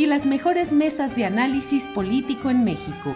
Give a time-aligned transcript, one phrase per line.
[0.00, 3.14] y las mejores mesas de análisis político en México.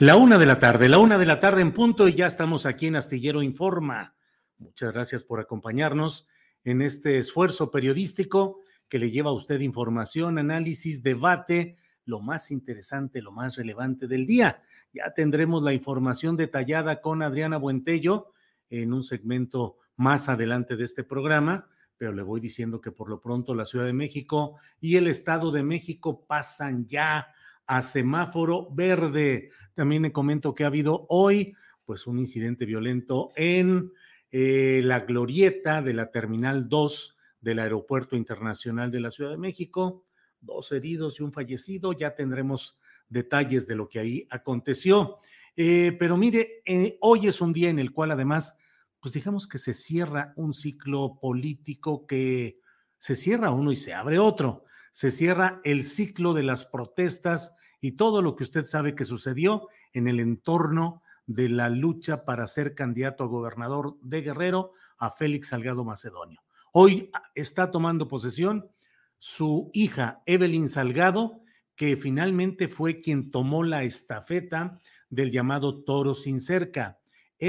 [0.00, 2.66] La una de la tarde, la una de la tarde en punto y ya estamos
[2.66, 4.16] aquí en Astillero Informa.
[4.58, 6.26] Muchas gracias por acompañarnos
[6.64, 13.22] en este esfuerzo periodístico que le lleva a usted información, análisis, debate, lo más interesante,
[13.22, 14.60] lo más relevante del día.
[14.92, 18.32] Ya tendremos la información detallada con Adriana Buentello
[18.70, 23.20] en un segmento más adelante de este programa pero le voy diciendo que por lo
[23.20, 27.28] pronto la Ciudad de México y el Estado de México pasan ya
[27.66, 29.50] a semáforo verde.
[29.74, 33.92] También le comento que ha habido hoy pues un incidente violento en
[34.30, 40.04] eh, la glorieta de la Terminal 2 del Aeropuerto Internacional de la Ciudad de México.
[40.40, 41.92] Dos heridos y un fallecido.
[41.92, 42.78] Ya tendremos
[43.08, 45.18] detalles de lo que ahí aconteció.
[45.56, 48.58] Eh, pero mire, eh, hoy es un día en el cual además
[49.04, 52.58] pues digamos que se cierra un ciclo político que
[52.96, 54.64] se cierra uno y se abre otro.
[54.92, 59.68] Se cierra el ciclo de las protestas y todo lo que usted sabe que sucedió
[59.92, 65.48] en el entorno de la lucha para ser candidato a gobernador de Guerrero a Félix
[65.48, 66.40] Salgado Macedonio.
[66.72, 68.70] Hoy ah, está tomando posesión
[69.18, 71.42] su hija Evelyn Salgado,
[71.76, 77.00] que finalmente fue quien tomó la estafeta del llamado Toro sin cerca.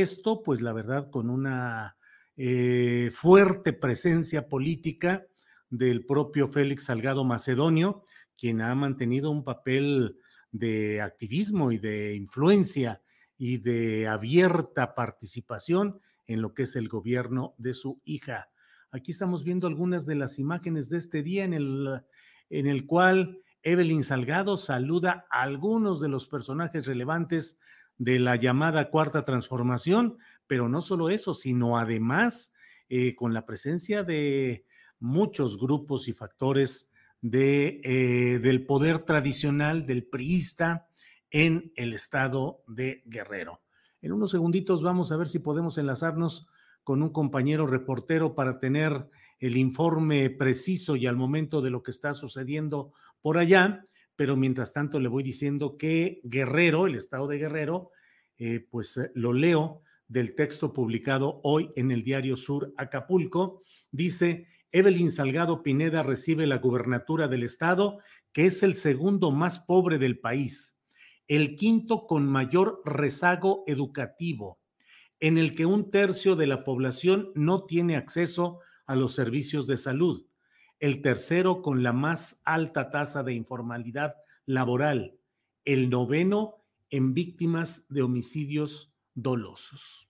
[0.01, 1.95] Esto, pues la verdad, con una
[2.35, 5.25] eh, fuerte presencia política
[5.69, 8.03] del propio Félix Salgado Macedonio,
[8.37, 10.19] quien ha mantenido un papel
[10.51, 13.01] de activismo y de influencia
[13.37, 18.49] y de abierta participación en lo que es el gobierno de su hija.
[18.91, 22.01] Aquí estamos viendo algunas de las imágenes de este día en el,
[22.49, 27.57] en el cual Evelyn Salgado saluda a algunos de los personajes relevantes
[27.97, 30.17] de la llamada cuarta transformación,
[30.47, 32.53] pero no solo eso, sino además
[32.89, 34.65] eh, con la presencia de
[34.99, 36.91] muchos grupos y factores
[37.21, 40.87] de, eh, del poder tradicional del priista
[41.31, 43.61] en el estado de Guerrero.
[44.01, 46.47] En unos segunditos vamos a ver si podemos enlazarnos
[46.83, 51.91] con un compañero reportero para tener el informe preciso y al momento de lo que
[51.91, 57.37] está sucediendo por allá pero mientras tanto le voy diciendo que Guerrero, el estado de
[57.37, 57.91] Guerrero,
[58.37, 64.47] eh, pues eh, lo leo del texto publicado hoy en el diario Sur Acapulco, dice,
[64.71, 67.99] Evelyn Salgado Pineda recibe la gubernatura del estado,
[68.31, 70.77] que es el segundo más pobre del país,
[71.27, 74.59] el quinto con mayor rezago educativo,
[75.19, 79.77] en el que un tercio de la población no tiene acceso a los servicios de
[79.77, 80.27] salud
[80.79, 84.15] el tercero con la más alta tasa de informalidad
[84.45, 85.17] laboral,
[85.63, 90.09] el noveno en víctimas de homicidios dolosos.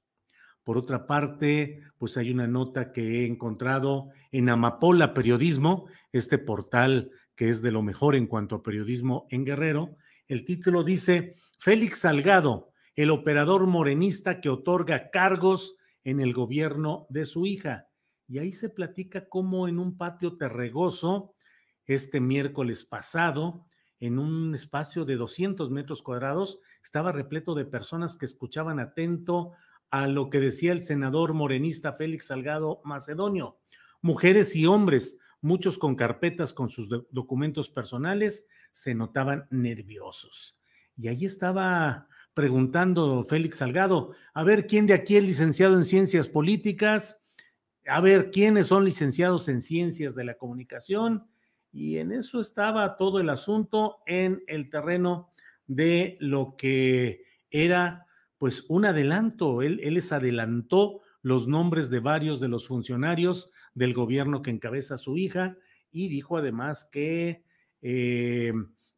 [0.63, 7.11] Por otra parte, pues hay una nota que he encontrado en Amapola Periodismo, este portal
[7.35, 9.97] que es de lo mejor en cuanto a periodismo en Guerrero.
[10.27, 17.25] El título dice, Félix Salgado, el operador morenista que otorga cargos en el gobierno de
[17.25, 17.84] su hija.
[18.27, 21.36] Y ahí se platica cómo en un patio terregoso,
[21.86, 23.66] este miércoles pasado,
[24.00, 29.54] en un espacio de 200 metros cuadrados, estaba repleto de personas que escuchaban atento
[29.89, 33.60] a lo que decía el senador morenista Félix Salgado Macedonio.
[34.01, 40.60] Mujeres y hombres, muchos con carpetas con sus documentos personales, se notaban nerviosos.
[40.98, 46.28] Y ahí estaba preguntando Félix Salgado, a ver, ¿quién de aquí es licenciado en ciencias
[46.28, 47.25] políticas?
[47.87, 51.27] A ver quiénes son licenciados en ciencias de la comunicación
[51.71, 55.31] y en eso estaba todo el asunto en el terreno
[55.67, 58.05] de lo que era
[58.37, 59.61] pues un adelanto.
[59.61, 64.97] Él, él les adelantó los nombres de varios de los funcionarios del gobierno que encabeza
[64.97, 65.57] su hija
[65.91, 67.43] y dijo además que
[67.81, 68.53] eh,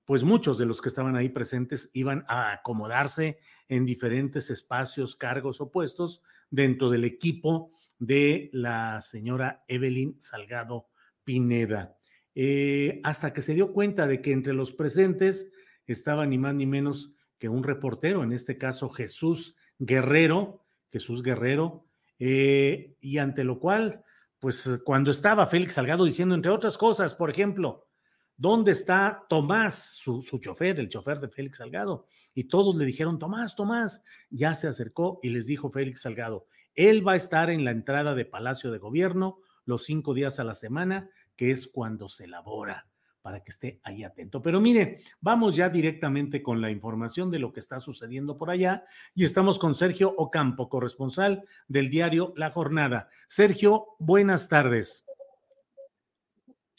[0.05, 5.61] pues muchos de los que estaban ahí presentes iban a acomodarse en diferentes espacios, cargos
[5.61, 10.87] o puestos dentro del equipo de la señora Evelyn Salgado
[11.23, 11.97] Pineda.
[12.35, 15.51] Eh, hasta que se dio cuenta de que entre los presentes
[15.87, 21.85] estaba ni más ni menos que un reportero, en este caso Jesús Guerrero, Jesús Guerrero,
[22.19, 24.03] eh, y ante lo cual,
[24.39, 27.87] pues cuando estaba Félix Salgado diciendo, entre otras cosas, por ejemplo,
[28.35, 32.07] ¿dónde está Tomás, su, su chofer, el chofer de Félix Salgado?
[32.33, 36.47] Y todos le dijeron, Tomás, Tomás, ya se acercó y les dijo Félix Salgado,
[36.77, 40.45] él va a estar en la entrada de Palacio de Gobierno los cinco días a
[40.45, 42.87] la semana, que es cuando se elabora,
[43.21, 44.41] para que esté ahí atento.
[44.41, 48.83] Pero mire, vamos ya directamente con la información de lo que está sucediendo por allá
[49.15, 53.09] y estamos con Sergio Ocampo, corresponsal del diario La Jornada.
[53.27, 55.03] Sergio, buenas tardes.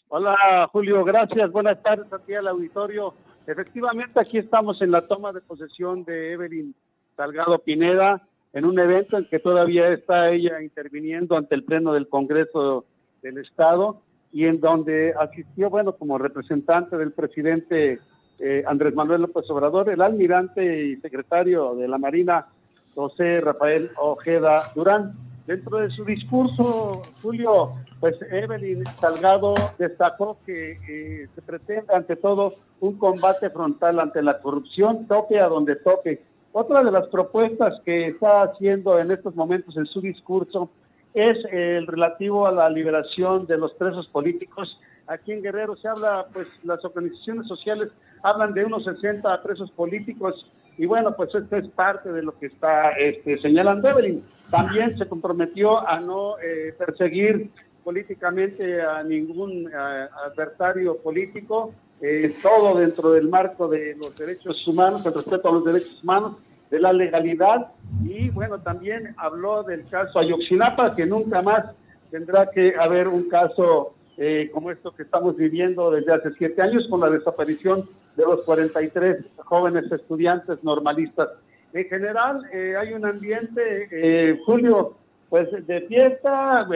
[0.06, 1.50] Hola Julio, gracias.
[1.50, 3.14] Buenas tardes aquí al auditorio.
[3.48, 6.74] Efectivamente, aquí estamos en la toma de posesión de Evelyn
[7.16, 12.08] Salgado Pineda, en un evento en que todavía está ella interviniendo ante el Pleno del
[12.08, 12.84] Congreso
[13.22, 14.00] del Estado
[14.32, 18.00] y en donde asistió, bueno, como representante del presidente
[18.38, 22.46] eh, Andrés Manuel López Obrador, el almirante y secretario de la Marina,
[22.94, 25.14] José Rafael Ojeda Durán.
[25.46, 32.54] Dentro de su discurso, Julio, pues Evelyn Salgado destacó que eh, se pretende ante todo
[32.80, 36.22] un combate frontal ante la corrupción, toque a donde toque
[36.52, 40.70] otra de las propuestas que está haciendo en estos momentos en su discurso
[41.14, 44.78] es el relativo a la liberación de los presos políticos.
[45.06, 47.90] Aquí en Guerrero se habla, pues las organizaciones sociales
[48.22, 52.46] hablan de unos 60 presos políticos y bueno, pues esto es parte de lo que
[52.46, 54.22] está este, señalando Evelyn.
[54.50, 57.50] También se comprometió a no eh, perseguir
[57.82, 65.14] políticamente a ningún adversario político eh, todo dentro del marco de los derechos humanos, el
[65.14, 66.36] respeto a los derechos humanos,
[66.70, 67.72] de la legalidad
[68.04, 71.74] y bueno, también habló del caso Ayoxinapa, que nunca más
[72.10, 76.86] tendrá que haber un caso eh, como esto que estamos viviendo desde hace siete años
[76.88, 77.84] con la desaparición
[78.16, 81.30] de los 43 jóvenes estudiantes normalistas.
[81.72, 84.94] En general eh, hay un ambiente, Julio,
[85.30, 86.68] pues de fiesta,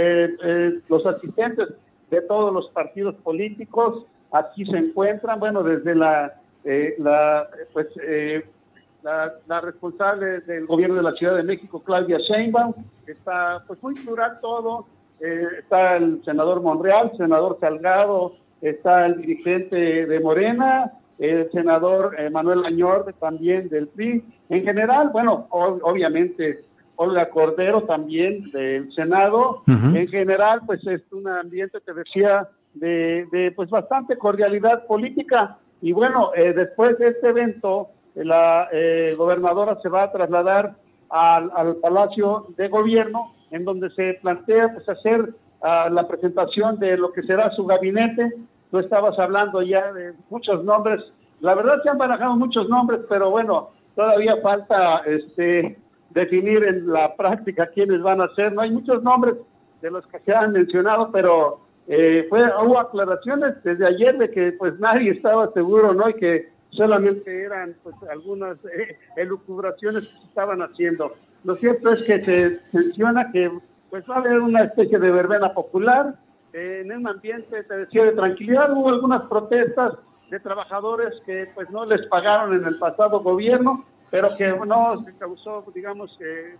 [0.89, 1.69] los asistentes
[2.11, 6.35] de todos los partidos políticos, aquí se encuentran, bueno, desde la,
[6.65, 8.45] eh, la pues, eh,
[9.03, 12.73] la, responsable del gobierno de la Ciudad de México, Claudia Sheinbaum,
[13.07, 14.87] está pues muy plural todo,
[15.21, 22.65] eh, está el senador Monreal, senador Salgado, está el dirigente de Morena, el senador Manuel
[22.65, 24.25] Añor también del PRI.
[24.49, 26.65] En general, bueno, obviamente
[26.97, 29.63] Olga Cordero también del Senado.
[29.67, 35.59] En general, pues es un ambiente que decía de, pues bastante cordialidad política.
[35.81, 40.75] Y bueno, eh, después de este evento, la eh, gobernadora se va a trasladar
[41.09, 46.97] al, al, Palacio de Gobierno, en donde se plantea pues, hacer uh, la presentación de
[46.97, 48.33] lo que será su gabinete.
[48.71, 51.03] Tú estabas hablando ya de muchos nombres.
[51.41, 55.77] La verdad se han barajado muchos nombres, pero bueno, todavía falta este,
[56.11, 58.53] definir en la práctica quiénes van a ser.
[58.53, 59.35] No hay muchos nombres
[59.83, 64.53] de los que se han mencionado, pero eh, fue, hubo aclaraciones desde ayer de que
[64.53, 66.09] pues nadie estaba seguro, ¿no?
[66.09, 71.15] Y que solamente eran pues algunas eh, elucubraciones que se estaban haciendo.
[71.45, 73.51] Lo cierto es que se menciona que
[73.91, 76.15] pues va a haber una especie de verbena popular
[76.53, 78.73] eh, en un ambiente, te decía, de tranquilidad.
[78.73, 79.95] Hubo algunas protestas
[80.31, 85.15] de trabajadores que pues no les pagaron en el pasado gobierno, pero que no se
[85.19, 86.57] causó, digamos, que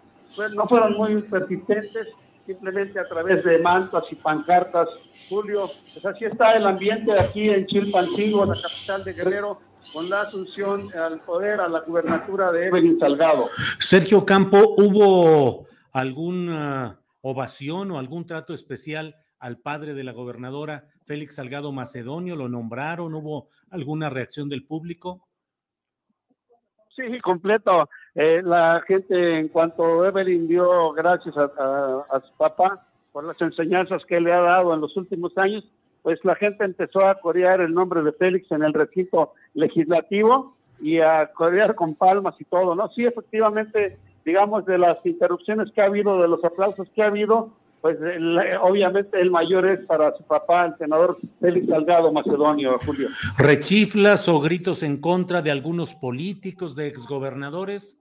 [0.55, 2.09] no fueron muy persistentes
[2.47, 4.89] simplemente a través de mantas y pancartas.
[5.29, 9.59] Julio, pues así está el ambiente aquí en Chilpancingo, la capital de Guerrero,
[9.93, 13.49] con la asunción al poder, a la gubernatura de Evelyn Salgado.
[13.79, 21.37] Sergio Campo, ¿hubo alguna ovación o algún trato especial al padre de la gobernadora, Félix
[21.37, 22.37] Salgado Macedonio?
[22.37, 23.15] ¿Lo nombraron?
[23.15, 25.27] ¿Hubo alguna reacción del público?
[26.95, 27.89] Sí, completo.
[28.15, 34.21] Eh, la gente, en cuanto Evelyn dio gracias a, su papá por las enseñanzas que
[34.21, 35.65] le ha dado en los últimos años,
[36.03, 40.99] pues la gente empezó a corear el nombre de Félix en el recinto legislativo y
[40.99, 42.89] a corear con palmas y todo, ¿no?
[42.89, 47.51] Sí, efectivamente, digamos, de las interrupciones que ha habido, de los aplausos que ha habido,
[47.81, 47.99] pues
[48.61, 53.09] obviamente el mayor es para su papá, el senador Félix Salgado Macedonio, Julio.
[53.39, 57.99] ¿Rechiflas o gritos en contra de algunos políticos, de exgobernadores?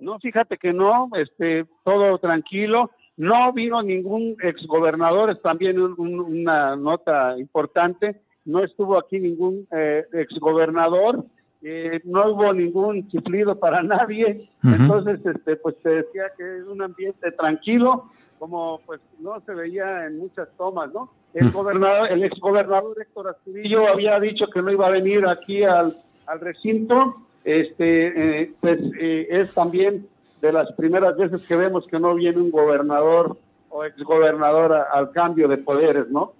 [0.00, 2.90] No, fíjate que no, este, todo tranquilo.
[3.16, 8.20] No vino ningún exgobernador, es también una nota importante.
[8.44, 11.24] No estuvo aquí ningún eh, exgobernador
[11.62, 16.80] eh, no hubo ningún chiflido para nadie, entonces este pues se decía que es un
[16.80, 21.10] ambiente tranquilo, como pues no se veía en muchas tomas, ¿no?
[21.34, 25.96] El gobernador, el exgobernador Héctor Astudillo había dicho que no iba a venir aquí al,
[26.40, 30.06] recinto, este eh, pues eh, es también
[30.42, 33.38] de las primeras veces que vemos que no viene un gobernador
[33.68, 36.32] o exgobernador al cambio de poderes, ¿no?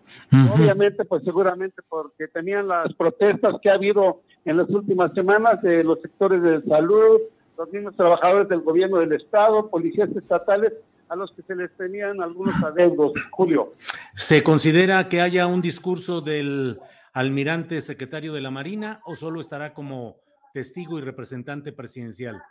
[0.54, 5.84] Obviamente, pues seguramente porque tenían las protestas que ha habido en las últimas semanas de
[5.84, 7.20] los sectores de salud,
[7.58, 10.72] los mismos trabajadores del gobierno del Estado, policías estatales,
[11.08, 13.12] a los que se les tenían algunos adeudos.
[13.30, 13.74] Julio.
[14.14, 16.80] ¿Se considera que haya un discurso del
[17.12, 20.16] almirante secretario de la Marina o solo estará como
[20.56, 22.42] testigo y representante presidencial?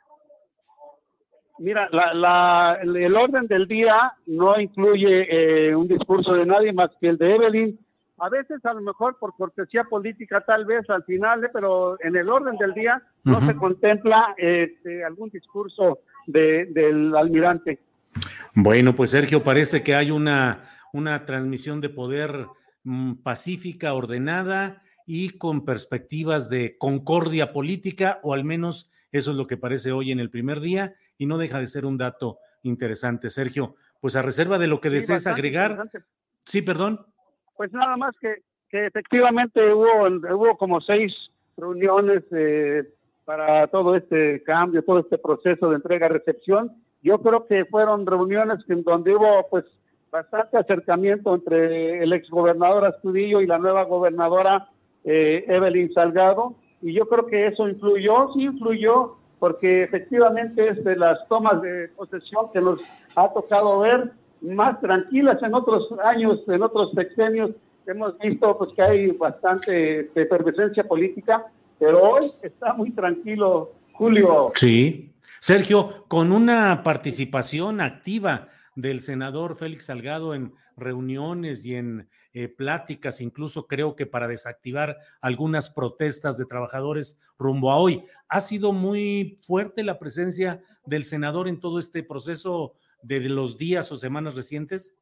[1.58, 7.08] Mira, la, el orden del día no incluye eh, un discurso de nadie más que
[7.08, 7.80] el de Evelyn,
[8.20, 11.50] a veces a lo mejor por cortesía política tal vez al final, ¿eh?
[11.52, 17.80] pero en el orden del día no se contempla este, algún discurso del almirante.
[18.54, 22.46] Bueno, pues Sergio, parece que hay una, una transmisión de poder
[22.84, 29.48] mm, pacífica, ordenada y con perspectivas de concordia política, o al menos eso es lo
[29.48, 33.30] que parece hoy en el primer día, y no deja de ser un dato interesante,
[33.30, 33.76] Sergio.
[34.02, 35.90] Pues a reserva de lo que desees agregar.
[36.44, 37.06] Sí, perdón.
[37.56, 41.14] Pues nada más que, que efectivamente hubo, hubo como seis
[41.58, 42.84] reuniones eh,
[43.24, 46.72] para todo este cambio, todo este proceso de entrega-recepción.
[47.02, 49.66] Yo creo que fueron reuniones en donde hubo pues
[50.12, 54.70] bastante acercamiento entre el exgobernador Astudillo y la nueva gobernadora
[55.06, 56.56] eh, Evelyn Salgado.
[56.82, 61.90] Y yo creo que eso influyó, sí influyó, porque efectivamente es de las tomas de
[61.90, 62.80] posesión que nos
[63.16, 67.52] ha tocado ver más tranquilas en otros años, en otros sexenios.
[67.88, 71.46] Hemos visto pues que hay bastante efervescencia política,
[71.80, 74.52] pero hoy está muy tranquilo, Julio.
[74.56, 75.12] Sí.
[75.40, 83.22] Sergio, con una participación activa del senador Félix Salgado en reuniones y en eh, pláticas,
[83.22, 88.04] incluso creo que para desactivar algunas protestas de trabajadores rumbo a hoy.
[88.28, 93.90] ¿Ha sido muy fuerte la presencia del senador en todo este proceso de los días
[93.94, 94.94] o semanas recientes?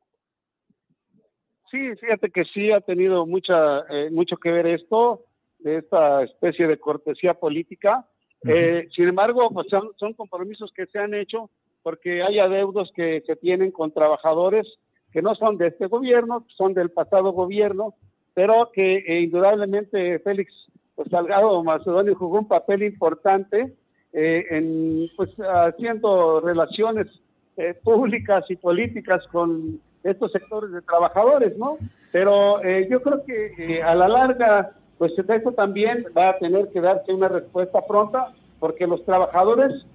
[1.71, 5.25] Sí, fíjate que sí ha tenido mucha, eh, mucho que ver esto,
[5.57, 8.07] de esta especie de cortesía política.
[8.47, 11.49] Eh, sin embargo, pues son, compromisos que se han hecho
[11.81, 14.67] porque hay adeudos que se tienen con trabajadores
[15.13, 17.93] que no son de este gobierno, son del pasado gobierno,
[18.33, 20.51] pero que eh, indudablemente Félix
[20.95, 23.73] pues, Salgado Macedonio jugó un papel importante
[24.15, 27.07] en pues haciendo relaciones
[27.55, 31.77] eh, públicas y políticas con estos sectores de trabajadores, ¿no?
[32.11, 36.69] Pero eh, yo creo que eh, a la larga, pues eso también va a tener
[36.69, 39.85] que darse una respuesta pronta, porque los trabajadores,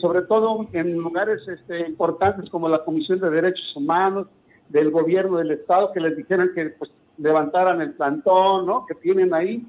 [0.00, 4.28] sobre todo en lugares este, importantes como la Comisión de Derechos Humanos,
[4.68, 8.86] del gobierno del Estado, que les dijeran que pues, levantaran el plantón, ¿no?
[8.86, 9.66] Que tienen ahí,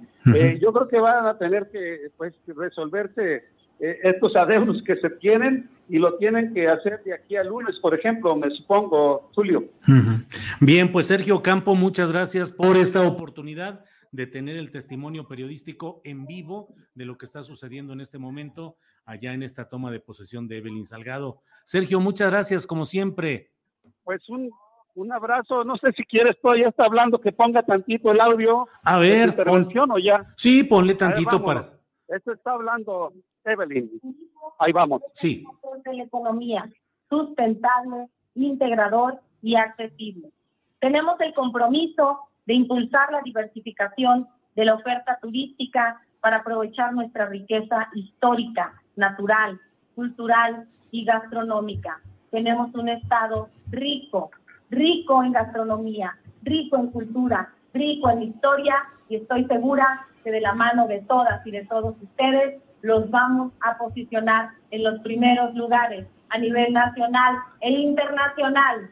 [0.60, 3.44] yo creo que van a tener que pues, resolverse
[3.80, 7.96] estos adeudos que se tienen y lo tienen que hacer de aquí al lunes, por
[7.96, 9.64] ejemplo, me supongo, Julio.
[10.60, 16.26] Bien, pues Sergio Campo, muchas gracias por esta oportunidad de tener el testimonio periodístico en
[16.26, 20.48] vivo de lo que está sucediendo en este momento allá en esta toma de posesión
[20.48, 21.42] de Evelyn Salgado.
[21.66, 23.52] Sergio, muchas gracias, como siempre.
[24.04, 24.52] Pues un,
[25.00, 28.68] un abrazo, no sé si quieres, ya está hablando, que ponga tantito el audio.
[28.84, 30.26] A ver, intervención o ya.
[30.36, 31.70] Sí, ponle tantito para.
[32.08, 33.14] Esto está hablando
[33.46, 33.90] Evelyn.
[34.58, 35.02] Ahí vamos.
[35.14, 35.46] Sí.
[35.86, 36.70] De la economía
[37.10, 40.30] sustentable, integrador y accesible.
[40.80, 47.88] Tenemos el compromiso de impulsar la diversificación de la oferta turística para aprovechar nuestra riqueza
[47.94, 49.60] histórica, natural,
[49.96, 52.02] cultural y gastronómica.
[52.32, 54.32] Tenemos un estado rico,
[54.70, 58.76] rico en gastronomía, rico en cultura, rico en historia
[59.08, 63.52] y estoy segura que de la mano de todas y de todos ustedes los vamos
[63.62, 68.90] a posicionar en los primeros lugares a nivel nacional e internacional.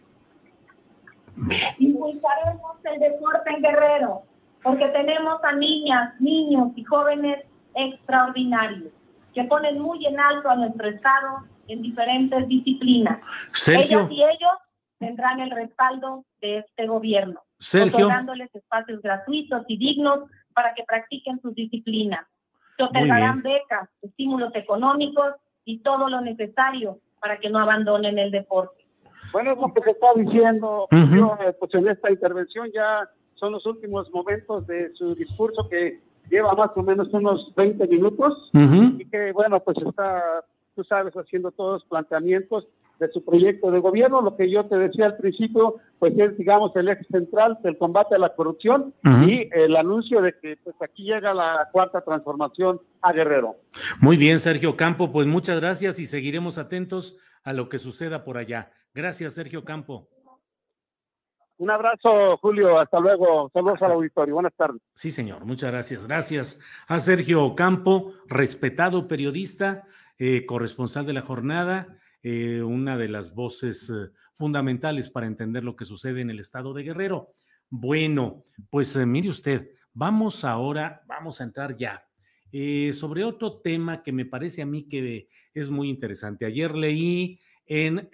[1.78, 4.24] Impulsaremos el deporte en Guerrero,
[4.64, 8.92] porque tenemos a niñas, niños y jóvenes extraordinarios
[9.34, 13.20] que ponen muy en alto a nuestro Estado en diferentes disciplinas.
[13.52, 14.00] Sergio.
[14.00, 14.67] Ellas y ellos
[15.00, 18.08] tendrán el respaldo de este gobierno, Sergio.
[18.08, 22.26] dándoles espacios gratuitos y dignos para que practiquen sus disciplinas.
[22.78, 25.34] Se otorgarán becas, estímulos económicos
[25.66, 28.86] y todo lo necesario para que no abandonen el deporte.
[29.32, 32.72] Bueno, es lo que se está diciendo eh, pues en esta intervención.
[32.74, 36.00] Ya son los últimos momentos de su discurso que
[36.30, 40.44] lleva más o menos unos 20 minutos y que, bueno, pues está,
[40.76, 42.68] tú sabes, haciendo todos los planteamientos
[43.00, 44.22] de su proyecto de gobierno.
[44.22, 48.16] Lo que yo te decía al principio, pues es, digamos, el eje central del combate
[48.16, 48.94] a la corrupción
[49.26, 53.56] y el anuncio de que pues aquí llega la cuarta transformación a Guerrero.
[54.00, 58.38] Muy bien, Sergio Campo, pues muchas gracias y seguiremos atentos a lo que suceda por
[58.38, 58.72] allá.
[58.94, 60.08] Gracias, Sergio Campo.
[61.58, 62.80] Un abrazo, Julio.
[62.80, 63.50] Hasta luego.
[63.52, 64.36] Saludos al auditorio.
[64.36, 64.82] Buenas tardes.
[64.94, 65.46] Sí, señor.
[65.46, 66.06] Muchas gracias.
[66.06, 69.84] Gracias a Sergio Campo, respetado periodista,
[70.20, 71.98] eh, corresponsal de la jornada,
[72.30, 76.74] eh, una de las voces eh, fundamentales para entender lo que sucede en el estado
[76.74, 77.34] de Guerrero.
[77.70, 82.04] Bueno, pues mire usted, vamos ahora, vamos a entrar ya
[82.94, 86.46] sobre otro tema que me parece a mí que es muy interesante.
[86.46, 88.10] Ayer leí en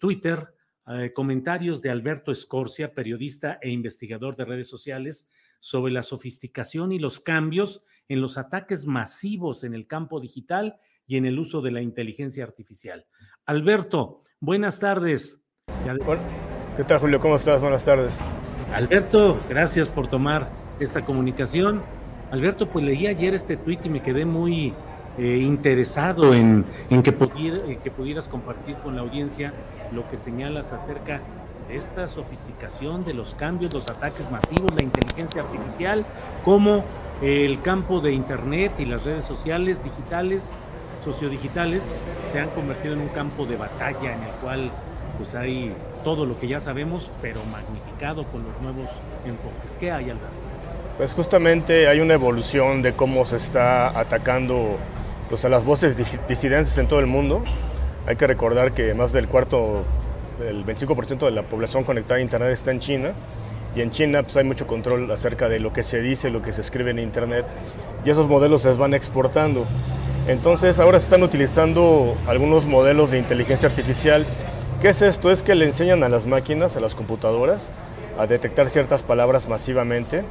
[0.00, 0.54] Twitter
[0.92, 5.28] eh, comentarios de Alberto Escorcia, periodista e investigador de redes sociales,
[5.60, 11.16] sobre la sofisticación y los cambios en los ataques masivos en el campo digital y
[11.16, 13.04] en el uso de la inteligencia artificial.
[13.44, 15.42] Alberto, buenas tardes.
[16.76, 17.18] ¿Qué tal, Julio?
[17.18, 17.60] ¿Cómo estás?
[17.60, 18.14] Buenas tardes.
[18.72, 20.48] Alberto, gracias por tomar
[20.78, 21.82] esta comunicación.
[22.30, 24.72] Alberto, pues leí ayer este tuit y me quedé muy
[25.18, 29.52] eh, interesado en, que, que pudieras compartir con la audiencia
[29.90, 31.20] lo que señalas acerca
[31.66, 36.06] de esta sofisticación de los cambios, los ataques masivos, la inteligencia artificial,
[36.44, 36.84] cómo
[37.20, 40.52] el campo de Internet y las redes sociales digitales,
[41.02, 41.84] sociodigitales,
[42.30, 44.70] se han convertido en un campo de batalla en el cual
[45.18, 48.90] pues hay todo lo que ya sabemos, pero magnificado con los nuevos
[49.26, 49.76] enfoques.
[49.78, 50.26] ¿Qué hay, Alberto?
[50.96, 54.76] Pues justamente hay una evolución de cómo se está atacando
[55.28, 55.96] pues, a las voces
[56.28, 57.42] disidentes en todo el mundo.
[58.06, 59.84] Hay que recordar que más del cuarto,
[60.46, 63.12] el 25% de la población conectada a Internet está en China.
[63.74, 66.52] Y en China pues, hay mucho control acerca de lo que se dice, lo que
[66.52, 67.46] se escribe en Internet.
[68.04, 69.66] Y esos modelos se van exportando.
[70.26, 74.26] Entonces ahora se están utilizando algunos modelos de inteligencia artificial.
[74.80, 75.30] ¿Qué es esto?
[75.30, 77.72] Es que le enseñan a las máquinas, a las computadoras,
[78.18, 80.24] a detectar ciertas palabras masivamente.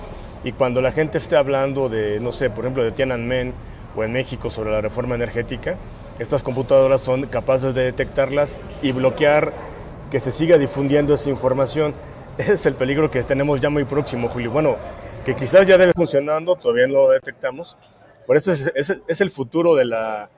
[0.44, 3.54] Y cuando la gente esté hablando de, no sé, por ejemplo, de Tiananmen
[3.96, 5.76] o en México sobre la reforma energética,
[6.20, 9.52] estas computadoras son capaces de detectarlas y bloquear
[10.12, 11.94] que se siga difundiendo esa información.
[12.38, 14.52] Es el peligro que tenemos ya muy próximo, Julio.
[14.52, 14.76] Bueno,
[15.26, 17.76] que quizás ya debe funcionando, todavía no lo detectamos.
[18.30, 20.30] Por eso es, el futuro de la,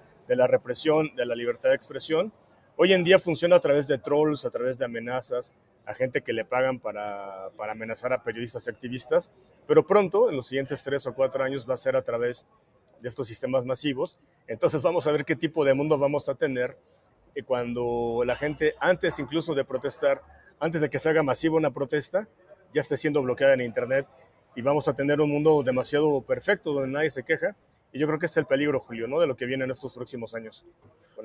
[0.48, 2.32] represión, de la libertad de expresión.
[2.78, 5.52] Hoy en día funciona a través de trolls, a través de amenazas,
[5.86, 9.30] a gente que le pagan para, amenazar a periodistas y activistas,
[9.68, 12.48] pero pronto, en los siguientes tres o cuatro años, va a ser a través
[13.02, 14.20] de estos sistemas masivos.
[14.48, 16.78] Entonces vamos a ver qué tipo de mundo vamos a tener
[17.46, 20.22] cuando la gente, antes incluso de protestar,
[20.62, 22.30] antes de que se haga masiva una protesta,
[22.74, 24.08] ya esté siendo bloqueada en Internet
[24.56, 27.58] y vamos a tener un mundo demasiado perfecto donde nadie se queja.
[27.94, 29.20] Y yo creo que es el peligro, Julio, ¿no?
[29.20, 30.66] De lo que viene en estos próximos años.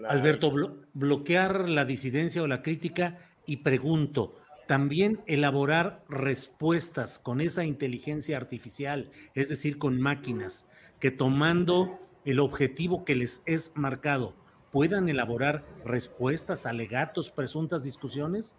[0.09, 0.53] Alberto,
[0.95, 4.35] bloquear la disidencia o la crítica y pregunto,
[4.67, 13.05] también elaborar respuestas con esa inteligencia artificial, es decir, con máquinas, que tomando el objetivo
[13.05, 14.35] que les es marcado
[14.73, 18.57] puedan elaborar respuestas, alegatos, presuntas discusiones?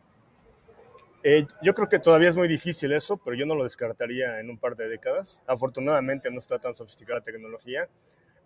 [1.23, 4.49] Eh, yo creo que todavía es muy difícil eso, pero yo no lo descartaría en
[4.49, 5.41] un par de décadas.
[5.47, 7.87] Afortunadamente no está tan sofisticada la tecnología,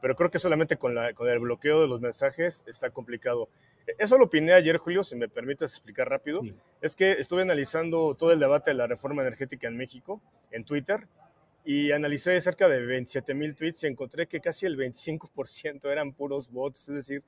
[0.02, 3.50] pero creo que solamente con, la, con el bloqueo de los mensajes está complicado.
[3.98, 6.42] Eso lo opiné ayer, Julio, si me permites explicar rápido.
[6.82, 11.08] Es que estuve analizando todo el debate de la reforma energética en México, en Twitter,
[11.64, 16.50] y analicé cerca de 27 mil tweets y encontré que casi el 25% eran puros
[16.50, 17.24] bots, es decir,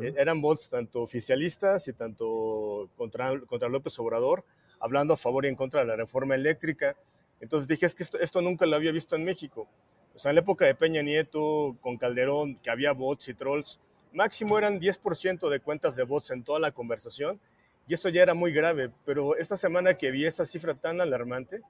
[0.00, 4.44] eh, eran bots tanto oficialistas y tanto contra, contra López Obrador,
[4.84, 6.94] hablando a favor y en contra de la reforma eléctrica.
[7.40, 9.66] Entonces dije, es que esto, esto nunca lo había visto en México.
[10.14, 13.80] O sea, en la época de Peña Nieto, con Calderón, que había bots y trolls,
[14.12, 17.40] máximo eran 10% de cuentas de bots en toda la conversación,
[17.88, 21.62] y esto ya era muy grave, pero esta semana que vi esta cifra tan alarmante,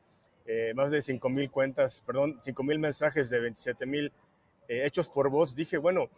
[0.46, 4.10] eh, más de 5.000 cuentas, perdón, 5.000 mensajes de 27.000
[4.68, 6.10] eh, hechos por voz, dije, bueno,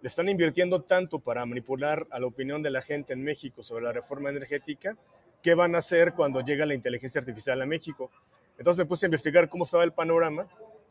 [0.00, 3.84] le están invirtiendo tanto para manipular a la opinión de la gente en México sobre
[3.84, 4.96] la reforma energética,
[5.44, 8.10] ¿qué van a hacer cuando llega la inteligencia artificial a México?
[8.56, 10.48] Entonces me puse a investigar cómo estaba el panorama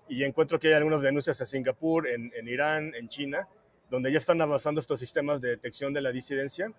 [0.08, 3.48] y encuentro que hay algunas denuncias a Singapur, en, en Irán, en China,
[3.90, 6.72] donde ya están avanzando estos sistemas de detección de la disidencia.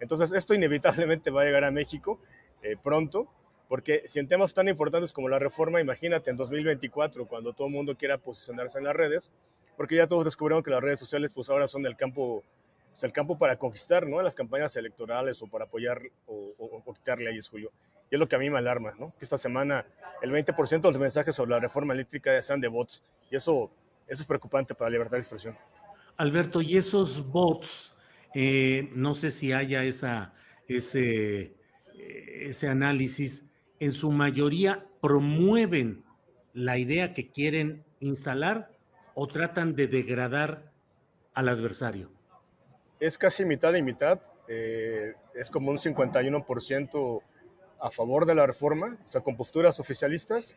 [0.00, 2.18] Entonces, esto inevitablemente va a llegar a México
[2.62, 3.28] eh, pronto,
[3.68, 7.74] porque si en temas tan importantes como la reforma, imagínate en 2024, cuando todo el
[7.74, 9.30] mundo quiera posicionarse en las redes,
[9.76, 12.42] porque ya todos descubrieron que las redes sociales pues ahora son el campo,
[12.98, 14.20] pues, el campo para conquistar, ¿no?
[14.20, 17.70] Las campañas electorales o para apoyar o, o, quitar leyes, Julio.
[18.10, 19.12] Y es lo que a mí me alarma, ¿no?
[19.16, 19.86] Que esta semana
[20.20, 23.04] el 20% de los mensajes sobre la reforma eléctrica sean de bots.
[23.30, 23.70] Y eso,
[24.08, 25.56] eso es preocupante para la libertad de expresión.
[26.16, 27.96] Alberto, y esos bots,
[28.34, 30.34] eh, no sé si haya esa,
[30.66, 31.54] ese,
[31.94, 33.44] ese análisis,
[33.78, 36.02] en su mayoría promueven
[36.52, 38.72] la idea que quieren instalar
[39.14, 40.72] o tratan de degradar
[41.34, 42.17] al adversario?
[43.00, 44.20] Es casi mitad y mitad.
[44.48, 47.22] Eh, es como un 51%
[47.80, 50.56] a favor de la reforma, o sea, con posturas oficialistas,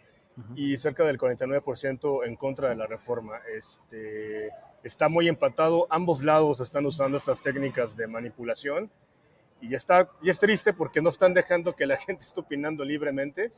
[0.55, 3.41] y cerca del 49% en contra de la reforma.
[3.55, 4.49] Este,
[4.83, 8.89] está muy empatado, ambos lados están usando estas técnicas de manipulación
[9.59, 13.51] y, está, y es triste porque no están dejando que la gente esté opinando libremente,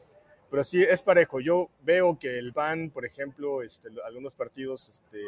[0.49, 1.39] pero sí es parejo.
[1.39, 5.19] Yo veo que el PAN, por ejemplo, este, algunos partidos este,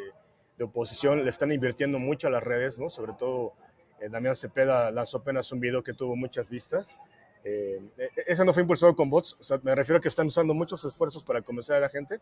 [0.57, 2.89] de oposición le están invirtiendo mucho a las redes, ¿no?
[2.89, 3.53] sobre todo
[3.99, 6.97] eh, Damián Cepeda lanzó apenas un video que tuvo muchas vistas.
[7.43, 10.27] Eh, e, ese no fue impulsado con bots, o sea, me refiero a que están
[10.27, 12.19] usando muchos esfuerzos para convencer a la gente,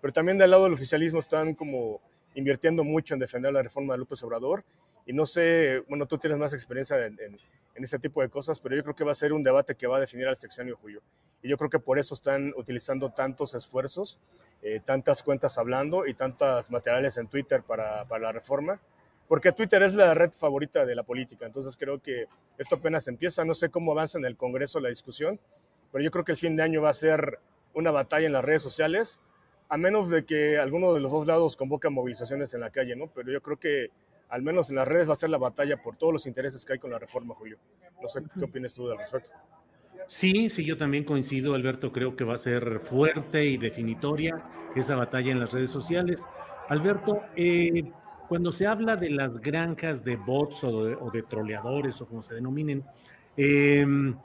[0.00, 2.00] pero también del lado del oficialismo están como
[2.34, 4.64] invirtiendo mucho en defender la reforma de López Obrador.
[5.06, 8.74] Y no sé, bueno, tú tienes más experiencia en, en, este tipo de cosas, pero
[8.74, 11.02] yo creo que va a ser un debate que va a definir al sexenio Julio.
[11.42, 14.18] Y yo creo que por eso están utilizando tantos esfuerzos,
[14.62, 18.80] eh, tantas cuentas hablando y tantos materiales en Twitter para, para la reforma,
[19.28, 21.44] porque Twitter es la red favorita de la política.
[21.44, 23.44] Entonces creo que esto apenas empieza.
[23.44, 25.38] No sé cómo avanza en el Congreso la discusión,
[25.92, 27.38] pero yo creo que el fin de año va a ser
[27.74, 29.20] una batalla en las redes sociales,
[29.68, 33.08] a menos de que alguno de los dos lados convoque movilizaciones en la calle, ¿no?
[33.08, 33.90] Pero yo creo que
[34.28, 36.74] al menos en las redes va a ser la batalla por todos los intereses que
[36.74, 37.58] hay con la reforma, Julio.
[38.02, 39.32] No sé qué opinas tú al respecto.
[40.06, 41.92] Sí, sí, yo también coincido, Alberto.
[41.92, 44.42] Creo que va a ser fuerte y definitoria
[44.74, 46.26] esa batalla en las redes sociales.
[46.68, 47.84] Alberto, eh,
[48.28, 52.84] cuando se habla de las granjas de bots o de, troleadores o como se denominen,
[53.36, 54.16] em,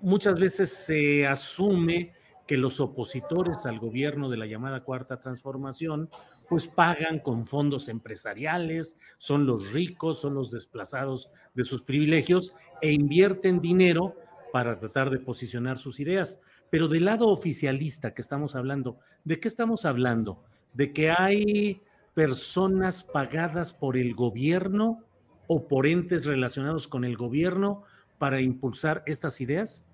[0.00, 2.12] muchas veces se asume
[2.46, 6.08] que los opositores al gobierno de la llamada cuarta transformación,
[6.48, 12.92] pues pagan con fondos empresariales, son los ricos, son los desplazados de sus privilegios e
[12.92, 14.16] invierten dinero
[14.52, 16.40] para tratar de posicionar sus ideas.
[16.70, 20.42] Pero del lado oficialista que estamos hablando, ¿de qué estamos hablando?
[20.72, 21.82] ¿De que hay
[22.14, 25.04] personas pagadas por el gobierno
[25.46, 27.84] o por entes relacionados con el gobierno
[28.18, 29.84] para impulsar estas ideas?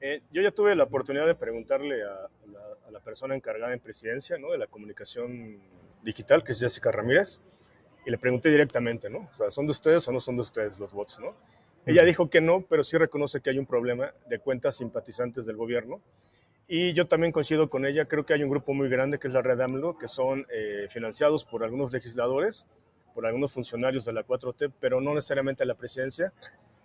[0.00, 2.28] Eh, yo ya tuve la oportunidad de preguntarle a,
[2.90, 4.50] la, persona encargada en presidencia ¿no?
[4.50, 5.60] de la comunicación
[6.02, 7.40] digital, que es Jessica Ramírez,
[8.06, 9.28] y le pregunté directamente, ¿no?
[9.30, 11.34] O sea, ¿son de ustedes o no son de ustedes los bots, no?
[11.86, 15.56] Ella dijo que no, pero sí reconoce que hay un problema de cuentas simpatizantes del
[15.56, 16.00] gobierno
[16.66, 19.34] y yo también coincido con ella, creo que hay un grupo muy grande que es
[19.34, 22.64] la Red AMLO, que son eh, financiados por algunos legisladores,
[23.14, 26.32] por algunos funcionarios de la 4T, pero no necesariamente la presidencia.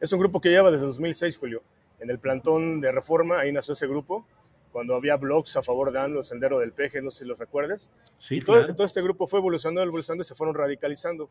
[0.02, 1.64] Es un grupo que lleva desde 2006, Julio.
[2.00, 4.26] En el plantón de reforma, ahí nació ese grupo,
[4.72, 7.90] cuando había blogs a favor de AMLO, Sendero del Peje, no sé si los recuerdes.
[8.20, 11.30] Sí, y todo, todo este grupo fue evolucionando, evolucionando y se fueron radicalizando.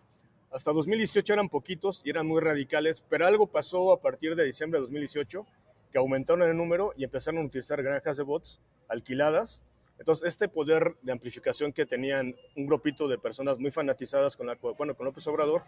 [0.51, 4.79] Hasta 2018 eran poquitos y eran muy radicales, pero algo pasó a partir de diciembre
[4.79, 5.47] de 2018
[5.93, 9.63] que aumentaron el número y empezaron a utilizar granjas de bots alquiladas.
[9.99, 14.57] Entonces, este poder de amplificación que tenían un grupito de personas muy fanatizadas con, la,
[14.77, 15.63] bueno, con López Obrador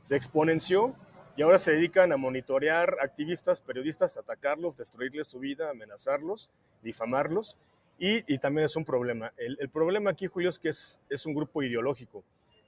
[0.00, 0.94] se exponenció
[1.40, 6.50] y ahora se dedican a monitorear activistas, periodistas, atacarlos, destruirles su vida, amenazarlos,
[6.82, 7.56] difamarlos.
[7.98, 9.32] Y, y también es un problema.
[9.38, 12.24] El, el, problema aquí, Julio, es que es, es un grupo ideológico.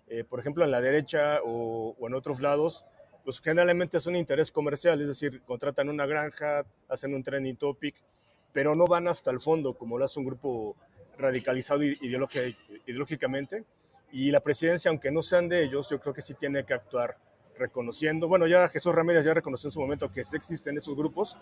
[0.08, 2.82] Eh, por ejemplo, en la derecha o, o en otros lados,
[3.26, 7.94] pues generalmente es un interés comercial, es decir, contratan una granja, hacen un trending topic,
[8.54, 10.76] pero no van hasta el fondo, como lo hace un grupo
[11.18, 13.66] radicalizado ideológicamente.
[14.12, 17.18] Y la presidencia, aunque no sean de ellos, yo creo que sí tiene que actuar
[17.62, 21.36] reconociendo, bueno, ya Jesús Ramírez ya reconoció en su momento que existen esos grupos,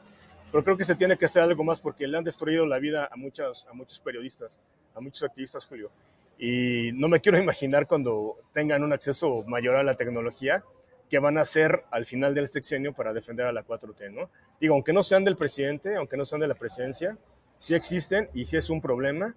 [0.52, 3.09] pero creo que se tiene que hacer algo más porque le han destruido la vida
[3.11, 4.61] a, muchas, a muchos periodistas,
[4.94, 5.90] a muchos activistas, Julio.
[6.38, 10.62] Y no me quiero imaginar cuando tengan un acceso mayor a la tecnología,
[11.11, 14.30] que van a hacer al final del sexenio para defender a la 4T, ¿no?
[14.61, 17.18] Digo, aunque no sean del presidente, aunque no sean de la presidencia,
[17.59, 19.35] sí existen y sí es un problema.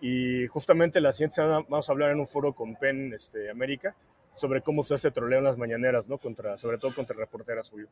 [0.00, 3.94] Y justamente la siguiente semana vamos a hablar en un foro con PEN este, América
[4.40, 6.16] sobre cómo se hace troleo en las mañaneras, ¿no?
[6.16, 7.88] Contra, sobre todo contra reporteras, Julio.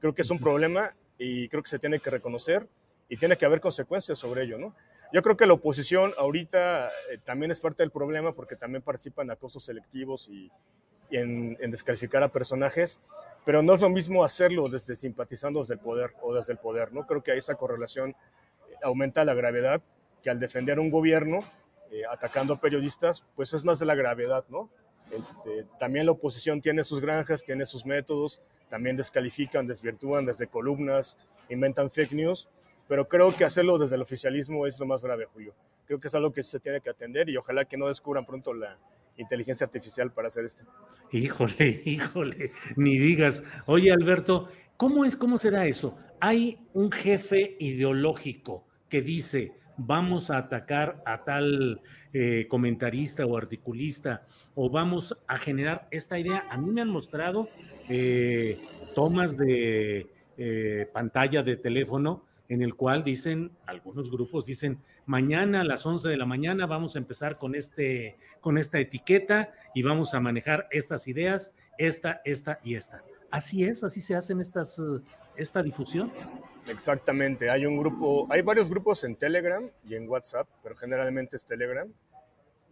[0.00, 2.68] Creo que es un problema y creo que se tiene que reconocer
[3.08, 4.74] y tiene que haber consecuencias sobre ello, ¿no?
[5.12, 9.26] Yo creo que la oposición ahorita eh, también es parte del problema porque también participan
[9.26, 10.50] en acosos selectivos y,
[11.08, 12.98] y en, descalificar a personajes,
[13.44, 16.92] pero no es lo mismo hacerlo desde simpatizando desde el poder o desde el poder,
[16.92, 17.06] ¿no?
[17.06, 18.16] Creo que esa correlación
[18.82, 19.82] aumenta la gravedad
[20.22, 21.40] que al defender un gobierno
[21.90, 24.70] eh, atacando periodistas, pues es más de la gravedad, ¿no?
[25.12, 31.18] Este, también la oposición tiene sus granjas, tiene sus métodos, también descalifican, desvirtúan desde columnas,
[31.50, 32.48] inventan fake news,
[32.88, 35.54] pero creo que hacerlo desde el oficialismo es lo más grave, Julio.
[35.86, 38.54] Creo que es algo que se tiene que atender y ojalá que no descubran pronto
[38.54, 38.78] la
[39.18, 40.64] inteligencia artificial para hacer esto.
[41.10, 43.44] Híjole, híjole, ni digas.
[43.66, 45.98] Oye, Alberto, ¿cómo es, cómo será eso?
[46.20, 51.80] Hay un jefe ideológico que dice, vamos a atacar a tal
[52.12, 56.46] eh, comentarista o articulista o vamos a generar esta idea.
[56.50, 57.48] A mí me han mostrado
[57.88, 58.60] eh,
[58.94, 60.06] tomas de
[60.36, 66.08] eh, pantalla de teléfono en el cual dicen, algunos grupos dicen, mañana a las 11
[66.08, 70.68] de la mañana vamos a empezar con, este, con esta etiqueta y vamos a manejar
[70.70, 73.02] estas ideas, esta, esta y esta.
[73.30, 74.82] Así es, así se hacen estas,
[75.36, 76.12] esta difusión.
[76.68, 81.44] Exactamente, hay un grupo, hay varios grupos en Telegram y en WhatsApp, pero generalmente es
[81.44, 81.88] Telegram,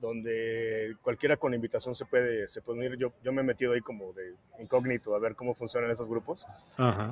[0.00, 2.96] donde cualquiera con invitación se puede, se puede unir.
[2.96, 6.46] Yo, yo me he metido ahí como de incógnito a ver cómo funcionan esos grupos.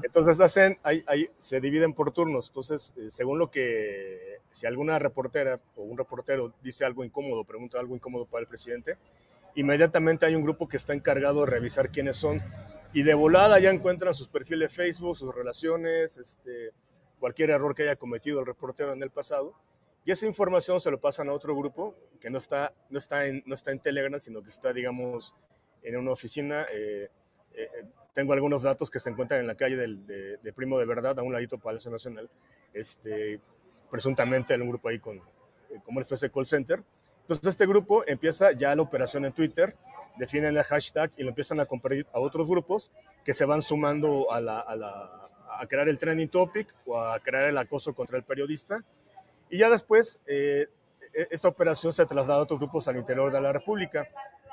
[0.03, 2.49] Entonces hacen, hay, hay, se dividen por turnos.
[2.49, 7.79] Entonces, eh, según lo que, si alguna reportera o un reportero dice algo incómodo, pregunta
[7.79, 8.97] algo incómodo para el presidente,
[9.55, 12.41] inmediatamente hay un grupo que está encargado de revisar quiénes son
[12.93, 16.73] y de volada ya encuentran sus perfiles Facebook, sus relaciones, este,
[17.19, 19.55] cualquier error que haya cometido el reportero en el pasado.
[20.05, 23.43] Y esa información se lo pasan a otro grupo que no está, no está, en,
[23.45, 25.35] no está en Telegram, sino que está, digamos,
[25.83, 26.65] en una oficina.
[26.73, 27.11] Eh,
[27.55, 27.69] eh,
[28.15, 31.23] tengo algunos datos que se encuentran en la calle del, de, Primo de Verdad, a
[31.23, 32.31] un ladito Palacio Nacional,
[32.73, 33.39] este,
[33.91, 35.19] presuntamente en un grupo ahí con,
[35.85, 36.83] como una especie de call center.
[37.21, 39.77] Entonces este grupo empieza ya la operación en Twitter
[40.19, 42.91] definen el hashtag y lo empiezan a compartir a otros grupos
[43.25, 47.19] que se van sumando a, la, a, la, a crear el trending topic o a
[47.21, 48.83] crear el acoso contra el periodista.
[49.51, 50.69] Y ya después, eh,
[51.15, 54.09] e, esta operación se traslada a otros grupos al interior de la República.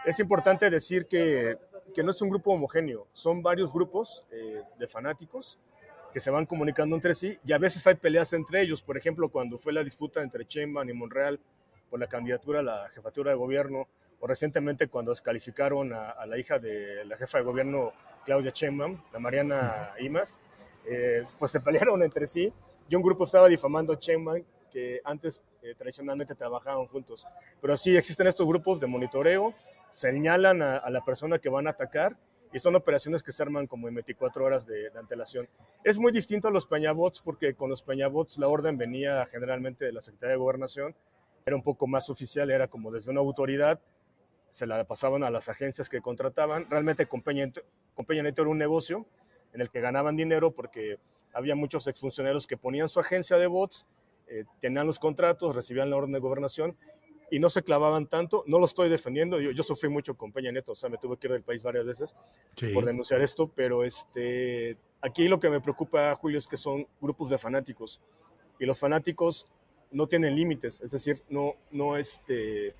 [0.05, 1.57] Es importante decir que,
[1.93, 5.59] que no es un grupo homogéneo, son varios grupos eh, de fanáticos
[6.13, 8.81] que se van comunicando entre sí y a veces hay peleas entre ellos.
[8.81, 11.39] Por ejemplo, cuando fue la disputa entre Sheinbaum y Monreal
[11.89, 13.87] por la candidatura a la jefatura de gobierno,
[14.19, 17.93] o recientemente cuando descalificaron a, la hija de la jefa de gobierno
[18.25, 20.39] Claudia Sheinbaum, la Mariana Imas,
[20.85, 22.51] eh, pues se pelearon entre sí
[22.89, 27.25] y un grupo estaba difamando a Sheinbaum que antes eh, tradicionalmente trabajaban juntos.
[27.61, 29.53] Pero sí existen estos grupos de monitoreo,
[29.91, 32.17] señalan a, la persona que van a atacar
[32.51, 35.47] y son operaciones que se arman como en 24 horas de, de, antelación.
[35.83, 39.91] Es muy distinto a los peñabots porque con los peñabots la orden venía generalmente de
[39.91, 40.95] la Secretaría de Gobernación,
[41.45, 43.79] era un poco más oficial, era como desde una autoridad
[44.49, 46.69] se la pasaban a las agencias que contrataban.
[46.69, 47.51] Realmente con Peña,
[47.95, 49.05] era un negocio
[49.53, 50.99] en el que ganaban dinero porque
[51.33, 53.85] había muchos exfuncionarios que ponían su agencia de bots,
[54.27, 56.77] eh, tenían los contratos, recibían la orden de gobernación
[57.31, 58.43] y no se clavaban tanto.
[58.47, 61.17] No lo estoy defendiendo, yo, yo sufrí mucho con Peña Neto, o sea, me tuve
[61.17, 62.15] que ir del país varias veces
[62.73, 67.29] por denunciar esto, pero este, aquí lo que me preocupa, Julio, es que son grupos
[67.29, 68.01] de fanáticos
[68.59, 69.47] y los fanáticos
[69.91, 72.75] no tienen límites, es decir, no, no, este,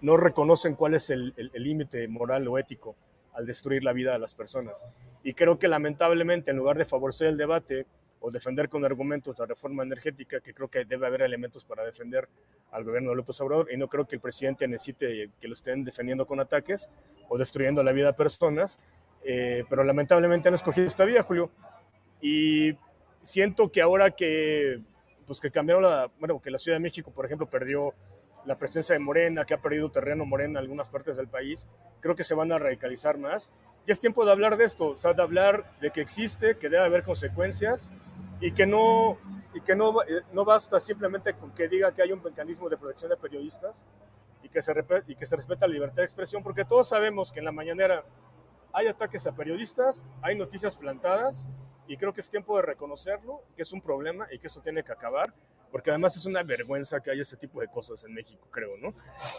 [0.00, 2.96] no reconocen cuál es el límite moral o ético
[3.34, 4.84] al destruir la vida de las personas.
[5.22, 7.86] Y creo que lamentablemente, en lugar de favorecer el debate
[8.20, 12.28] o defender con argumentos la reforma energética, que creo que debe haber elementos para defender
[12.70, 15.84] al gobierno de López Obrador, y no creo que el presidente necesite que lo estén
[15.84, 16.90] defendiendo con ataques
[17.28, 18.78] o destruyendo la vida de personas,
[19.24, 21.50] eh, pero lamentablemente han escogido esta vía, Julio.
[22.20, 22.76] Y
[23.22, 24.80] siento que ahora que,
[25.26, 27.94] pues que cambiaron la, bueno, que la Ciudad de México, por ejemplo, perdió
[28.44, 31.68] la presencia de Morena, que ha perdido terreno Morena en algunas partes del país,
[32.00, 33.52] creo que se van a radicalizar más.
[33.86, 36.68] Y es tiempo de hablar de esto, o sea, de hablar de que existe, que
[36.68, 37.90] debe haber consecuencias
[38.40, 39.18] y que no,
[39.54, 42.76] y que no, eh, no basta simplemente con que diga que hay un mecanismo de
[42.76, 43.86] protección de periodistas
[44.42, 44.72] y que, se,
[45.06, 48.04] y que se respeta la libertad de expresión, porque todos sabemos que en la mañanera
[48.72, 51.46] hay ataques a periodistas, hay noticias plantadas
[51.86, 54.84] y creo que es tiempo de reconocerlo, que es un problema y que eso tiene
[54.84, 55.34] que acabar
[55.70, 58.94] porque además es una vergüenza que haya ese tipo de cosas en México, creo, ¿no?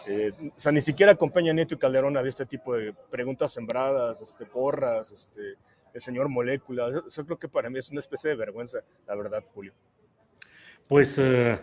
[0.08, 3.52] Eh, o sea, ni siquiera con Peña Nieto y Calderón había este tipo de preguntas
[3.52, 5.56] sembradas, este, porras, este,
[5.92, 7.02] el señor molécula.
[7.06, 9.72] Eso creo que para mí es una especie de vergüenza, la verdad, Julio.
[10.88, 11.58] Pues eh,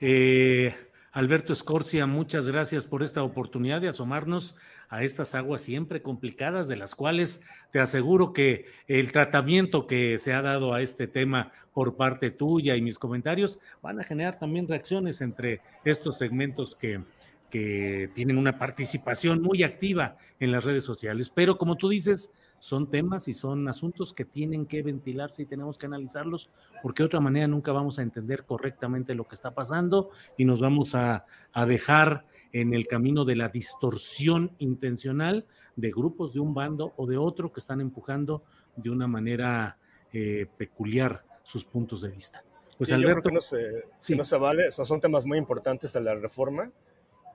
[0.00, 0.74] eh
[1.12, 4.56] Alberto Escorcia, muchas gracias por esta oportunidad de asomarnos
[4.92, 10.34] a estas aguas siempre complicadas, de las cuales te aseguro que el tratamiento que se
[10.34, 14.68] ha dado a este tema por parte tuya y mis comentarios van a generar también
[14.68, 17.00] reacciones entre estos segmentos que,
[17.48, 21.32] que tienen una participación muy activa en las redes sociales.
[21.34, 22.30] Pero como tú dices,
[22.62, 26.48] son temas y son asuntos que tienen que ventilarse y tenemos que analizarlos,
[26.80, 30.60] porque de otra manera nunca vamos a entender correctamente lo que está pasando y nos
[30.60, 31.24] vamos a,
[31.66, 37.16] dejar en el camino de la distorsión intencional de grupos de un bando o de
[37.16, 38.42] otro que están empujando
[38.76, 39.78] de una manera
[40.12, 42.44] eh, peculiar sus puntos de vista.
[42.76, 43.84] Pues Alberto, que no se,
[44.16, 46.70] no se vale, son temas muy importantes de la reforma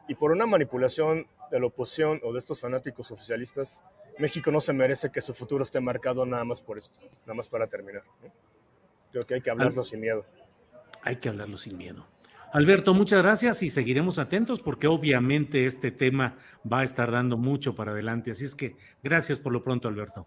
[0.07, 3.83] y por una manipulación de la oposición o de estos fanáticos oficialistas,
[4.19, 7.47] México no se merece que su futuro esté marcado nada más por esto, nada más
[7.47, 8.03] para terminar.
[9.11, 10.25] Creo que hay que hablarlo sin miedo.
[11.01, 12.05] Hay que hablarlo sin miedo.
[12.53, 16.37] Alberto, muchas gracias y seguiremos atentos porque obviamente este tema
[16.71, 18.31] va a estar dando mucho para adelante.
[18.31, 20.25] Así es que gracias por lo pronto, Alberto.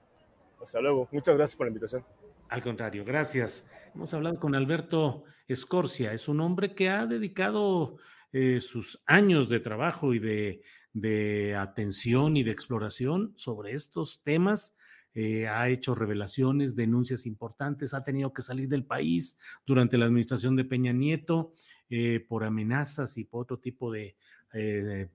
[0.63, 1.09] Hasta luego.
[1.13, 2.05] Muchas gracias por la invitación.
[2.49, 3.69] Al contrario, gracias.
[3.95, 6.13] Hemos hablado con Alberto Escorcia.
[6.13, 7.97] Es un hombre que ha dedicado
[8.33, 14.77] eh, sus años de trabajo y de de atención y de exploración sobre estos temas.
[15.13, 20.55] Eh, ha hecho revelaciones, denuncias importantes, ha tenido que salir del país durante la administración
[20.55, 21.53] de Peña Nieto
[21.91, 24.17] eh, por amenazas y por otro tipo de,
[24.53, 25.09] eh,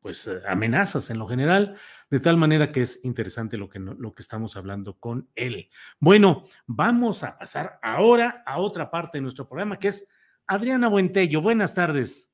[0.00, 1.76] pues, amenazas en lo general,
[2.10, 5.68] de tal manera que es interesante lo que, lo que estamos hablando con él.
[5.98, 10.08] Bueno, vamos a pasar ahora a otra parte de nuestro programa, que es
[10.46, 11.42] Adriana Buentello.
[11.42, 12.31] Buenas tardes.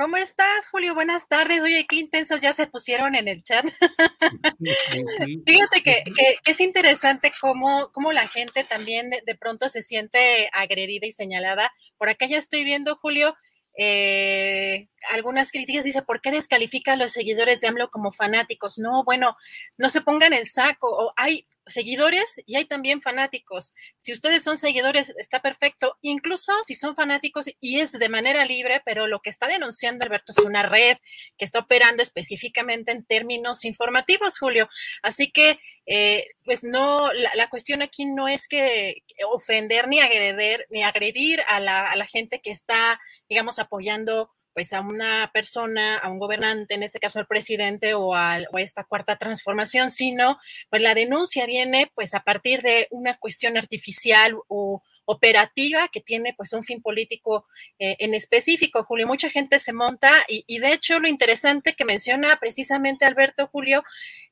[0.00, 0.94] ¿Cómo estás, Julio?
[0.94, 1.62] Buenas tardes.
[1.62, 3.66] Oye, qué intensos ya se pusieron en el chat.
[5.46, 6.04] Fíjate que,
[6.46, 11.70] es interesante cómo, cómo la gente también de, pronto se siente agredida y señalada.
[11.98, 13.36] Por acá ya estoy viendo, Julio,
[13.76, 18.78] eh, algunas críticas dice, ¿por qué descalifica a los seguidores de AMLO como fanáticos?
[18.78, 19.36] No, bueno,
[19.76, 20.88] no se pongan en saco.
[20.88, 23.74] O hay seguidores y hay también fanáticos.
[23.96, 25.96] Si ustedes son seguidores, está perfecto.
[26.00, 30.32] Incluso si son fanáticos y es de manera libre, pero lo que está denunciando Alberto
[30.32, 30.96] es una red
[31.36, 34.68] que está operando específicamente en términos informativos, Julio.
[35.02, 40.82] Así que, eh, pues no, la, cuestión aquí no es que ofender ni agredir, ni
[40.82, 46.10] agredir a la, a la gente que está, digamos, apoyando pues a una persona, a
[46.10, 50.92] un gobernante, en este caso al presidente o a, esta cuarta transformación, sino pues la
[50.92, 56.62] denuncia viene pues a partir de una cuestión artificial o operativa que tiene pues un
[56.62, 57.46] fin político
[57.78, 59.06] eh, en específico, Julio.
[59.06, 63.82] Mucha gente se monta y, de hecho lo interesante que menciona precisamente Alberto Julio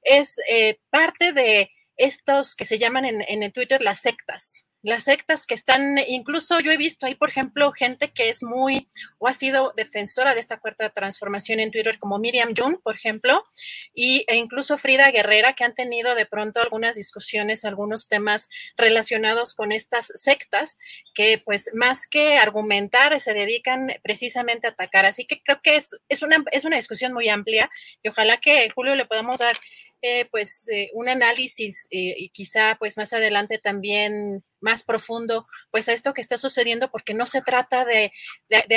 [0.03, 5.05] es eh, parte de estos que se llaman en, en el Twitter las sectas, las
[5.05, 8.89] sectas que están, incluso yo he visto ahí, por ejemplo, gente que es muy
[9.19, 13.45] o ha sido defensora de esta cuarta transformación en Twitter, como Miriam Jun, por ejemplo,
[13.93, 19.55] y, e incluso Frida Guerrera, que han tenido de pronto algunas discusiones, algunos temas relacionados
[19.55, 20.79] con estas sectas,
[21.15, 25.07] que pues más que argumentar, se dedican precisamente a atacar.
[25.07, 27.69] Así que creo que es, es, una, es una discusión muy amplia
[28.03, 29.59] y ojalá que Julio le podamos dar
[30.01, 35.89] eh, pues eh, un análisis eh, y quizá pues más adelante también más profundo pues
[35.89, 38.13] a esto que está sucediendo porque no se trata de,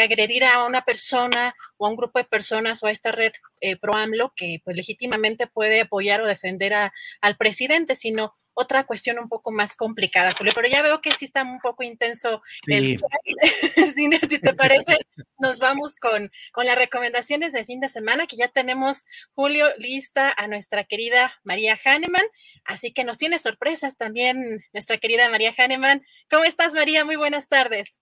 [0.01, 3.33] agredir a una persona o a un grupo de personas o a esta red
[3.79, 9.19] pro AMLO que pues legítimamente puede apoyar o defender a, al presidente, sino otra cuestión
[9.19, 12.97] un poco más complicada, Julio, pero ya veo que sí está un poco intenso el
[14.29, 14.97] si te parece,
[15.39, 20.33] nos vamos con, con las recomendaciones de fin de semana, que ya tenemos, Julio, lista
[20.35, 22.25] a nuestra querida María Hahnemann,
[22.65, 26.05] así que nos tiene sorpresas también nuestra querida María Hahnemann.
[26.29, 27.05] ¿Cómo estás, María?
[27.05, 28.00] Muy buenas tardes.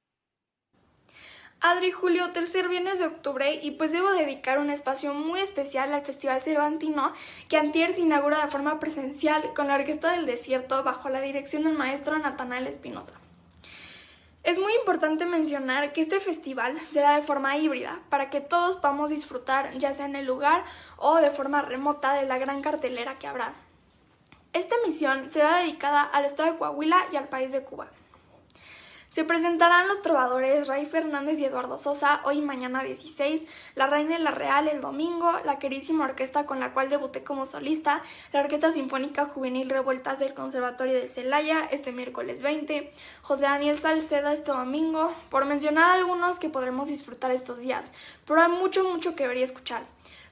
[1.62, 6.06] Adri Julio, tercer viernes de octubre, y pues debo dedicar un espacio muy especial al
[6.06, 7.12] Festival Cervantino,
[7.50, 11.66] que antier se inaugura de forma presencial con la Orquesta del Desierto bajo la dirección
[11.66, 13.12] del maestro Natanael Espinosa.
[14.44, 19.10] Es muy importante mencionar que este festival será de forma híbrida, para que todos podamos
[19.10, 20.64] disfrutar, ya sea en el lugar
[20.96, 23.54] o de forma remota, de la gran cartelera que habrá.
[24.54, 27.90] Esta misión será dedicada al estado de Coahuila y al país de Cuba.
[29.12, 33.44] Se presentarán los trovadores Ray Fernández y Eduardo Sosa hoy y mañana 16,
[33.74, 37.48] La Reina y la Real el domingo, la querísima orquesta con la cual debuté como
[37.48, 42.94] solista, la Orquesta Sinfónica Juvenil Revueltas del Conservatorio de Celaya este miércoles 20,
[43.24, 47.90] José Daniel Salceda este domingo, por mencionar algunos que podremos disfrutar estos días,
[48.28, 49.82] pero hay mucho, mucho que ver y escuchar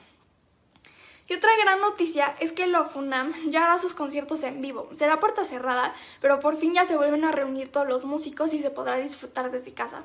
[1.27, 4.87] Y otra gran noticia es que la FUNAM ya hará sus conciertos en vivo.
[4.93, 8.61] Será puerta cerrada, pero por fin ya se vuelven a reunir todos los músicos y
[8.61, 10.03] se podrá disfrutar desde casa.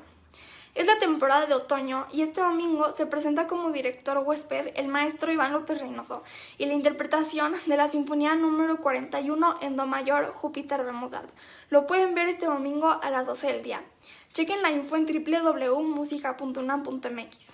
[0.73, 5.29] Es la temporada de otoño y este domingo se presenta como director huésped el maestro
[5.29, 6.23] Iván López Reynoso
[6.57, 11.29] y la interpretación de la Sinfonía número 41 en Do mayor Júpiter de Mozart.
[11.69, 13.83] Lo pueden ver este domingo a las 12 del día.
[14.31, 17.53] Chequen la info en www.musica.unam.mx.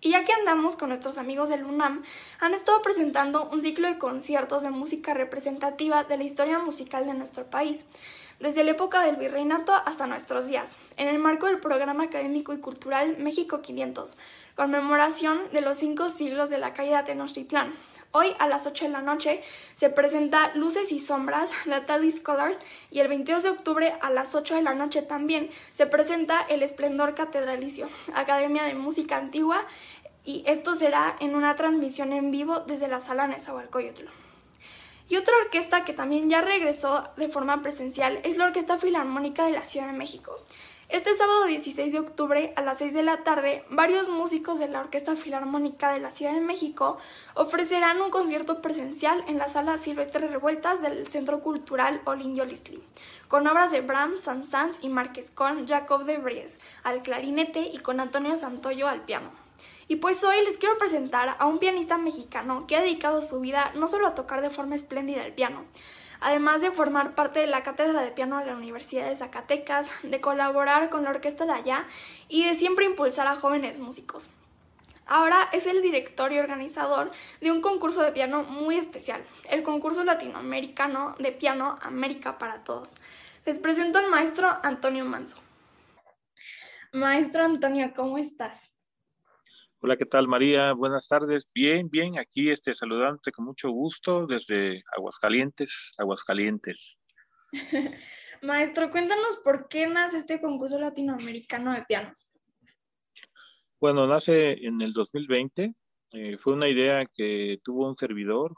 [0.00, 2.04] Y ya que andamos con nuestros amigos del UNAM,
[2.38, 7.14] han estado presentando un ciclo de conciertos de música representativa de la historia musical de
[7.14, 7.84] nuestro país
[8.40, 12.58] desde la época del virreinato hasta nuestros días, en el marco del programa académico y
[12.58, 14.16] cultural México 500,
[14.54, 17.74] conmemoración de los cinco siglos de la caída de Tenochtitlán.
[18.10, 19.42] Hoy a las 8 de la noche
[19.74, 22.58] se presenta Luces y Sombras, la Tally Scholars,
[22.90, 26.62] y el 22 de octubre a las 8 de la noche también se presenta El
[26.62, 29.66] Esplendor Catedralicio, Academia de Música Antigua,
[30.24, 34.06] y esto será en una transmisión en vivo desde la sala Nezahualcóyotl.
[35.10, 39.52] Y otra orquesta que también ya regresó de forma presencial es la Orquesta Filarmónica de
[39.52, 40.38] la Ciudad de México.
[40.90, 44.80] Este sábado 16 de octubre a las 6 de la tarde, varios músicos de la
[44.80, 46.98] Orquesta Filarmónica de la Ciudad de México
[47.34, 52.82] ofrecerán un concierto presencial en la Sala Silvestre Revueltas del Centro Cultural Olindio Listli,
[53.28, 58.00] con obras de Brahms, Saint-Saëns y Márquez, con Jacob de Vries al clarinete y con
[58.00, 59.47] Antonio Santoyo al piano.
[59.90, 63.72] Y pues hoy les quiero presentar a un pianista mexicano que ha dedicado su vida
[63.74, 65.64] no solo a tocar de forma espléndida el piano,
[66.20, 70.20] además de formar parte de la cátedra de piano de la Universidad de Zacatecas, de
[70.20, 71.86] colaborar con la orquesta de allá
[72.28, 74.28] y de siempre impulsar a jóvenes músicos.
[75.06, 77.10] Ahora es el director y organizador
[77.40, 82.94] de un concurso de piano muy especial, el concurso latinoamericano de piano América para Todos.
[83.46, 85.38] Les presento al maestro Antonio Manso.
[86.92, 88.70] Maestro Antonio, ¿cómo estás?
[89.80, 90.72] Hola, ¿qué tal María?
[90.72, 91.48] Buenas tardes.
[91.54, 96.98] Bien, bien, aquí este, saludante con mucho gusto desde Aguascalientes, Aguascalientes.
[98.42, 102.12] Maestro, cuéntanos por qué nace este concurso latinoamericano de piano.
[103.80, 105.72] Bueno, nace en el 2020.
[106.10, 108.54] Eh, fue una idea que tuvo un servidor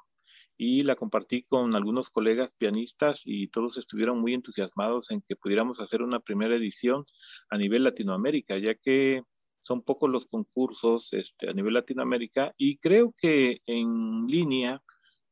[0.57, 5.81] y la compartí con algunos colegas pianistas y todos estuvieron muy entusiasmados en que pudiéramos
[5.81, 7.05] hacer una primera edición
[7.51, 9.23] a nivel Latinoamérica, ya que
[9.61, 14.83] son pocos los concursos este, a nivel Latinoamérica y creo que en línea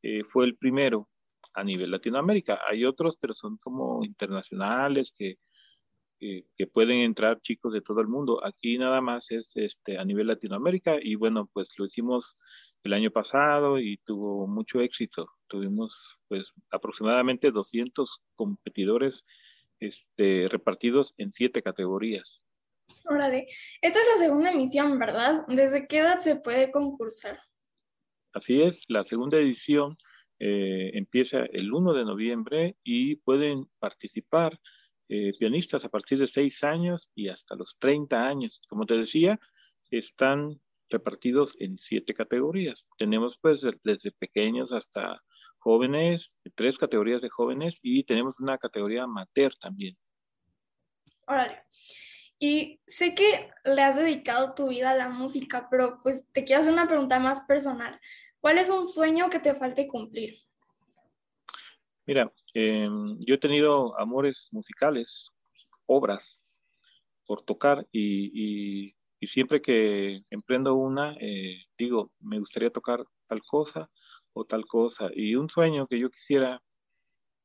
[0.02, 1.08] eh, fue el primero
[1.54, 2.60] a nivel Latinoamérica.
[2.68, 5.38] Hay otros, pero son como internacionales que,
[6.20, 8.44] que pueden entrar chicos de todo el mundo.
[8.44, 12.36] Aquí nada más es este, a nivel Latinoamérica y bueno, pues lo hicimos
[12.84, 15.28] el año pasado y tuvo mucho éxito.
[15.48, 19.24] Tuvimos pues aproximadamente 200 competidores
[19.80, 22.40] este, repartidos en siete categorías.
[23.10, 23.46] Órale,
[23.80, 25.44] esta es la segunda emisión, ¿verdad?
[25.48, 27.38] ¿Desde qué edad se puede concursar?
[28.32, 29.96] Así es, la segunda edición
[30.38, 34.60] eh, empieza el 1 de noviembre y pueden participar
[35.08, 38.60] eh, pianistas a partir de 6 años y hasta los 30 años.
[38.68, 39.40] Como te decía,
[39.90, 42.88] están repartidos en siete categorías.
[42.96, 45.22] Tenemos pues desde pequeños hasta
[45.58, 49.96] jóvenes, tres categorías de jóvenes y tenemos una categoría amateur también.
[51.26, 51.62] Órale.
[52.38, 56.62] Y sé que le has dedicado tu vida a la música, pero pues te quiero
[56.62, 57.98] hacer una pregunta más personal.
[58.40, 60.36] ¿Cuál es un sueño que te falte cumplir?
[62.06, 65.30] Mira, em, yo he tenido amores musicales,
[65.86, 66.40] obras
[67.26, 73.90] por tocar y, siempre que emprendo una, eh, digo, me gustaría tocar tal cosa
[74.32, 75.10] o tal cosa.
[75.12, 76.62] Y un sueño que yo quisiera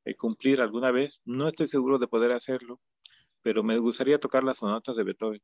[0.05, 2.79] eh, cumplir alguna vez, no estoy seguro de poder hacerlo,
[3.43, 5.41] pero me gustaría tocar las sonatas de Beethoven,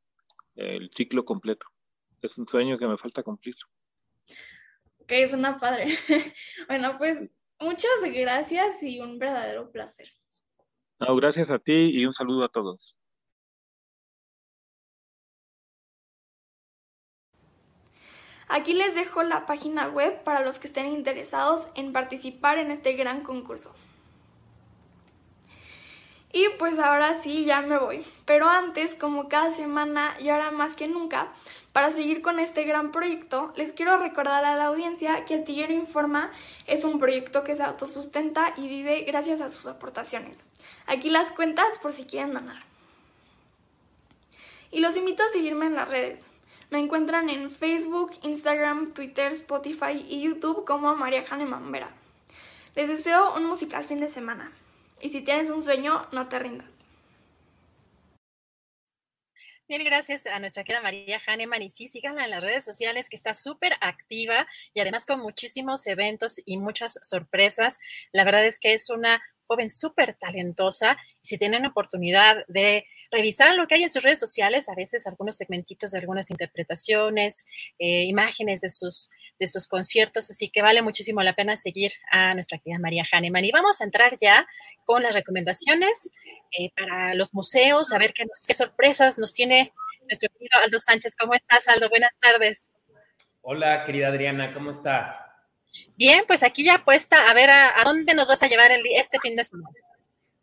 [0.56, 1.66] el ciclo completo.
[2.22, 3.54] Es un sueño que me falta cumplir.
[4.98, 5.86] Ok, es una padre.
[6.68, 7.22] bueno, pues
[7.60, 10.08] muchas gracias y un verdadero placer.
[10.98, 12.96] No, gracias a ti y un saludo a todos.
[18.48, 22.94] Aquí les dejo la página web para los que estén interesados en participar en este
[22.94, 23.72] gran concurso.
[26.32, 28.04] Y pues ahora sí, ya me voy.
[28.24, 31.28] Pero antes, como cada semana y ahora más que nunca,
[31.72, 36.30] para seguir con este gran proyecto, les quiero recordar a la audiencia que Astillero Informa
[36.66, 40.46] es un proyecto que se autosustenta y vive gracias a sus aportaciones.
[40.86, 42.62] Aquí las cuentas por si quieren donar.
[44.70, 46.26] Y los invito a seguirme en las redes.
[46.70, 51.90] Me encuentran en Facebook, Instagram, Twitter, Spotify y YouTube como María Jane Mambera.
[52.76, 54.52] Les deseo un musical fin de semana.
[55.00, 56.84] Y si tienes un sueño, no te rindas.
[59.70, 61.62] Bien, gracias a nuestra querida María Hahnemann.
[61.62, 65.86] Y sí, síganla en las redes sociales, que está súper activa y además con muchísimos
[65.86, 67.78] eventos y muchas sorpresas.
[68.10, 70.96] La verdad es que es una joven súper talentosa.
[71.20, 75.36] Si tienen oportunidad de revisar lo que hay en sus redes sociales, a veces algunos
[75.36, 77.44] segmentitos de algunas interpretaciones,
[77.78, 80.30] eh, imágenes de sus, de sus conciertos.
[80.30, 83.44] Así que vale muchísimo la pena seguir a nuestra querida María Hahnemann.
[83.44, 84.46] Y vamos a entrar ya
[84.84, 86.10] con las recomendaciones
[86.58, 91.14] eh, para los museos, a ver qué, qué sorpresas nos tiene nuestro querido Aldo Sánchez.
[91.16, 91.88] ¿Cómo estás, Aldo?
[91.88, 92.72] Buenas tardes.
[93.42, 95.22] Hola, querida Adriana, ¿cómo estás?
[95.96, 99.18] Bien, pues aquí ya puesta a ver a, dónde nos vas a llevar el, este
[99.20, 99.74] fin de semana.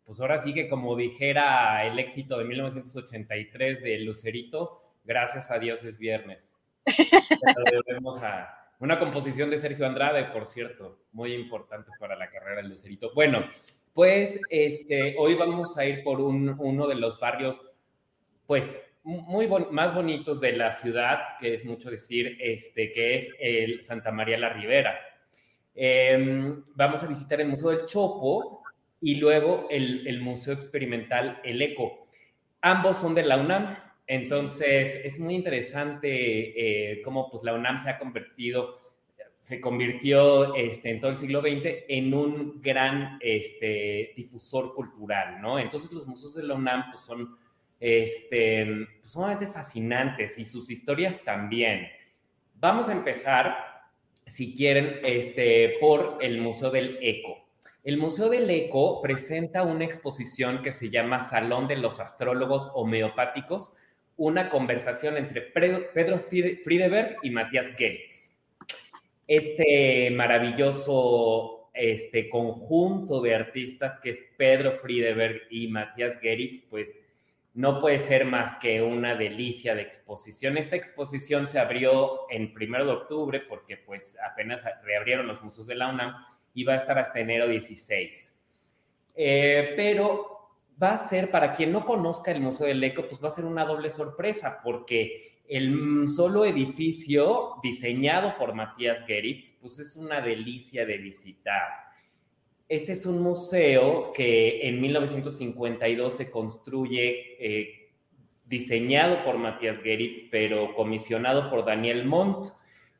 [0.08, 5.84] Pues ahora sí que como dijera el éxito de 1983 de Lucerito, gracias a Dios
[5.84, 6.54] es viernes.
[7.86, 8.48] Vemos a
[8.78, 13.12] una composición de Sergio Andrade, por cierto, muy importante para la carrera de Lucerito.
[13.14, 13.44] Bueno,
[13.92, 17.60] pues este, hoy vamos a ir por uno de los barrios,
[18.46, 23.82] pues muy más bonitos de la ciudad, que es mucho decir, este, que es el
[23.82, 24.98] Santa María la Ribera.
[25.74, 28.62] Em, vamos a visitar el Museo del Chopo
[29.00, 32.06] y luego el, Museo Experimental El Eco.
[32.60, 33.76] Ambos son de la UNAM,
[34.06, 38.88] entonces es muy interesante eh, cómo pues, la UNAM se ha convertido
[39.38, 45.58] se convirtió este, en todo el siglo XX en un gran este, difusor cultural, ¿no?
[45.58, 47.36] Entonces los museos de la UNAM pues, son
[47.78, 48.66] este,
[48.98, 51.88] pues, sumamente fascinantes y sus historias también.
[52.54, 53.56] Vamos a empezar,
[54.26, 57.47] si quieren, este, por el Museo del Eco.
[57.84, 63.72] El Museo del Eco presenta una exposición que se llama Salón de los Astrólogos Homeopáticos,
[64.16, 68.38] una conversación entre Pedro Friedeberg y Matías Geritz
[69.28, 77.00] este maravilloso este conjunto de artistas que es Pedro Friedeberg y Matías Geritz, pues
[77.54, 80.56] no puede ser más que una delicia de exposición.
[80.56, 85.76] Esta exposición se abrió en primero de octubre porque pues apenas reabrieron los museos de
[85.76, 86.14] la UNAM
[86.54, 88.36] y va a estar hasta enero 16.
[89.14, 90.38] Eh, pero
[90.80, 93.44] va a ser, para quien no conozca el Museo del Eco, pues va a ser
[93.44, 100.84] una doble sorpresa porque el solo edificio diseñado por Matías Geritz, pues es una delicia
[100.84, 101.68] de visitar.
[102.68, 107.90] Este es un museo que en 1952 se construye, eh,
[108.44, 112.48] diseñado por Matías Geritz, pero comisionado por Daniel Montt.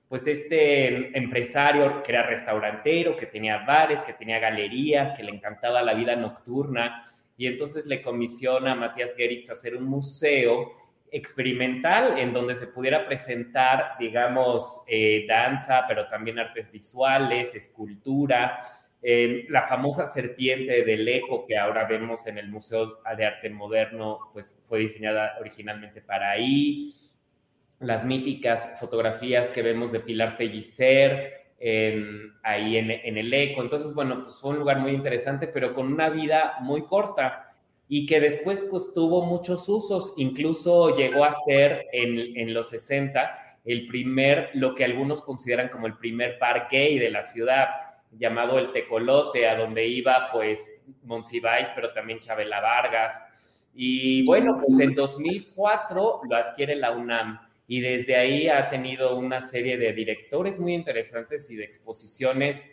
[0.08, 5.82] Pues este empresario que era restaurantero, que tenía bares, que tenía galerías, que le encantaba
[5.82, 7.04] la vida nocturna,
[7.36, 10.72] y entonces le comisiona a Matías Geritz hacer un museo
[11.10, 18.58] experimental en donde se pudiera presentar, digamos, eh, danza, pero también artes visuales, escultura,
[19.00, 24.18] eh, la famosa serpiente del eco que ahora vemos en el Museo de Arte Moderno,
[24.32, 26.92] pues fue diseñada originalmente para ahí,
[27.80, 31.38] las míticas fotografías que vemos de Pilar Pellicer,
[32.42, 33.62] ahí en, en, el eco.
[33.62, 37.52] Entonces, bueno, pues fue un lugar muy interesante, pero con una vida muy corta
[37.88, 43.58] y que después pues tuvo muchos usos, incluso llegó a ser en, en, los 60
[43.64, 47.68] el primer, lo que algunos consideran como el primer bar gay de la ciudad,
[48.12, 53.66] llamado el Tecolote, a donde iba pues Monsiváis, pero también Chabela Vargas.
[53.74, 59.42] Y bueno, pues en 2004 lo adquiere la UNAM y desde ahí ha tenido una
[59.42, 62.64] serie de directores muy interesantes y de exposiciones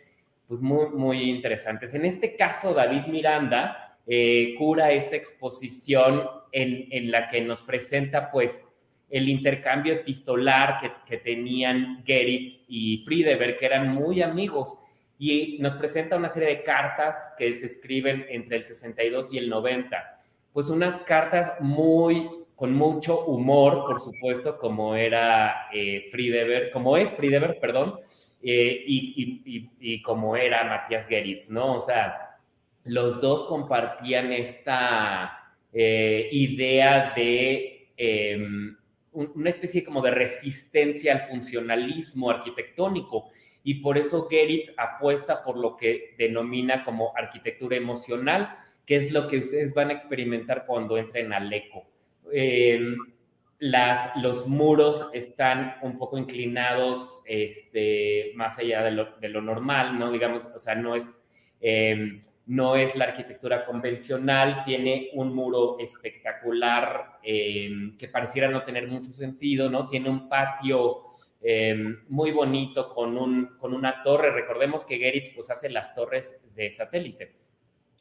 [0.48, 1.92] pues muy, muy interesantes.
[1.94, 6.22] En este caso, David Miranda, eh, cura esta exposición
[6.52, 8.64] en, la que nos presenta pues
[9.10, 14.78] el intercambio epistolar que, tenían Geritz y Friedeberg, que eran muy amigos,
[15.18, 19.48] y nos presenta una serie de cartas que se escriben entre el 62 y el
[19.48, 20.20] 90.
[20.52, 27.12] Pues unas cartas muy, con mucho humor, por supuesto, como era eh, Friedeberg, como es
[27.14, 28.00] Friedeberg, perdón,
[28.42, 31.74] eh, y, y, y, como era Matías Geritz, ¿no?
[31.74, 32.38] O sea,
[32.84, 38.76] los dos compartían esta eh, idea de em,
[39.12, 43.28] una especie como de resistencia al funcionalismo arquitectónico
[43.64, 49.26] y por eso Geritz apuesta por lo que denomina como arquitectura emocional, que es lo
[49.26, 51.84] que ustedes van a experimentar cuando entren al eco.
[52.32, 52.96] Em,
[53.58, 59.98] las, los muros están un poco inclinados este, más allá de lo, de lo normal,
[59.98, 60.10] ¿no?
[60.12, 61.20] Digamos, o sea, no es
[61.60, 68.86] em, no es la arquitectura convencional, tiene un muro espectacular eh, que pareciera no tener
[68.86, 69.88] mucho sentido, ¿no?
[69.88, 71.02] Tiene un patio
[71.42, 71.76] eh,
[72.08, 74.30] muy bonito con, un, con una torre.
[74.30, 77.34] Recordemos que Geritz pues hace las torres de satélite.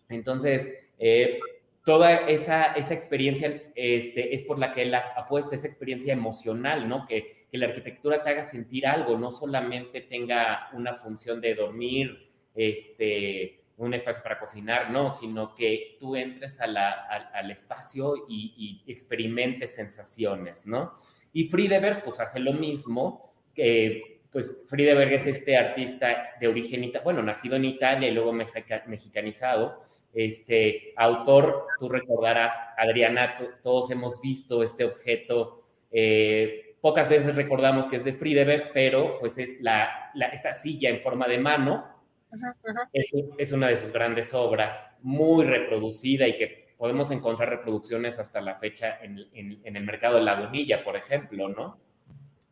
[0.09, 1.39] Entonces, eh,
[1.85, 7.05] toda esa, esa experiencia este, es por la que él apuesta, esa experiencia emocional, ¿no?
[7.05, 12.31] Que, que la arquitectura te haga sentir algo, no solamente tenga una función de dormir,
[12.55, 19.75] este, un espacio para cocinar, no, sino que tú entres al espacio y, y, experimentes
[19.75, 20.93] sensaciones, ¿no?
[21.33, 27.23] Y Friedeberg, pues hace lo mismo, que pues Friedeberg es este artista de origen, bueno,
[27.23, 29.81] nacido en Italia y luego mexicanizado,
[30.13, 37.95] este autor, tú recordarás, Adriana, todos hemos visto este objeto, eh, pocas veces recordamos que
[37.95, 41.85] es de Friedeberg, pero pues la, esta silla en forma de mano,
[42.91, 48.55] es, una de sus grandes obras, muy reproducida y que podemos encontrar reproducciones hasta la
[48.55, 51.84] fecha en, el mercado de Lagunilla, por ejemplo, ¿no?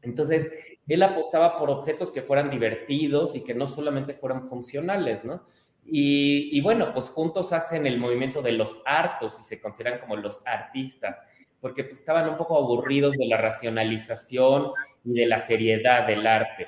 [0.04, 0.52] Entonces,
[0.88, 5.44] él apostaba por objetos que fueran divertidos y que no solamente fueran funcionales, ¿no?
[5.86, 10.46] Y, bueno, pues juntos hacen el movimiento de los hartos y se consideran como los
[10.48, 11.28] artistas,
[11.60, 14.72] porque pues, estaban un poco aburridos de la racionalización
[15.04, 16.68] y de la seriedad del arte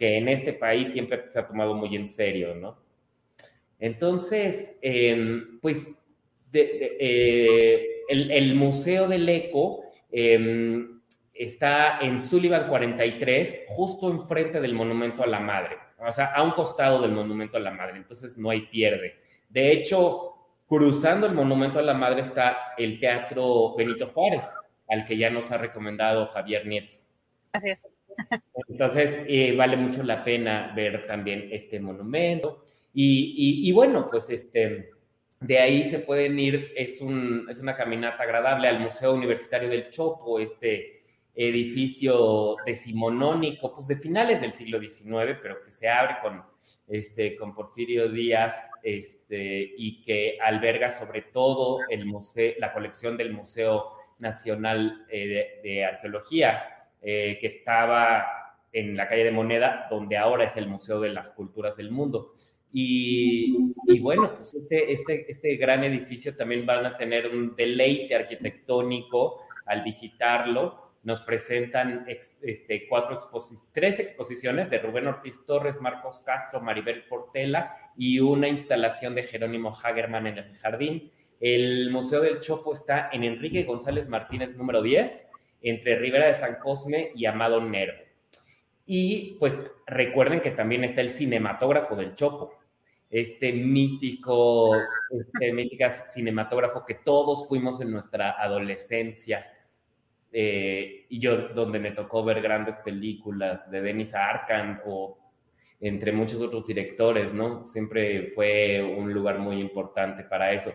[0.00, 2.78] que en este país siempre se ha tomado muy en serio, ¿no?
[3.78, 5.88] Entonces, em, pues
[6.54, 10.99] eh, el, Museo del Eco em,
[11.40, 16.50] está en Sullivan 43, justo enfrente del Monumento a la Madre, o sea, a un
[16.50, 19.14] costado del Monumento a la Madre, entonces no hay pierde.
[19.48, 20.34] De hecho,
[20.66, 24.46] cruzando el Monumento a la Madre está el Teatro Benito Juárez,
[24.86, 26.98] al que ya nos ha recomendado Javier Nieto.
[27.52, 27.86] Así es.
[28.68, 32.64] Entonces, eh, vale mucho la pena ver también este monumento.
[32.92, 34.90] Y, bueno, pues este,
[35.40, 39.88] de ahí se pueden ir, es, un, es una caminata agradable al Museo Universitario del
[39.88, 40.99] Chopo, este
[41.34, 46.42] edificio decimonónico, pues de finales del siglo XIX, pero que se abre con,
[46.88, 53.32] este, con Porfirio Díaz este, y que alberga sobre todo el museo, la colección del
[53.32, 58.26] Museo Nacional eh, de Arqueología eh, que estaba
[58.72, 62.34] en la calle de Moneda, donde ahora es el Museo de las Culturas del Mundo.
[62.72, 63.56] Y,
[64.00, 69.82] bueno, pues este, este, este gran edificio también van a tener un deleite arquitectónico al
[69.82, 70.89] visitarlo.
[71.02, 73.18] Nos presentan este, cuatro
[73.72, 79.74] tres exposiciones de Rubén Ortiz Torres, Marcos Castro, Maribel Portela y una instalación de Jerónimo
[79.74, 81.10] Hagerman en el jardín.
[81.40, 85.30] El Museo del Chopo está en Enrique González Martínez número 10
[85.62, 88.02] entre Rivera de San Cosme y Amado Nervo.
[88.84, 92.58] Y pues recuerden que también está el cinematógrafo del Chopo,
[93.08, 99.46] este mítico, este míticas cinematógrafo que todos fuimos en nuestra adolescencia.
[100.32, 105.18] Eh, y yo donde me tocó ver grandes películas de Denis Arcand o
[105.80, 107.66] entre muchos otros directores, ¿no?
[107.66, 110.72] Siempre fue un lugar muy importante para eso.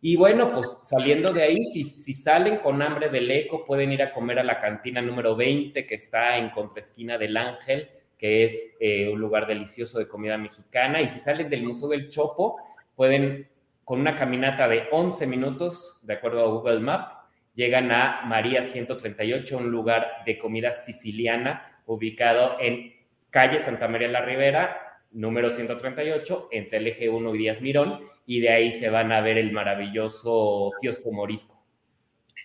[0.00, 4.02] Y bueno, pues saliendo de ahí, si, si, salen con hambre del eco, pueden ir
[4.02, 7.88] a comer a la cantina número 20 que está en contraesquina del Ángel,
[8.18, 11.00] que es eh, un lugar delicioso de comida mexicana.
[11.00, 12.56] Y si salen del Museo del Chopo,
[12.94, 13.48] pueden,
[13.82, 17.13] con una caminata de 11 minutos, de acuerdo a Google Map,
[17.54, 22.94] llegan a María 138, un lugar de comida siciliana ubicado en
[23.30, 28.40] calle Santa María la Ribera, número 138, entre el eje 1 y Díaz Mirón y
[28.40, 31.64] de ahí se van a ver el maravilloso kiosco morisco.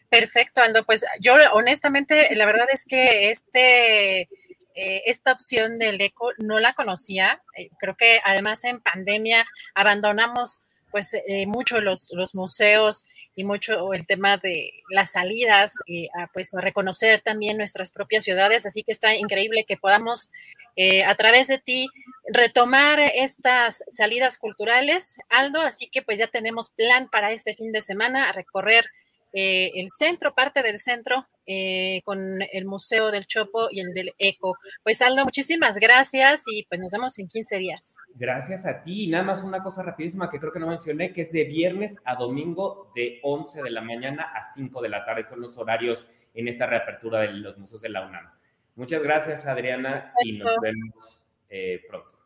[0.10, 0.86] Perfecto, Aldo.
[0.86, 6.74] Pues yo honestamente, la verdad es que este, eh, esta opción del eco no la
[6.74, 7.41] conocía.
[7.55, 9.45] Eh, creo que además en pandemia
[9.76, 16.07] abandonamos pues eh, mucho los, los, museos y mucho el tema de las salidas, y
[16.17, 20.29] a, pues a reconocer también nuestras propias ciudades, así que está increíble que podamos
[20.75, 21.87] eh, a través de ti
[22.27, 27.81] retomar estas salidas culturales, Aldo, así que pues ya tenemos plan para este fin de
[27.81, 28.85] semana a recorrer
[29.34, 32.19] eh, el centro, parte del centro, eh, con
[32.51, 34.57] el Museo del Chopo y el del Eco.
[34.84, 37.95] Pues Aldo, muchísimas gracias y pues nos vemos en 15 días.
[38.15, 39.05] Gracias a ti.
[39.05, 41.95] Y nada más una cosa rapidísima que creo que no mencioné, que es de viernes
[42.05, 45.23] a domingo de 11 de la mañana a 5 de la tarde.
[45.23, 48.30] Son los horarios en esta reapertura de los museos de la UNAM.
[48.75, 52.18] Muchas gracias, Adriana, y nos vemos eh, pronto.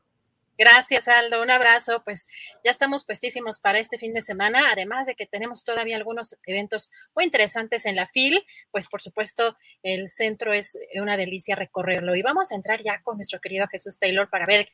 [0.58, 1.42] Gracias, Aldo.
[1.42, 2.04] Un abrazo.
[2.04, 2.28] Pues
[2.64, 6.92] ya estamos puestísimos para este fin de semana, además de que tenemos todavía algunos eventos
[7.16, 12.16] muy interesantes en la FIL, pues por supuesto el centro es una delicia recorrerlo.
[12.16, 14.70] Y vamos a entrar ya con nuestro querido Jesús Taylor para ver,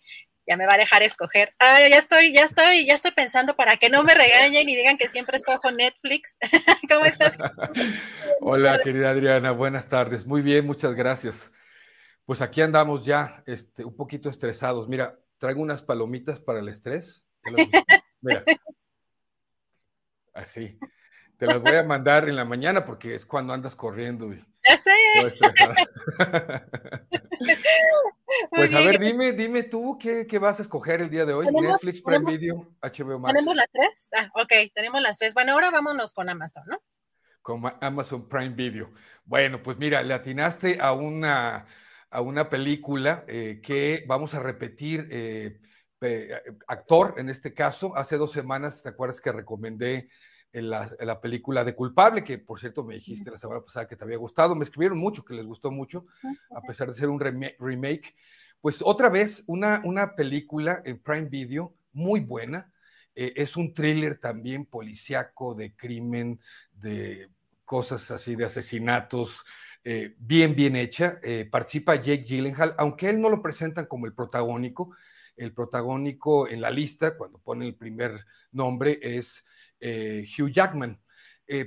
[0.46, 1.54] ya me va a dejar escoger.
[1.60, 4.98] Ay, ya estoy, ya estoy, ya estoy pensando para que no me regañen y digan
[4.98, 6.38] que siempre escojo Netflix.
[6.90, 7.38] ¿Cómo estás?
[8.42, 10.26] Hola, querida Adriana, buenas tardes.
[10.26, 11.52] Muy bien, muchas gracias.
[12.26, 14.88] Pues aquí andamos ya este, un poquito estresados.
[14.88, 17.26] Mira, traigo unas palomitas para el estrés.
[18.22, 18.44] Mira.
[20.34, 20.78] Así.
[21.38, 24.32] Te las voy a mandar en la mañana porque es cuando andas corriendo.
[24.34, 24.92] Y ¡Ese!
[28.52, 31.48] pues a ver, dime, dime tú qué, qué, vas a escoger el día de hoy.
[31.50, 33.34] Netflix, Prime Video, HBO Max.
[33.34, 34.10] ¿Tenemos las tres?
[34.18, 35.34] Ah, ok, tenemos las tres.
[35.34, 36.82] Bueno, ahora vámonos con Amazon, ¿no?
[37.42, 38.92] Con Amazon Prime Video.
[39.24, 41.66] Bueno, pues mira, le atinaste a una,
[42.10, 45.08] a una película eh, que vamos a repetir.
[45.12, 45.60] Eh,
[46.68, 50.10] actor, en este caso, hace dos semanas, ¿te acuerdas que recomendé
[50.52, 54.04] en la, película de Culpable, que por cierto me dijiste la semana pasada que te
[54.04, 56.06] había gustado, me escribieron mucho, que les gustó mucho,
[56.56, 58.16] a pesar de ser un remake.
[58.62, 62.72] Pues otra vez, una, una película en Prime Video muy buena,
[63.16, 66.40] eh, es un thriller también policíaco de crimen,
[66.74, 67.30] de
[67.64, 69.46] cosas así, de asesinatos,
[69.84, 71.20] eh, bien, bien hecha.
[71.24, 74.96] Eh, participa Jake Gyllenhaal, aunque él no lo presentan como el protagónico,
[75.36, 79.46] el protagónico en la lista, cuando pone el primer nombre, es
[79.80, 81.00] eh, Hugh Jackman.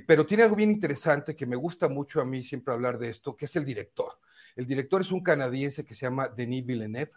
[0.07, 3.35] Pero tiene algo bien interesante que me gusta mucho a mí siempre hablar de esto,
[3.35, 4.17] que es el director.
[4.55, 7.11] El director es un canadiense que se llama Denis Villeneuve,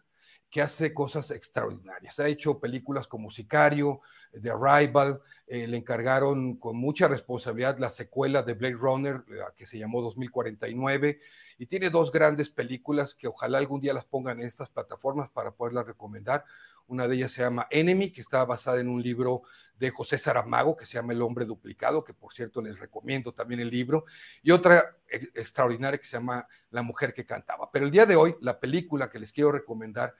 [0.50, 2.18] que hace cosas extraordinarias.
[2.20, 4.00] Ha hecho películas como Sicario,
[4.40, 9.66] The Arrival, eh, le encargaron con mucha responsabilidad la secuela de Blade Runner, la que
[9.66, 11.18] se llamó 2049,
[11.58, 15.52] y tiene dos grandes películas que ojalá algún día las pongan en estas plataformas para
[15.52, 16.44] poderlas recomendar.
[16.88, 19.42] Una de ellas se llama Enemy, que está basada en un libro
[19.76, 23.60] de José Saramago, que se llama El hombre duplicado, que por cierto les recomiendo también
[23.60, 24.04] el libro,
[24.42, 27.70] y otra extraordinaria que se llama La mujer que cantaba.
[27.72, 30.14] Pero el día de hoy, la película que les quiero recomendar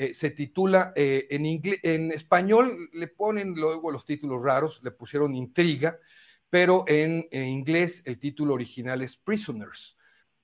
[0.00, 5.34] eh, se titula eh, en, en español, le ponen luego los títulos raros, le pusieron
[5.34, 5.98] intriga,
[6.48, 9.96] pero en, inglés el título original es Prisoners,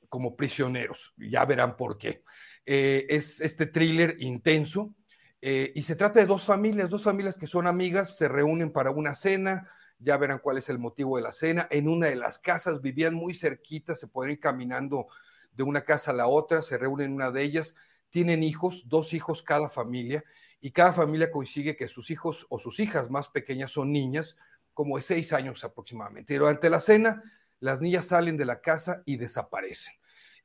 [0.08, 1.14] como prisioneros.
[1.16, 2.24] Ya verán por qué.
[2.66, 4.92] Eh, es este thriller intenso
[5.40, 9.14] y se trata de dos familias, dos familias que son amigas, se reúnen para una
[9.14, 11.68] cena, ya verán cuál es el motivo de la cena.
[11.70, 15.06] En una de las casas vivían muy cerquitas, se pueden ir caminando
[15.52, 17.74] de una casa a la otra, se reúnen en una de ellas,
[18.14, 20.22] tienen hijos, dos hijos cada familia,
[20.60, 24.36] y cada familia coincide que sus hijos o sus hijas más pequeñas son niñas,
[24.72, 26.32] como de seis años aproximadamente.
[26.32, 27.24] Y durante la cena,
[27.58, 29.94] las niñas salen de la casa y desaparecen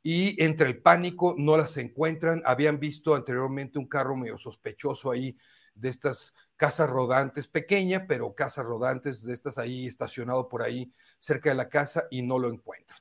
[0.02, 2.42] y entre el pánico no las encuentran.
[2.44, 5.38] Habían visto anteriormente un carro medio sospechoso ahí
[5.76, 11.50] de estas casas rodantes, pequeña, pero casas rodantes de estas ahí estacionado por ahí cerca
[11.50, 13.00] de la casa y no lo encuentran.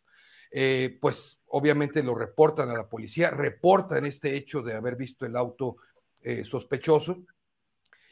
[0.51, 5.37] Eh, pues obviamente lo reportan a la policía, reportan este hecho de haber visto el
[5.37, 5.77] auto
[6.23, 7.25] eh, sospechoso.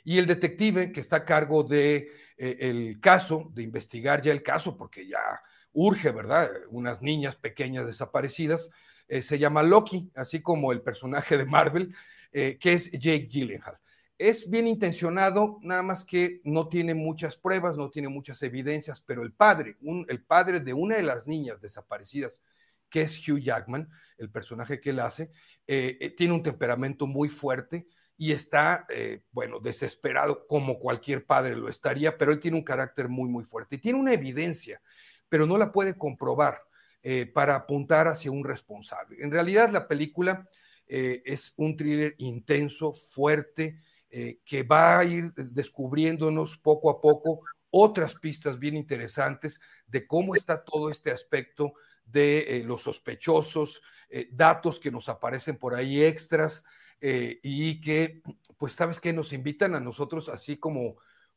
[0.04, 4.42] Y el detective que está a cargo de eh, el caso, de investigar ya el
[4.42, 5.40] caso, porque ya
[5.72, 6.50] urge, ¿verdad?
[6.70, 8.70] Unas niñas pequeñas desaparecidas,
[9.08, 11.94] se llama Loki, así como el personaje de Marvel,
[12.32, 13.78] que es Jake Gyllenhaal.
[14.18, 19.22] Es bien intencionado, nada más que no tiene muchas pruebas, no tiene muchas evidencias, pero
[19.22, 19.76] el padre,
[20.08, 22.40] el padre de una de las niñas desaparecidas,
[22.88, 25.30] que es Hugh Jackman, el personaje que él hace,
[25.66, 27.86] eh, tiene un temperamento muy fuerte
[28.16, 28.86] y está,
[29.32, 33.76] bueno, desesperado como cualquier padre lo estaría, pero él tiene un carácter muy, muy fuerte
[33.76, 34.80] y tiene una evidencia
[35.28, 36.62] pero no la puede comprobar
[37.02, 39.16] eh, para apuntar hacia un responsable.
[39.20, 40.48] En realidad la película
[40.86, 43.78] eh, es un thriller intenso, fuerte,
[44.18, 47.40] eh, que va a ir descubriéndonos poco a poco
[47.70, 53.82] otras pistas bien interesantes de cómo está todo este aspecto de los sospechosos,
[54.30, 56.64] datos que nos aparecen por ahí extras
[57.00, 58.22] y que,
[58.56, 60.96] pues, sabes que nos invitan a nosotros así como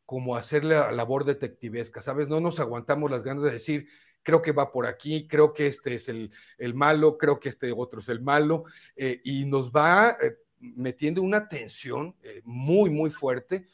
[0.10, 2.28] como hacer la labor detectivesca, ¿sabes?
[2.28, 3.88] No nos aguantamos las ganas de decir,
[4.24, 6.32] creo que va por aquí, creo que este es el,
[6.74, 8.64] malo, creo que este otro es el malo,
[8.96, 13.66] eh, y nos va eh, metiendo una tensión eh, muy, muy fuerte,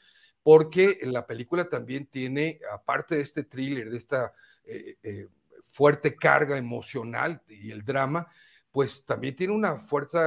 [0.44, 4.32] porque la película también tiene, aparte de este thriller, de esta
[5.62, 8.28] fuerte carga emocional y el drama,
[8.72, 10.18] pues también tiene una fuerte,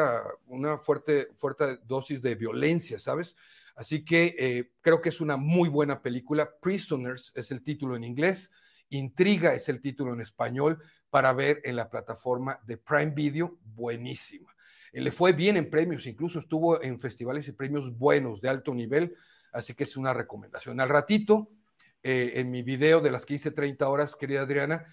[0.46, 3.36] una fuerte, fuerte dosis de violencia, ¿sabes?
[3.76, 6.50] Así que eh, creo que es una muy buena película.
[6.59, 8.50] Prisoners es el título en inglés,
[8.88, 14.54] Intriga es el título en español para ver en la plataforma de Prime Video, buenísima.
[14.93, 18.74] Eh, le fue bien en premios, incluso estuvo en festivales y premios buenos de alto
[18.74, 19.14] nivel,
[19.53, 20.80] así que es una recomendación.
[20.80, 21.51] Al ratito,
[22.03, 24.84] eh, en mi video de las 15, 30 horas, querida Adriana,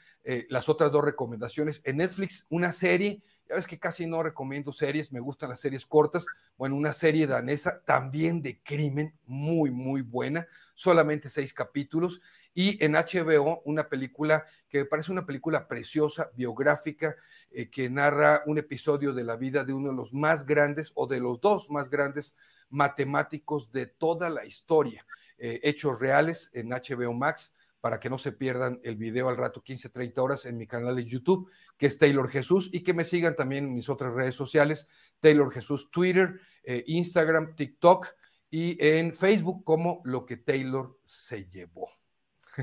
[0.50, 1.82] las otras dos recomendaciones.
[1.84, 5.86] En Netflix, una serie ya ves que casi no recomiendo series, me gustan las series
[5.86, 6.26] cortas.
[6.58, 12.22] Bueno, una serie danesa también de crimen, muy, muy buena, solamente seis capítulos.
[12.58, 17.18] Y en HBO, una película que me parece una película preciosa, biográfica,
[17.52, 21.06] eh, que narra un episodio de la vida de uno de los más grandes o
[21.06, 22.36] de los dos más grandes
[22.70, 25.06] matemáticos de toda la historia.
[25.38, 29.62] Eh, hechos reales en HBO Max para que no se pierdan el video al rato
[29.62, 33.04] 15, 30 horas en mi canal de YouTube, que es Taylor Jesús, y que me
[33.04, 34.88] sigan también en mis otras redes sociales,
[35.20, 38.08] Taylor Jesús, Twitter, eh, Instagram, TikTok
[38.50, 41.90] y en Facebook como lo que Taylor se llevó.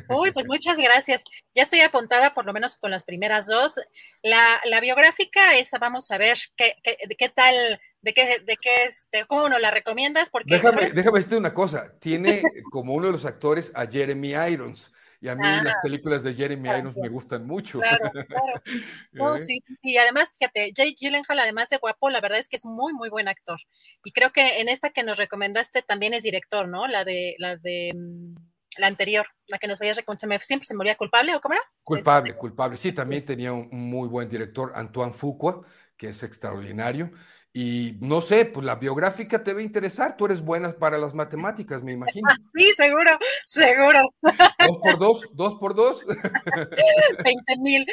[0.08, 1.22] Uy, pues muchas gracias.
[1.54, 3.80] Ya estoy apuntada por lo menos con las primeras dos.
[4.22, 8.84] La, la biográfica, esa vamos a ver qué, qué, qué tal, de qué, de qué
[8.84, 10.30] este, cómo nos la recomiendas.
[10.30, 11.98] Porque déjame, déjame decirte una cosa.
[11.98, 14.92] Tiene como uno de los actores a Jeremy Irons.
[15.22, 17.78] Y a mí ah, las películas de Jeremy claro, Irons me gustan mucho.
[17.78, 18.62] Claro, claro.
[19.12, 19.40] No, ¿Eh?
[19.40, 22.92] sí, y además, fíjate, Jake Gyllenhaal, además de guapo, la verdad es que es muy,
[22.92, 23.60] muy buen actor.
[24.02, 26.88] Y creo que en esta que nos recomendaste también es director, ¿no?
[26.88, 28.34] La de, la de mm,
[28.78, 31.62] la anterior, la que nos recomendado, siempre se moría culpable, ¿o cómo era?
[31.82, 32.76] Culpable, este, culpable.
[32.76, 35.62] Sí, también tenía un muy buen director, Antoine Fuqua,
[35.96, 37.10] que es extraordinario.
[37.54, 40.16] Y no sé, pues la biográfica te va a interesar.
[40.16, 42.26] Tú eres buena para las matemáticas, me imagino.
[42.56, 44.00] Sí, seguro, seguro.
[44.22, 46.04] Dos por dos, dos por dos.
[47.24, 47.86] Veinte mil.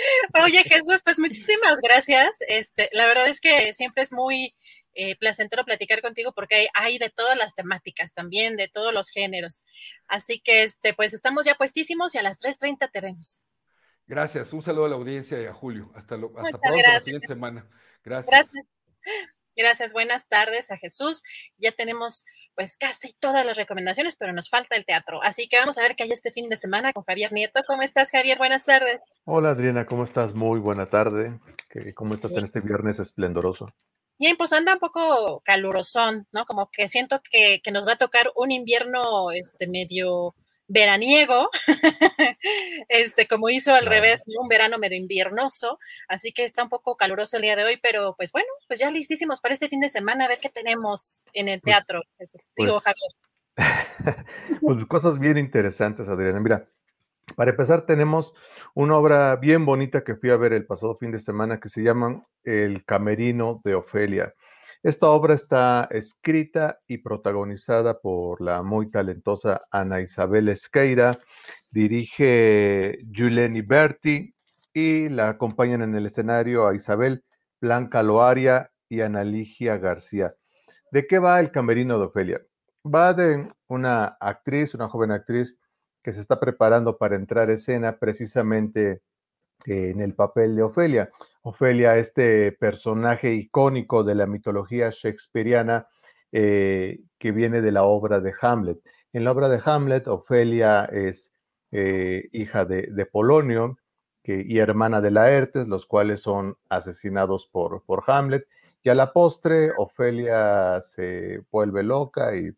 [0.43, 2.29] Oye, Jesús, pues muchísimas gracias.
[2.47, 4.55] Este, la verdad es que siempre es muy
[4.93, 9.09] eh, placentero platicar contigo porque hay, hay, de todas las temáticas también, de todos los
[9.09, 9.65] géneros.
[10.07, 13.45] Así que, este, pues estamos ya puestísimos y a las 3.30 te vemos.
[14.07, 14.53] Gracias.
[14.53, 15.91] Un saludo a la audiencia y a Julio.
[15.95, 16.93] Hasta, lo, hasta pronto, gracias.
[16.93, 17.69] la siguiente semana.
[18.03, 18.53] Gracias.
[18.53, 18.65] Gracias.
[19.59, 21.21] Gracias, buenas tardes a Jesús.
[21.57, 22.23] Ya tenemos
[22.55, 25.21] pues casi todas las recomendaciones, pero nos falta el teatro.
[25.21, 27.59] Así que vamos a ver qué hay este fin de semana con Javier Nieto.
[27.67, 28.37] ¿Cómo estás, Javier?
[28.37, 29.01] Buenas tardes.
[29.25, 30.33] Hola, Adriana, ¿cómo estás?
[30.33, 31.37] Muy buena tarde.
[31.93, 33.73] ¿Cómo estás en este viernes esplendoroso?
[34.17, 36.45] Bien, pues anda un poco calurosón, ¿no?
[36.45, 40.35] Como que siento que, que nos va a tocar un invierno este medio
[40.69, 41.49] veraniego,
[42.87, 47.35] este, como hizo al revés, un verano medio inviernoso, así que está un poco caluroso
[47.35, 50.25] el día de hoy, pero pues bueno, pues ya listísimos para este fin de semana,
[50.25, 53.11] a ver qué tenemos en el pues teatro, pues, digo Javier.
[54.61, 56.39] pues cosas bien interesantes, Adriana.
[56.39, 56.69] Mira,
[57.35, 58.33] para empezar tenemos
[58.75, 61.81] una obra bien bonita que fui a ver el pasado fin de semana que se
[61.81, 64.33] llama El Camerino de Ofelia.
[64.81, 71.19] Esta obra está escrita y protagonizada por la muy talentosa Ana Isabel Esqueira,
[71.69, 74.33] dirige Giuliani Berti
[74.73, 77.25] y la acompañan en el escenario a Isabel
[77.59, 80.33] Blanca Loaria y Ana Ligia García.
[80.93, 82.41] ¿De qué va el camerino de Ofelia?
[82.85, 85.57] Va de una actriz, una joven actriz
[86.01, 89.01] que se está preparando para entrar a escena precisamente
[89.65, 91.09] en el papel de Ofelia.
[91.41, 95.87] Ofelia, este personaje icónico de la mitología shakespeariana
[96.31, 98.79] eh, que viene de la obra de Hamlet.
[99.13, 101.33] En la obra de Hamlet, Ofelia es
[101.71, 103.77] eh, hija de, Polonio
[104.23, 108.47] y hermana de Laertes, los cuales son asesinados por, por Hamlet.
[108.83, 112.51] Y a la postre, Ofelia se vuelve loca y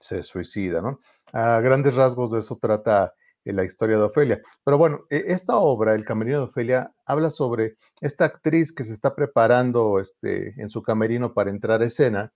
[0.00, 1.00] se suicida, ¿no?
[1.32, 3.14] A grandes rasgos de eso trata
[3.52, 4.42] la historia de Ofelia.
[4.64, 8.92] Pero bueno, e, esta obra, El Camerino de Ofelia, habla sobre esta actriz que se
[8.92, 12.32] está preparando este, en su camerino para entrar a escena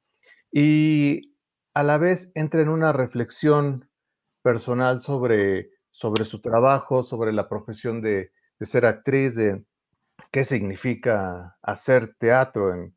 [0.52, 1.34] y
[1.74, 3.88] a la vez entra en una reflexión
[4.42, 9.64] personal sobre, sobre su trabajo, sobre la profesión de, ser actriz, de
[10.32, 12.94] qué significa hacer teatro en,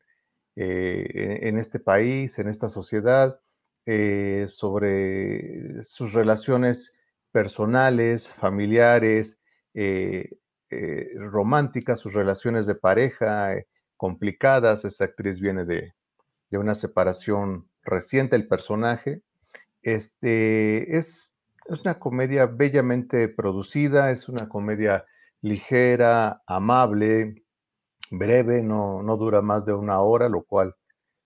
[0.55, 3.39] eh, en este país, en esta sociedad,
[3.86, 6.95] eh, sobre sus relaciones
[7.34, 9.38] personales, familiares,
[9.73, 10.29] eh,
[10.69, 13.67] eh, románticas, sus relaciones de pareja eh,
[13.97, 14.86] complicadas.
[14.86, 15.93] Esta actriz viene de,
[16.51, 19.23] de, una separación reciente, el personaje.
[19.81, 21.34] Este, es,
[21.65, 25.03] es una comedia bellamente producida, es una comedia
[25.41, 27.43] ligera, amable,
[28.11, 30.75] breve, no, no dura más de una hora, lo cual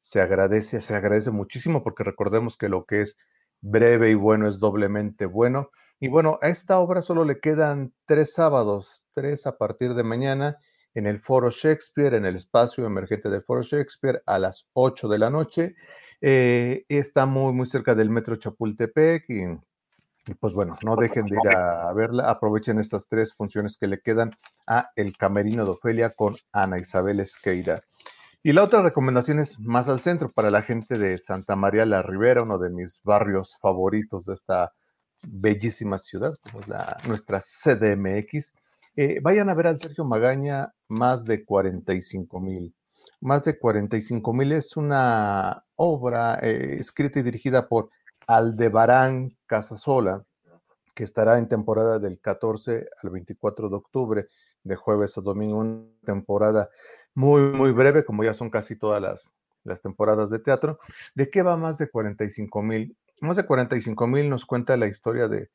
[0.03, 3.17] se agradece, se agradece muchísimo porque recordemos que lo que es
[3.59, 5.69] breve y bueno es doblemente bueno.
[5.99, 10.57] Y bueno, a esta obra solo le quedan tres sábados, tres a partir de mañana
[10.93, 15.19] en el Foro Shakespeare, en el espacio emergente del Foro Shakespeare a las 8 de
[15.19, 15.75] la noche.
[16.21, 19.43] Eh, está muy, muy cerca del Metro Chapultepec y,
[20.27, 22.29] y, pues bueno, no dejen de ir a, verla.
[22.29, 24.31] Aprovechen estas tres funciones que le quedan
[24.67, 27.81] a El Camerino de Ofelia con Ana Isabel Esqueira.
[28.43, 32.03] Y la otra recomendación es más al centro para la gente de Santa María la
[32.03, 34.73] Ribera, uno de mis barrios favoritos de esta
[35.23, 38.53] bellísima ciudad, como es la, nuestra CDMX.
[38.95, 42.73] Eh, vayan a ver al Sergio Magaña más de 45 mil.
[43.21, 47.89] Más de 45 mil es una obra eh, escrita y dirigida por
[48.27, 50.23] Aldebarán Casasola,
[50.93, 54.27] que estará en temporada del 14 al 24 de octubre,
[54.63, 56.69] de jueves a domingo, una temporada
[57.13, 59.29] muy, muy breve, como ya son casi todas las,
[59.63, 60.79] las temporadas de teatro.
[61.15, 62.97] ¿De qué va más de 45 mil?
[63.19, 65.49] Más de 45 mil nos cuenta la historia de,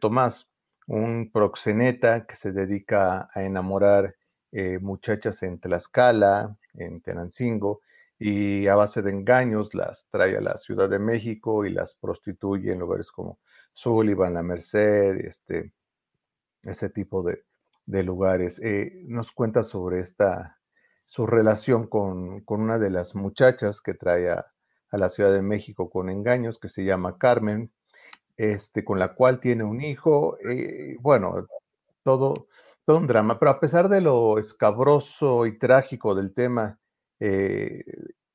[0.00, 0.46] Tomás,
[0.86, 4.14] un proxeneta que se dedica a enamorar
[4.52, 7.80] eh, muchachas en Tlaxcala, en Tenancingo,
[8.18, 12.72] y a base de engaños las trae a la Ciudad de México y las prostituye
[12.72, 13.38] en lugares como
[13.72, 15.72] Sullivan, La Merced, este,
[16.62, 17.44] ese tipo de,
[18.02, 18.60] lugares.
[18.62, 20.58] Eh, nos cuenta sobre esta,
[21.06, 24.46] su relación con, una de las muchachas que trae a,
[24.96, 27.70] la Ciudad de México con engaños, que se llama Carmen,
[28.38, 30.38] este, con la cual tiene un hijo.
[30.48, 31.46] Eh, bueno,
[32.04, 32.48] todo,
[32.86, 36.78] todo un drama, pero a pesar de lo escabroso y trágico del tema,
[37.20, 37.84] eh,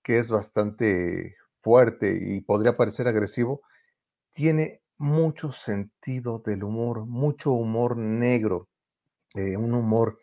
[0.04, 3.62] que es bastante fuerte y podría parecer agresivo,
[4.34, 8.68] tiene mucho sentido del humor, mucho humor negro,
[9.36, 10.20] eh, un humor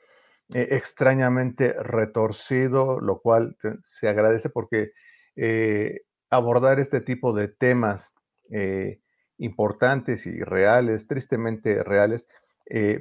[0.52, 4.90] extrañamente retorcido, lo cual se agradece porque
[6.30, 8.10] abordar este tipo de temas
[9.38, 12.26] importantes y reales, tristemente reales,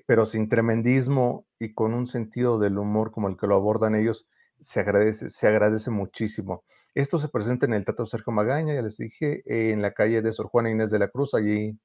[0.05, 4.27] pero sin tremendismo y con un sentido del humor como el que lo abordan ellos,
[4.61, 6.63] se agradece, se agradece muchísimo.
[6.93, 10.31] Esto se presenta en el Teatro Sergio Magaña, ya les dije, en la calle de
[10.31, 11.77] Sor Juana Inés de la Cruz, allí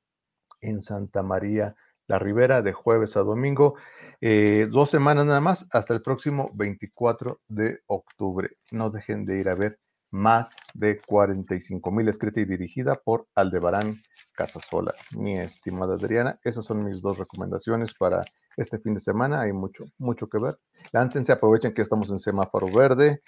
[0.60, 1.74] en Santa María
[2.06, 3.74] la Ribera, de jueves a domingo.
[4.20, 8.50] Eh, dos semanas nada más, hasta el próximo 24 de octubre.
[8.72, 9.78] No dejen de ir a ver
[10.14, 14.00] más de 45 mil, escrita y dirigida por Aldebarán
[14.32, 14.94] Casasola.
[15.10, 18.24] Mi estimada Adriana, esas son mis dos recomendaciones para
[18.56, 19.42] este fin de semana.
[19.42, 20.56] Hay mucho, mucho que ver.
[20.92, 23.22] Láncense, aprovechen que estamos en semáforo verde.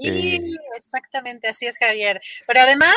[0.00, 2.22] Sí, eh, exactamente, así es, Javier.
[2.46, 2.96] Pero además,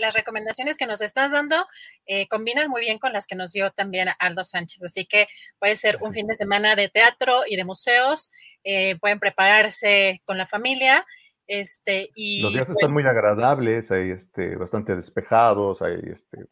[0.00, 1.64] las recomendaciones que nos estás dando
[2.06, 4.82] eh, combinan muy bien con las que nos dio también Aldo Sánchez.
[4.82, 5.28] Así que
[5.60, 8.32] puede ser un fin de semana de teatro y de museos.
[8.64, 11.06] Eh, pueden prepararse con la familia.
[11.48, 16.46] Este, y Los días están pues muy agradables, hay este, bastante despejados, hay este,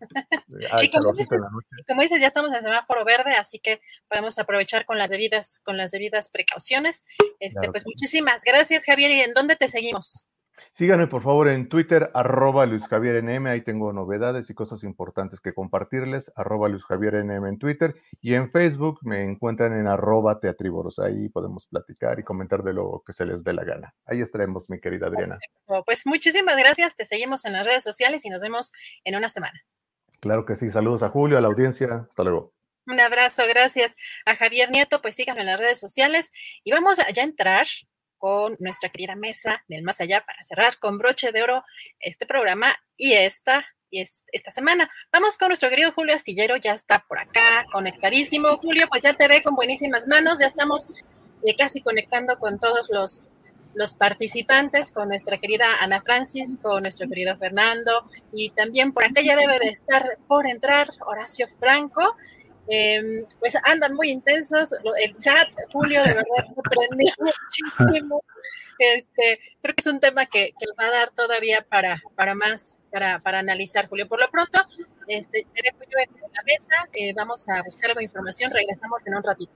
[0.82, 5.60] y, como dices, ya estamos en semáforo verde, así que podemos aprovechar con las debidas,
[5.64, 7.04] con las debidas precauciones.
[7.40, 9.10] Este, pues muchísimas gracias, Javier.
[9.10, 10.27] ¿Y en dónde te seguimos?
[10.74, 15.40] Síganme por favor en Twitter, arroba Luis Javier NM, ahí tengo novedades y cosas importantes
[15.40, 20.40] que compartirles, arroba Luis Javier NM en Twitter y en Facebook me encuentran en arroba
[20.40, 23.94] Teatriboros, ahí podemos platicar y comentar de lo que se les dé la gana.
[24.06, 25.38] Ahí estaremos, mi querida Adriana.
[25.84, 28.72] Pues muchísimas gracias, te seguimos en las redes sociales y nos vemos
[29.04, 29.60] en una semana.
[30.20, 32.52] Claro que sí, saludos a Julio, a la audiencia, hasta luego.
[32.86, 33.94] Un abrazo, gracias
[34.24, 36.32] a Javier Nieto, pues síganlo en las redes sociales
[36.64, 37.66] y vamos a ya entrar
[38.18, 41.64] con nuestra querida mesa del más allá para cerrar con broche de oro
[42.00, 44.90] este programa y esta y esta semana.
[45.10, 48.58] Vamos con nuestro querido Julio Astillero, ya está por acá, conectadísimo.
[48.58, 50.88] Julio, pues ya te ve con buenísimas manos, ya estamos
[51.42, 53.30] eh, casi conectando con todos los
[53.74, 59.20] los participantes, con nuestra querida Ana Francis, con nuestro querido Fernando, y también por acá
[59.20, 62.16] ya debe de estar por entrar Horacio Franco.
[62.70, 64.68] Em, pues andan muy intensos,
[65.00, 67.12] el chat, Julio, de verdad me prendió
[67.78, 68.22] muchísimo.
[68.78, 72.78] Este, creo que es un tema que, que va a dar todavía para, para más,
[72.92, 74.06] para, para analizar, Julio.
[74.06, 74.60] Por lo pronto,
[75.06, 79.06] este, te dejo yo en la mesa, eh, vamos a buscar algo de información, regresamos
[79.06, 79.52] en un ratito.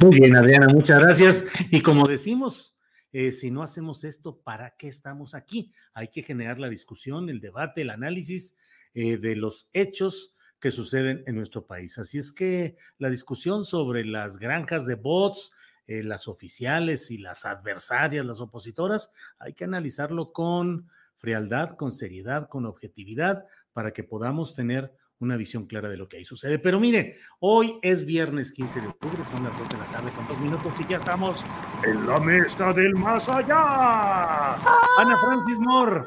[0.00, 1.46] Muy bien, Adriana, muchas gracias.
[1.70, 2.76] Y como decimos,
[3.12, 5.72] eh, si no hacemos esto, ¿para qué estamos aquí?
[5.94, 8.56] Hay que generar la discusión, el debate, el análisis
[8.92, 10.33] eh, de los hechos
[10.64, 11.98] que suceden en nuestro país.
[11.98, 15.52] Así es que la discusión sobre las granjas de bots,
[15.86, 20.88] eh, las oficiales y las adversarias, las opositoras, hay que analizarlo con
[21.18, 23.44] frialdad, con seriedad, con objetividad,
[23.74, 26.58] para que podamos tener una visión clara de lo que ahí sucede.
[26.58, 30.26] Pero mire, hoy es viernes 15 de octubre, son las 2 de la tarde con
[30.26, 31.44] dos minutos y ya estamos
[31.82, 34.54] en la mesa del más allá.
[34.96, 36.06] Ana Francis Moore.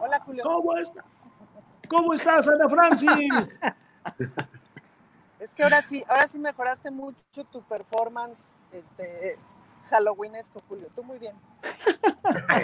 [0.00, 0.42] Hola, Julio.
[0.42, 1.11] ¿Cómo estás?
[1.88, 3.58] ¿Cómo estás, Ana Francis?
[5.40, 9.38] es que ahora sí, ahora sí mejoraste mucho tu performance, este,
[9.84, 10.88] Halloweenesco, Julio.
[10.94, 11.34] Tú muy bien.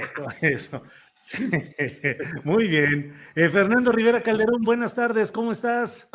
[0.01, 0.83] Eso, eso.
[2.45, 3.15] Muy bien.
[3.35, 6.09] Eh, Fernando Rivera Calderón, buenas tardes, ¿cómo estás?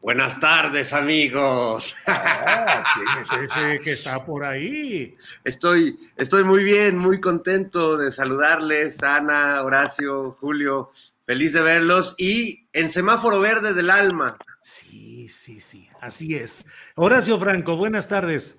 [0.00, 1.96] Buenas tardes, amigos.
[2.06, 5.16] Ah, ¿Quién es ese que está por ahí?
[5.42, 10.90] Estoy, estoy muy bien, muy contento de saludarles, Ana, Horacio, Julio.
[11.26, 14.38] Feliz de verlos y en semáforo verde del alma.
[14.62, 16.64] Sí, sí, sí, así es.
[16.94, 18.56] Horacio Franco, buenas tardes.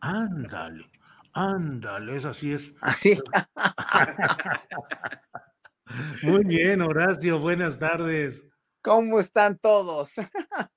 [0.00, 0.90] ándale.
[1.34, 2.72] Ándale, así es.
[2.80, 3.20] Así.
[6.22, 8.48] Muy bien, Horacio, buenas tardes.
[8.82, 10.14] ¿Cómo están todos?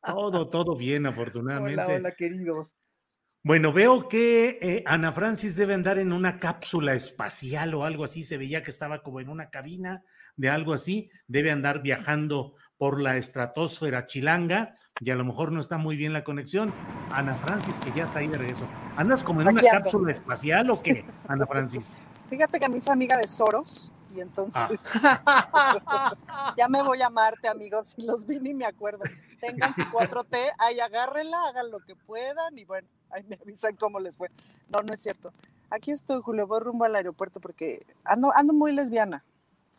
[0.05, 1.81] Todo, todo bien, afortunadamente.
[1.81, 2.75] Hola, hola, queridos.
[3.47, 8.21] Bueno, veo que eh, Ana Francis debe andar en una cápsula espacial o algo así.
[8.21, 10.03] Se veía que estaba como en una cabina
[10.35, 15.61] de algo así, debe andar viajando por la estratosfera chilanga y a lo mejor no
[15.61, 16.73] está muy bien la conexión.
[17.09, 18.67] Ana Francis, que ya está ahí de regreso.
[18.97, 21.95] ¿Andas como en una cápsula espacial o qué, Ana Francis?
[22.29, 26.13] Fíjate que a mí es amiga de Soros y entonces ah.
[26.57, 27.93] ya me voy a Marte, amigos.
[27.95, 29.05] Si los vi ni me acuerdo.
[29.39, 33.99] Tengan su 4T, ahí agárrenla, hagan lo que puedan y bueno, ahí me avisan cómo
[33.99, 34.29] les fue.
[34.69, 35.33] No, no es cierto.
[35.69, 39.23] Aquí estoy, Julio, voy rumbo al aeropuerto porque ando, ando muy lesbiana,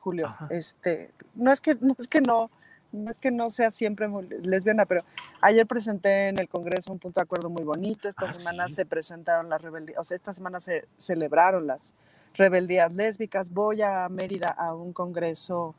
[0.01, 0.35] Julio.
[0.51, 2.51] Este, no es que, no es que no,
[2.93, 4.09] no es que no sea siempre
[4.43, 5.03] lesbiana, pero
[5.41, 8.09] ayer presenté en el Congreso un punto de acuerdo muy bonito.
[8.09, 11.95] Esta ah, semana se presentaron las rebeldías, o sea, esta semana se celebraron las
[12.35, 13.51] rebeldías lésbicas.
[13.51, 15.75] Voy a Mérida a un congreso,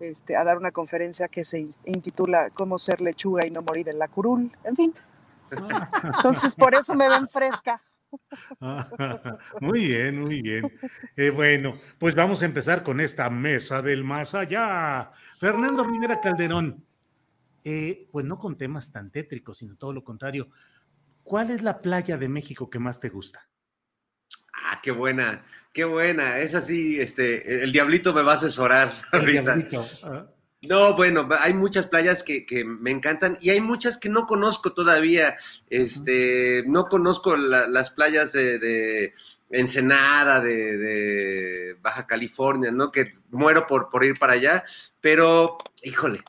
[0.00, 3.98] este, a dar una conferencia que se intitula Cómo ser lechuga y no morir en
[3.98, 4.50] la curul.
[4.64, 4.94] En fin.
[6.04, 7.82] Entonces, por eso me ven fresca.
[9.60, 10.72] muy bien, muy bien.
[11.16, 15.10] Eh, bueno, pues vamos a empezar con esta mesa del más allá.
[15.38, 16.84] Fernando Rivera Calderón,
[17.64, 20.48] eh, pues no con temas tan tétricos, sino todo lo contrario.
[21.24, 23.48] ¿Cuál es la playa de México que más te gusta?
[24.64, 26.38] Ah, qué buena, qué buena.
[26.38, 29.56] Es así, este, el diablito me va a asesorar ahorita.
[30.04, 30.26] Ah.
[30.62, 35.36] No, bueno, hay muchas playas que, me encantan y hay muchas que no conozco todavía.
[35.68, 39.14] Este, no conozco las playas de,
[39.50, 42.90] Ensenada, de, Baja California, ¿no?
[42.90, 44.64] Que muero por, por ir para allá,
[45.00, 46.22] pero, híjole,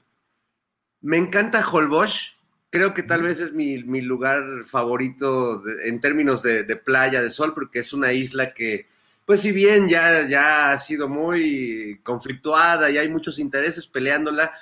[1.02, 2.36] me encanta Holbox.
[2.70, 7.54] Creo que tal vez es mi, lugar favorito en términos de, de playa, de sol,
[7.54, 8.88] porque es una isla que,
[9.28, 14.54] pues si bien ya, ya ha sido muy conflictuada y hay muchos intereses peleándola,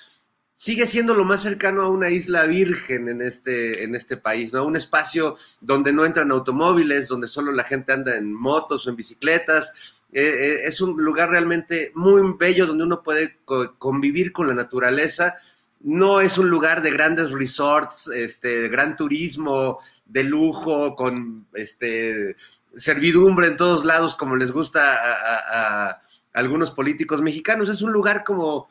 [0.55, 4.65] sigue siendo lo más cercano a una isla virgen en este, en este país, ¿no?
[4.65, 8.95] Un espacio donde no entran automóviles, donde solo la gente anda en motos o en
[8.95, 9.71] bicicletas.
[10.11, 13.37] Eh, eh, es un lugar realmente muy bello donde uno puede
[13.77, 15.35] convivir con la naturaleza.
[15.81, 22.35] No es un lugar de grandes resorts, este, de gran turismo, de lujo, con este,
[22.75, 26.01] servidumbre en todos lados, como les gusta a,
[26.33, 27.69] algunos políticos mexicanos.
[27.69, 28.69] Es un lugar como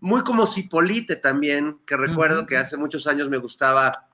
[0.00, 4.08] muy como Cipolite también, que recuerdo que hace muchos años me gustaba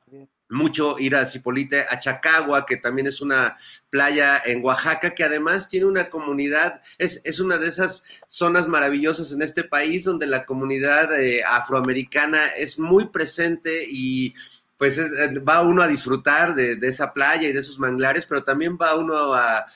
[0.50, 3.56] mucho ir a Cipolite, a Chacagua, que también es una
[3.90, 9.32] playa en Oaxaca, que además tiene una comunidad, es, es una de esas zonas maravillosas
[9.32, 14.34] en este país donde la comunidad eh, afroamericana es muy presente y
[14.78, 18.78] pues eh, va uno a disfrutar de, esa playa y de esos manglares, pero también
[18.80, 19.66] va uno a,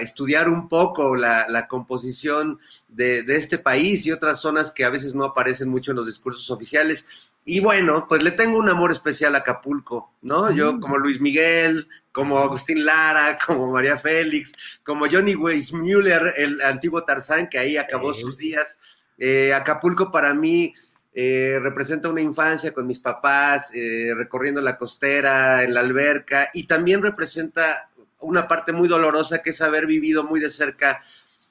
[0.00, 5.24] estudiar un poco la, composición de, este país y otras zonas que a veces no
[5.24, 7.06] aparecen mucho en los discursos oficiales.
[7.44, 10.52] Y bueno, pues le tengo un amor especial a Acapulco, ¿no?
[10.52, 10.80] Yo mm.
[10.80, 14.52] como Luis Miguel, como Agustín Lara, como María Félix,
[14.84, 18.78] como Johnny Weissmuller, el antiguo Tarzán que ahí acabó sus días.
[19.18, 20.72] Eh, Acapulco para mí
[21.14, 26.66] eh, representa una infancia con mis papás, eh, recorriendo la costera, en la alberca, y
[26.66, 27.90] también representa
[28.20, 31.02] una parte muy dolorosa que es haber vivido muy de cerca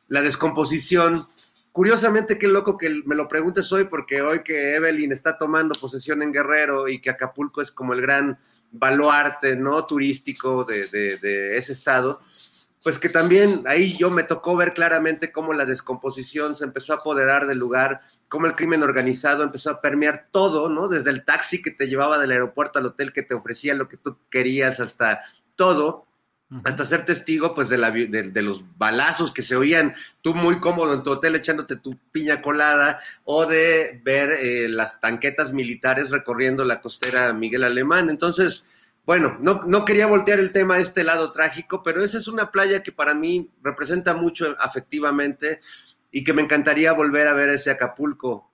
[0.08, 1.28] la descomposición.
[1.72, 6.22] Curiosamente, qué loco que me lo preguntes hoy, porque hoy que Evelyn está tomando posesión
[6.24, 8.40] en Guerrero y que Acapulco es como el gran
[8.72, 12.22] baluarte no turístico de, de ese estado,
[12.84, 16.98] pues que también ahí yo me tocó ver claramente cómo la descomposición se empezó a
[16.98, 20.88] apoderar del lugar, cómo el crimen organizado empezó a permear todo, ¿no?
[20.88, 23.98] Desde el taxi que te llevaba del aeropuerto al hotel que te ofrecía lo que
[23.98, 25.22] tú querías hasta
[25.56, 26.08] todo,
[26.66, 30.94] hasta ser testigo pues de, la, de, los balazos que se oían, tú muy cómodo
[30.94, 36.66] en tu hotel echándote tu piña colada, o de ver eh, las tanquetas militares recorriendo
[36.66, 38.10] la costera Miguel Alemán.
[38.10, 38.68] Entonces,
[39.06, 42.52] bueno, no, no, quería voltear el tema a este lado trágico, pero esa es una
[42.52, 45.60] playa que para mí representa mucho afectivamente
[46.12, 48.51] y que me encantaría volver a ver ese Acapulco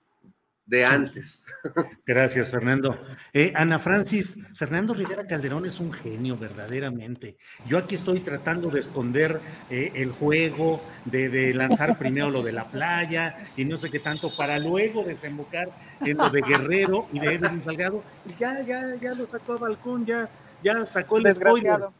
[0.68, 1.44] de antes.
[2.06, 2.98] Gracias, Fernando.
[3.32, 7.38] Eh, Ana Francis, Fernando Rivera Calderón es un genio, verdaderamente.
[7.66, 9.40] Yo aquí estoy tratando de esconder
[9.70, 13.98] eh, el juego, de, de, lanzar primero lo de la playa y no sé qué
[13.98, 15.70] tanto, para luego desembocar
[16.02, 18.04] en lo de Guerrero y de Edwin Salgado.
[18.26, 20.28] Y ya, ya, ya lo sacó a balcón, ya,
[20.62, 21.94] ya sacó el Desgraciado.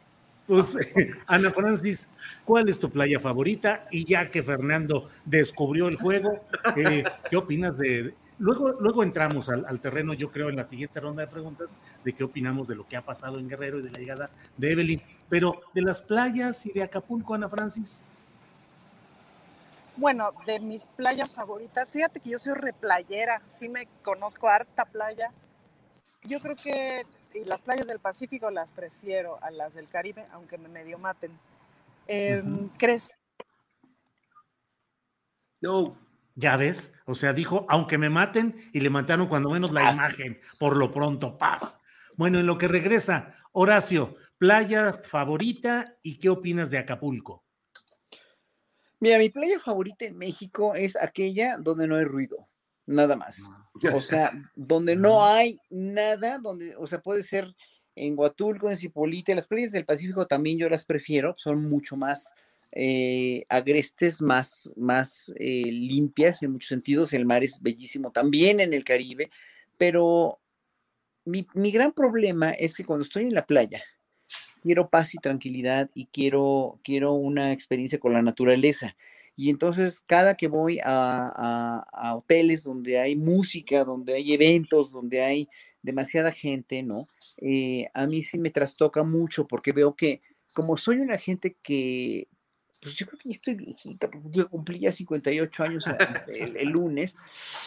[0.47, 0.77] Pues,
[1.27, 2.07] Ana Francis,
[2.45, 3.87] ¿cuál es tu playa favorita?
[3.91, 6.45] Y ya que Fernando descubrió el juego,
[6.77, 11.23] eh, ¿qué opinas de, Luego, luego entramos al, terreno, yo creo, en la siguiente ronda
[11.23, 11.75] de preguntas
[12.05, 14.73] de qué opinamos de lo que ha pasado en Guerrero y de la llegada de
[14.73, 15.03] Evelyn.
[15.29, 18.03] Pero de las playas y de Acapulco, Ana Francis.
[19.97, 25.33] Bueno, de mis playas favoritas, fíjate que yo soy replayera, sí me conozco harta playa.
[26.23, 27.05] Yo creo que
[27.45, 31.37] las playas del Pacífico las prefiero a las del Caribe, aunque me medio maten.
[32.07, 33.19] Em, ¿Crees?
[35.61, 35.97] No,
[36.39, 40.41] Ya ves, o sea, dijo, aunque me maten, y le mataron cuando menos la imagen,
[40.61, 41.81] por lo pronto, paz.
[42.17, 47.43] Bueno, en lo que regresa, Horacio, playa favorita y qué opinas de Acapulco.
[49.01, 52.47] Mira, mi playa favorita en México es aquella donde no hay ruido,
[52.87, 53.43] nada más.
[53.93, 57.53] O sea, donde no hay nada, donde, o sea, puede ser
[57.97, 62.33] en Huatulco, en Cipolite, las playas del Pacífico también yo las prefiero, son mucho más
[62.73, 67.13] eh, agrestes, más, más eh, limpias en muchos sentidos.
[67.13, 69.31] El mar es bellísimo también en el Caribe,
[69.77, 70.41] pero
[71.25, 73.83] mi, mi gran problema es que cuando estoy en la playa,
[74.63, 78.97] quiero paz y tranquilidad y quiero, quiero una experiencia con la naturaleza.
[79.37, 81.87] Y entonces cada que voy a,
[82.17, 85.49] hoteles donde hay música, donde hay eventos, donde hay
[85.81, 87.07] demasiada gente, ¿no?
[87.37, 90.23] Eh, a mí sí me trastoca mucho porque veo que
[90.55, 92.27] como soy una gente que,
[92.81, 95.85] pues yo creo que ya estoy viejita, yo cumplí ya 58 años
[96.29, 97.17] el, lunes,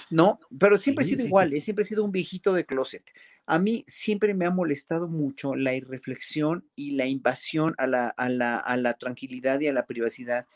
[0.09, 0.39] ¿no?
[0.57, 1.61] Pero siempre he sido igual, ¿eh?
[1.61, 3.03] siempre he sido un viejito de closet.
[3.45, 8.29] A mí siempre me ha molestado mucho la irreflexión y la invasión a la, a
[8.29, 10.47] la, a la tranquilidad y a la privacidad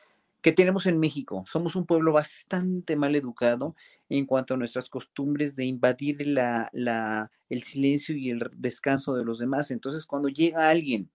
[0.41, 1.43] que tenemos en México.
[1.47, 3.75] Somos un pueblo bastante mal educado
[4.09, 9.25] en cuanto a nuestras costumbres de invadir la, la, el silencio y el descanso de
[9.25, 9.71] los demás.
[9.71, 11.09] Entonces, cuando llega alguien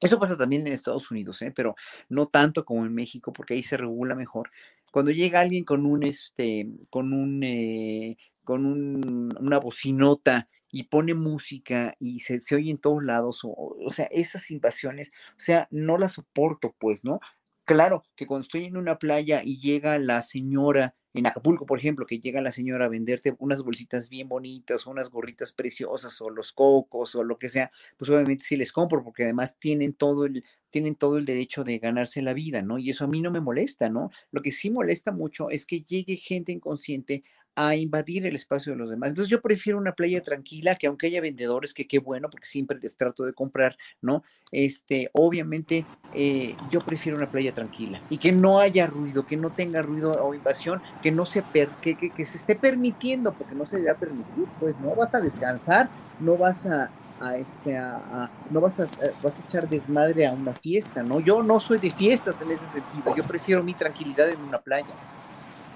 [0.00, 1.52] eso pasa también en Estados Unidos, ¿eh?
[1.54, 1.74] pero
[2.08, 4.50] no tanto como en México, porque ahí se regula mejor.
[4.92, 11.14] Cuando llega alguien con un, este, con un, eh, con un, una bocinota y pone
[11.14, 13.50] música y se, se oye en todos lados, o,
[13.84, 17.20] o sea, esas invasiones, o sea, no las soporto, pues, ¿no?
[17.64, 22.06] Claro que cuando estoy en una playa y llega la señora en Acapulco, por ejemplo,
[22.06, 26.52] que llega la señora a venderte unas bolsitas bien bonitas, unas gorritas preciosas, o los
[26.52, 30.44] cocos, o lo que sea, pues obviamente sí les compro, porque además tienen todo el,
[30.70, 32.78] tienen todo el derecho de ganarse la vida, ¿no?
[32.78, 34.10] Y eso a mí no me molesta, ¿no?
[34.30, 37.24] Lo que sí molesta mucho es que llegue gente inconsciente
[37.60, 39.08] a invadir el espacio de los demás.
[39.08, 42.78] Entonces yo prefiero una playa tranquila, que aunque haya vendedores, que qué bueno, porque siempre
[42.80, 44.22] les trato de comprar, ¿no?
[44.52, 49.50] Este, obviamente eh, yo prefiero una playa tranquila y que no haya ruido, que no
[49.50, 51.42] tenga ruido o invasión, que no se,
[51.82, 55.90] que, que, se esté permitiendo, porque no se debe permitir, pues no vas a descansar,
[56.20, 58.84] no vas a, a este a, no vas a,
[59.20, 61.18] vas a echar desmadre a una fiesta, ¿no?
[61.18, 64.94] Yo no soy de fiestas en ese sentido, yo prefiero mi tranquilidad en una playa.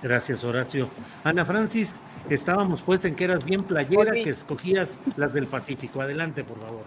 [0.02, 0.90] Gracias, Horacio.
[1.22, 6.00] Ana Francis, estábamos pues en que eras bien playera, que escogías las del Pacífico.
[6.00, 6.84] Adelante, por favor.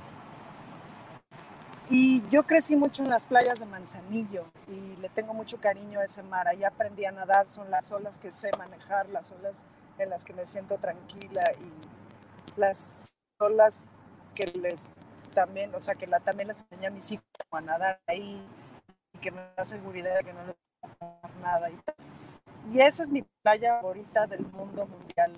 [1.90, 6.04] Y yo crecí mucho en las playas de Manzanillo y le tengo mucho cariño a
[6.04, 6.48] ese mar.
[6.48, 9.66] Ahí aprendí a nadar, son las olas que sé manejar, las olas
[10.00, 13.84] en las que me siento tranquila y las olas
[14.34, 14.96] que les
[15.34, 18.42] también, o sea, que la, también les enseñé a mis hijos a nadar ahí
[19.14, 21.70] y que me da seguridad de que no les va a nada.
[21.70, 21.78] Y
[22.74, 25.34] y esa es mi playa favorita del mundo mundial.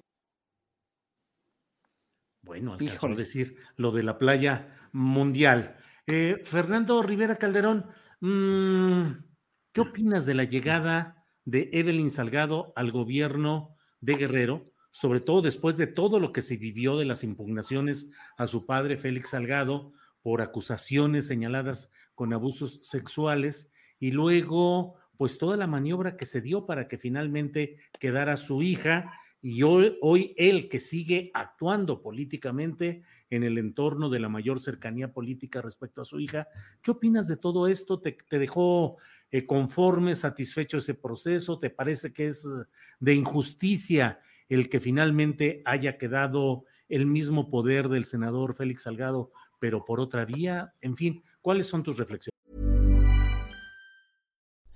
[2.41, 5.77] Bueno, alcanzó a decir lo de la playa mundial.
[6.05, 7.89] Eh, Fernando Rivera Calderón,
[8.21, 9.23] mm,
[9.73, 15.77] ¿qué opinas de la llegada de Evelyn Salgado al gobierno de Guerrero, sobre todo después
[15.77, 19.91] de todo lo que se vivió de las impugnaciones a su padre Félix Salgado
[20.21, 26.65] por acusaciones señaladas con abusos sexuales y luego pues toda la maniobra que se dio
[26.65, 29.11] para que finalmente quedara su hija
[29.41, 35.11] y hoy, hoy él que sigue actuando políticamente en el entorno de la mayor cercanía
[35.11, 36.48] política respecto a su hija.
[36.81, 37.99] ¿Qué opinas de todo esto?
[37.99, 38.98] ¿Te, dejó
[39.31, 41.60] eh, conforme, satisfecho ese proceso?
[41.60, 42.48] ¿Te parece que es
[42.99, 44.19] de injusticia
[44.49, 50.26] el que finalmente haya quedado el mismo poder del senador Félix Salgado, pero por otra
[50.26, 50.73] vía?
[50.81, 52.36] En fin, ¿cuáles son tus reflexiones?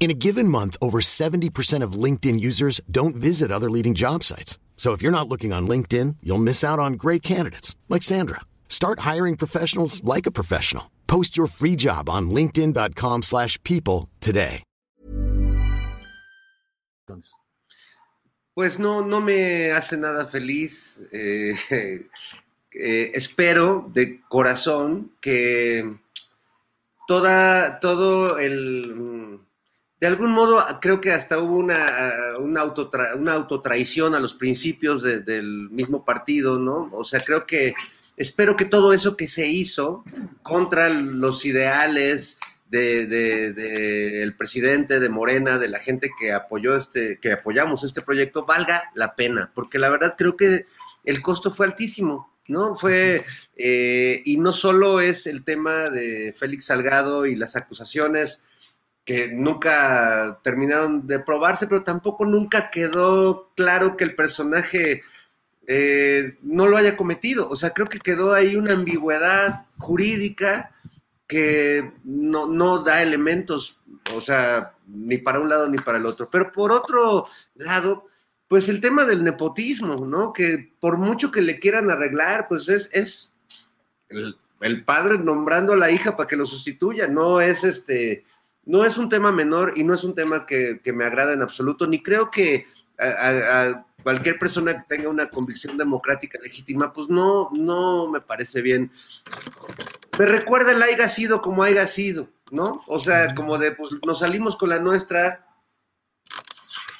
[0.00, 4.58] In a given month, over 70% of LinkedIn users don't visit other leading job sites.
[4.76, 8.40] So if you're not looking on LinkedIn, you'll miss out on great candidates like Sandra.
[8.68, 10.84] Start hiring professionals like a professional.
[11.08, 14.62] Post your free job on linkedin.com/people today.
[18.54, 20.94] Pues no no me hace nada feliz.
[22.70, 25.96] Eh, eh, espero de corazón que
[27.08, 29.40] toda todo el
[30.00, 35.02] de algún modo creo que hasta hubo una, una, autotra, una autotraición a los principios
[35.02, 36.88] del mismo partido, ¿no?
[36.92, 37.74] O sea, creo que
[38.16, 40.04] espero que todo eso que se hizo
[40.42, 42.38] contra los ideales
[42.70, 48.44] del de, presidente de Morena, de la gente que apoyó este, que apoyamos este proyecto,
[48.44, 50.66] valga la pena, porque la verdad creo que
[51.04, 52.32] el costo fue altísimo.
[52.48, 52.74] ¿no?
[52.76, 53.26] Fue,
[53.56, 58.42] eh, y no solo es el tema de Félix Salgado y las acusaciones
[59.08, 65.02] que nunca terminaron de probarse, pero tampoco nunca quedó claro que el personaje
[65.66, 67.48] eh, no lo haya cometido.
[67.48, 70.76] O sea, creo que quedó ahí una ambigüedad jurídica
[71.26, 73.78] que no, no da elementos,
[74.14, 76.28] o sea, ni para un lado ni para el otro.
[76.30, 78.08] Pero por otro lado,
[78.46, 80.34] pues el tema del nepotismo, ¿no?
[80.34, 83.32] Que por mucho que le quieran arreglar, pues es, es
[84.10, 88.26] el, el padre nombrando a la hija para que lo sustituya, no es este
[88.68, 91.86] no es un tema menor y no es un tema que, me agrada en absoluto,
[91.86, 92.66] ni creo que
[92.98, 98.92] a, cualquier persona que tenga una convicción democrática legítima, pues no, no me parece bien.
[100.18, 102.82] Me recuerda el haya sido como haya sido, ¿no?
[102.86, 105.46] O sea, como de, pues nos salimos con la nuestra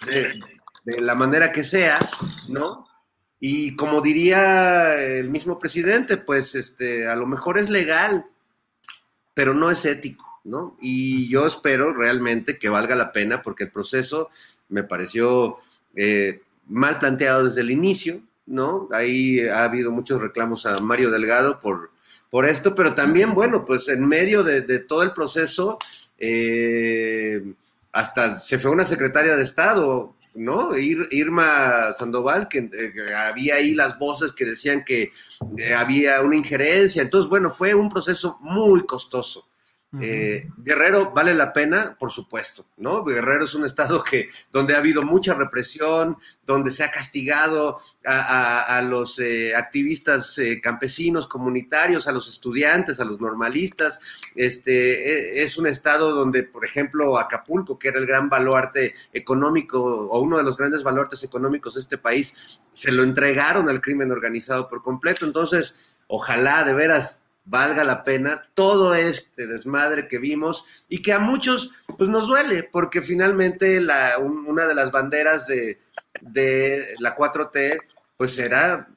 [0.07, 0.40] de,
[0.85, 1.99] de la manera que sea,
[2.49, 2.86] ¿no?
[3.40, 8.24] Y como diría el mismo presidente, pues este, a lo mejor es legal,
[9.35, 10.27] pero no es ético.
[10.81, 14.31] Y yo espero realmente que valga la pena porque el proceso
[14.69, 15.59] me pareció
[15.94, 18.89] eh, mal planteado desde el inicio, ¿no?
[18.93, 21.90] Ahí ha habido muchos reclamos a Mario Delgado por,
[22.31, 25.78] por esto, pero también, bueno, pues en medio de, todo el proceso,
[26.19, 27.43] eh,
[27.93, 30.77] hasta se fue una secretaria de Estado, ¿no?
[30.77, 35.10] Irma Sandoval, que, eh, había ahí las voces que decían que
[35.77, 37.02] había una injerencia.
[37.02, 39.47] Entonces, bueno, fue un proceso muy costoso.
[40.02, 43.02] Eh, Guerrero vale la pena, por supuesto, ¿no?
[43.05, 48.82] Guerrero es un estado que donde ha habido mucha represión, donde se ha castigado a,
[48.82, 53.98] los eh, activistas eh, campesinos, comunitarios, a los estudiantes, a los normalistas.
[54.35, 59.82] Este e, es un estado donde, por ejemplo, Acapulco, que era el gran baluarte económico
[59.82, 64.12] o uno de los grandes baluartes económicos de este país, se lo entregaron al crimen
[64.12, 65.24] organizado por completo.
[65.24, 65.74] Entonces,
[66.09, 71.72] ojalá de veras valga la pena todo este desmadre que vimos y que a muchos
[71.96, 75.78] pues nos duele porque finalmente la, una de las banderas de,
[76.20, 77.80] de, la 4T
[78.16, 78.88] pues era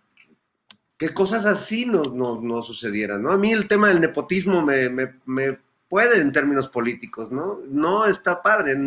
[0.97, 3.31] que cosas así no, no, sucedieran, ¿no?
[3.31, 5.57] A mí el tema del nepotismo me, me, me
[5.87, 7.59] puede en términos políticos, ¿no?
[7.67, 8.77] No está padre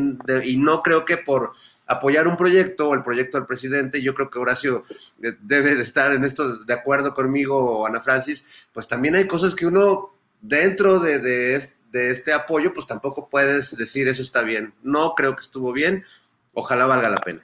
[0.45, 1.53] y no creo que por
[1.87, 4.85] apoyar un proyecto o el proyecto del presidente, yo creo que Horacio
[5.23, 9.55] eh, debe de estar en esto de acuerdo conmigo Ana Francis, pues también hay cosas
[9.55, 14.75] que uno dentro de, de, este apoyo, pues tampoco puedes decir eso está bien.
[14.83, 16.05] No creo que estuvo bien,
[16.53, 17.43] ojalá valga la pena.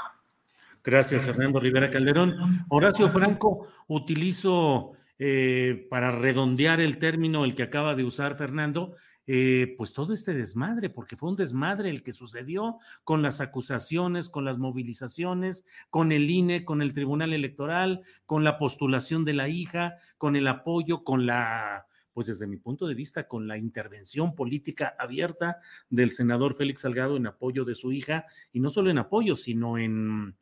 [0.83, 2.65] Gracias, Fernando Rivera Calderón.
[2.69, 8.97] Horacio Franco, utilizo eh, para redondear el término, el que acaba de usar Fernando,
[9.33, 14.29] eh, pues todo este desmadre, porque fue un desmadre el que sucedió con las acusaciones,
[14.29, 19.49] con las movilizaciones, con el INE, con el Tribunal Electoral, con la postulación de la
[19.49, 24.35] hija, con el apoyo, con la, pues desde mi punto de vista, con la intervención
[24.35, 25.59] política abierta
[25.91, 29.79] del senador Félix Salgado en apoyo de su hija, y no solo en apoyo, sino
[29.79, 30.37] en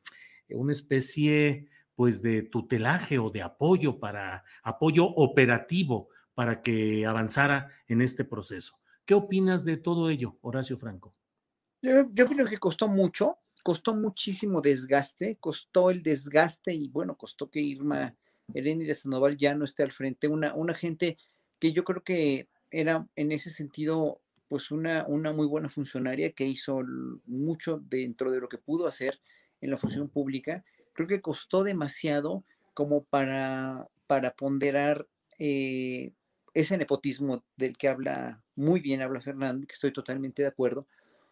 [0.49, 6.09] una especie pues de tutelaje o de apoyo para apoyo operativo
[6.39, 8.79] para que avanzara en este proceso.
[9.05, 11.13] ¿Qué opinas de todo ello, Horacio Franco?
[11.83, 17.51] Yo, yo opino que costó mucho, costó muchísimo desgaste, costó el desgaste y bueno, costó
[17.51, 18.15] que Irma
[18.47, 21.19] de Sandoval ya no esté al frente, una, una gente
[21.59, 26.45] que yo creo que era en ese sentido pues una, una muy buena funcionaria que
[26.45, 26.83] hizo
[27.27, 29.21] mucho dentro de lo que pudo hacer
[29.61, 30.65] en la función pública.
[30.93, 32.45] Creo que costó demasiado
[32.75, 35.09] como para, para ponderar
[35.41, 36.13] eh,
[36.61, 40.89] ese nepotismo del que habla muy bien, habla Fernando, que estoy totalmente de acuerdo.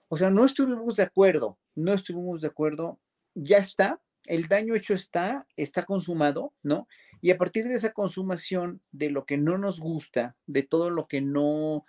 [0.09, 3.01] O sea, no estuvimos de acuerdo, no estuvimos de acuerdo,
[3.35, 6.87] ya está, el daño hecho está, está consumado, ¿no?
[7.21, 11.09] Y a partir de esa consumación de lo que no nos gusta, de todo lo
[11.09, 11.85] que no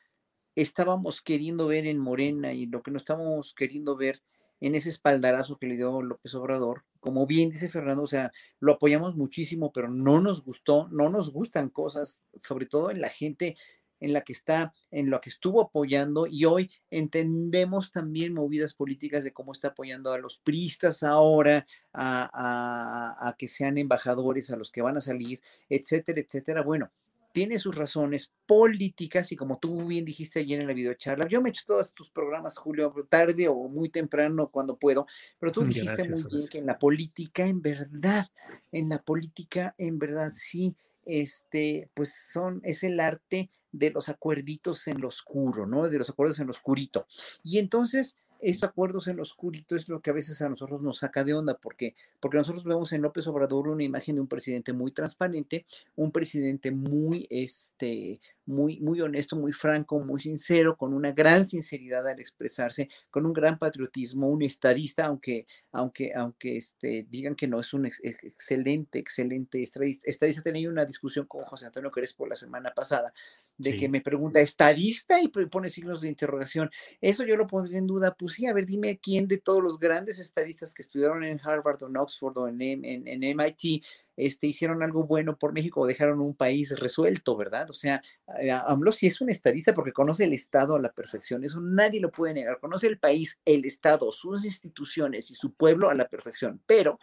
[0.55, 4.23] estábamos queriendo ver en Morena y lo que no estábamos queriendo ver
[4.61, 8.73] en ese espaldarazo que le dio López Obrador como bien dice Fernando, o sea, lo
[8.73, 13.55] apoyamos muchísimo, pero no nos gustó, no nos gustan cosas, sobre todo en la gente
[14.01, 19.23] en la que está, en lo que estuvo apoyando y hoy entendemos también movidas políticas
[19.23, 24.69] de cómo está apoyando a los priistas ahora, a, a que sean embajadores, a los
[24.69, 25.39] que van a salir,
[25.69, 26.61] etcétera, etcétera.
[26.61, 26.91] Bueno,
[27.38, 31.49] tiene sus razones políticas y como tú bien dijiste ayer en la videocharla, yo me
[31.49, 35.05] he hecho todos tus programas, Julio, tarde o muy temprano cuando puedo,
[35.38, 38.26] pero tú dijiste muy bien que en la política, en verdad,
[38.72, 44.88] en la política, en verdad, sí, este, pues son, es el arte de los acuerditos
[44.88, 45.88] en lo oscuro, ¿no?
[45.88, 47.05] De los acuerdos en lo oscurito.
[47.43, 50.99] Y entonces, estos acuerdos en lo oscurito es lo que a veces a nosotros nos
[50.99, 54.73] saca de onda, porque, porque nosotros vemos en López Obrador una imagen de un presidente
[54.73, 55.65] muy transparente,
[55.95, 62.07] un presidente muy, este, muy, muy honesto, muy franco, muy sincero, con una gran sinceridad
[62.07, 67.59] al expresarse, con un gran patriotismo, un estadista, aunque, aunque, aunque este, digan que no
[67.59, 70.09] es un excelente, excelente estadista.
[70.09, 73.14] Estadista tenía una discusión con José Antonio Crespo la semana pasada,
[73.57, 75.21] de que me pregunta, ¿estadista?
[75.21, 76.69] Y pone signos de interrogación.
[77.01, 78.15] Eso yo lo pondría en duda.
[78.15, 81.84] Pues sí, a ver, dime quién de todos los grandes estadistas que estudiaron en Harvard
[81.84, 83.84] o en Oxford o en, en, en MIT
[84.17, 87.69] este, hicieron algo bueno por México o dejaron un país resuelto, ¿verdad?
[87.69, 88.01] O sea,
[88.41, 92.01] eh, AMLO sí es un estadista porque conoce el Estado a la perfección, eso nadie
[92.01, 96.09] lo puede negar, conoce el país, el Estado, sus instituciones y su pueblo a la
[96.09, 96.99] perfección, pero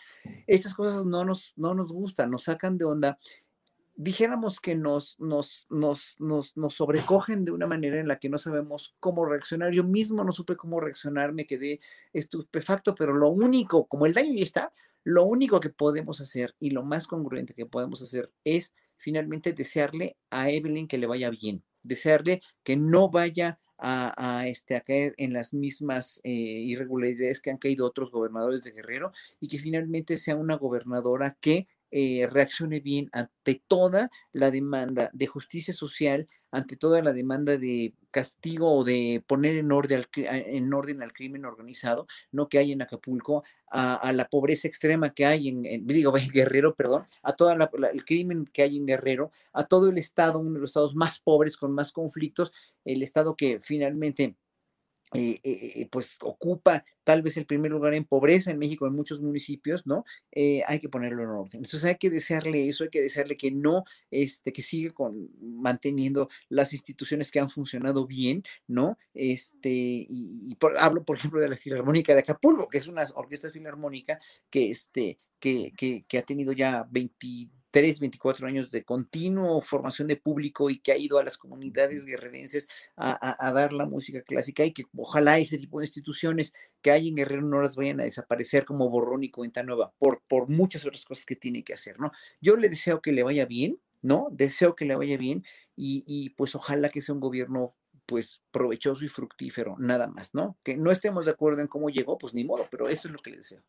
[0.49, 3.19] estas cosas no nos, no nos gustan, nos sacan de onda
[3.97, 8.39] dijéramos que nos, nos, nos, nos, nos sobrecogen de una manera en la que no
[8.39, 9.73] sabemos cómo reaccionar.
[9.73, 11.81] Yo mismo no supe cómo reaccionar, me quedé
[12.13, 14.73] estupefacto, pero lo único, como el daño ya está,
[15.05, 20.17] lo único que podemos hacer y lo más congruente que podemos hacer es finalmente desearle
[20.31, 25.33] a Evelyn que le vaya bien, desearle que no vaya a, este, a caer en
[25.35, 30.37] las mismas eh, irregularidades que han caído otros gobernadores de Guerrero y que finalmente sea
[30.37, 31.67] una gobernadora que
[31.97, 37.95] eh, reaccione bien ante toda la demanda de justicia social, ante toda la demanda de
[38.11, 42.73] castigo o de poner en orden al, en orden al crimen organizado, no que hay
[42.73, 47.53] en Acapulco, a, la pobreza extrema que hay en, digo, en Guerrero, perdón, a todo
[47.53, 51.21] el crimen que hay en Guerrero, a todo el estado, uno de los estados más
[51.21, 52.53] pobres, con más conflictos,
[52.85, 54.35] el estado que finalmente
[55.15, 58.95] eh, eh, eh, pues ocupa tal vez el primer lugar en pobreza en México, en
[58.95, 60.05] muchos municipios, ¿no?
[60.67, 61.65] hay que ponerlo en orden.
[61.65, 66.29] Entonces hay que desearle eso, hay que desearle que no, este, que siga con, manteniendo
[66.49, 68.99] las instituciones que han funcionado bien, ¿no?
[69.13, 74.19] Este, y, hablo, por ejemplo, de la Filarmónica de Acapulco, que es una orquesta filarmónica
[74.51, 80.07] que, este, que, que, que ha tenido ya 20 3, 24 años de continuo formación
[80.07, 84.65] de público y que ha ido a las comunidades guerrerenses a, dar la música clásica
[84.65, 88.05] y que ojalá ese tipo de instituciones que hay en Guerrero no las vayan a
[88.05, 91.99] desaparecer como borrón y cuenta nueva por, por muchas otras cosas que tiene que hacer,
[91.99, 92.13] ¿no?
[92.41, 94.29] Yo le deseo que le vaya bien, ¿no?
[94.31, 95.43] Deseo que le vaya bien
[95.75, 97.75] y, y pues ojalá que sea un gobierno
[98.07, 100.57] pues provechoso y fructífero, nada más, ¿no?
[100.63, 103.19] Que no estemos de acuerdo en cómo llegó, pues ni modo, pero eso es lo
[103.19, 103.65] que le deseo.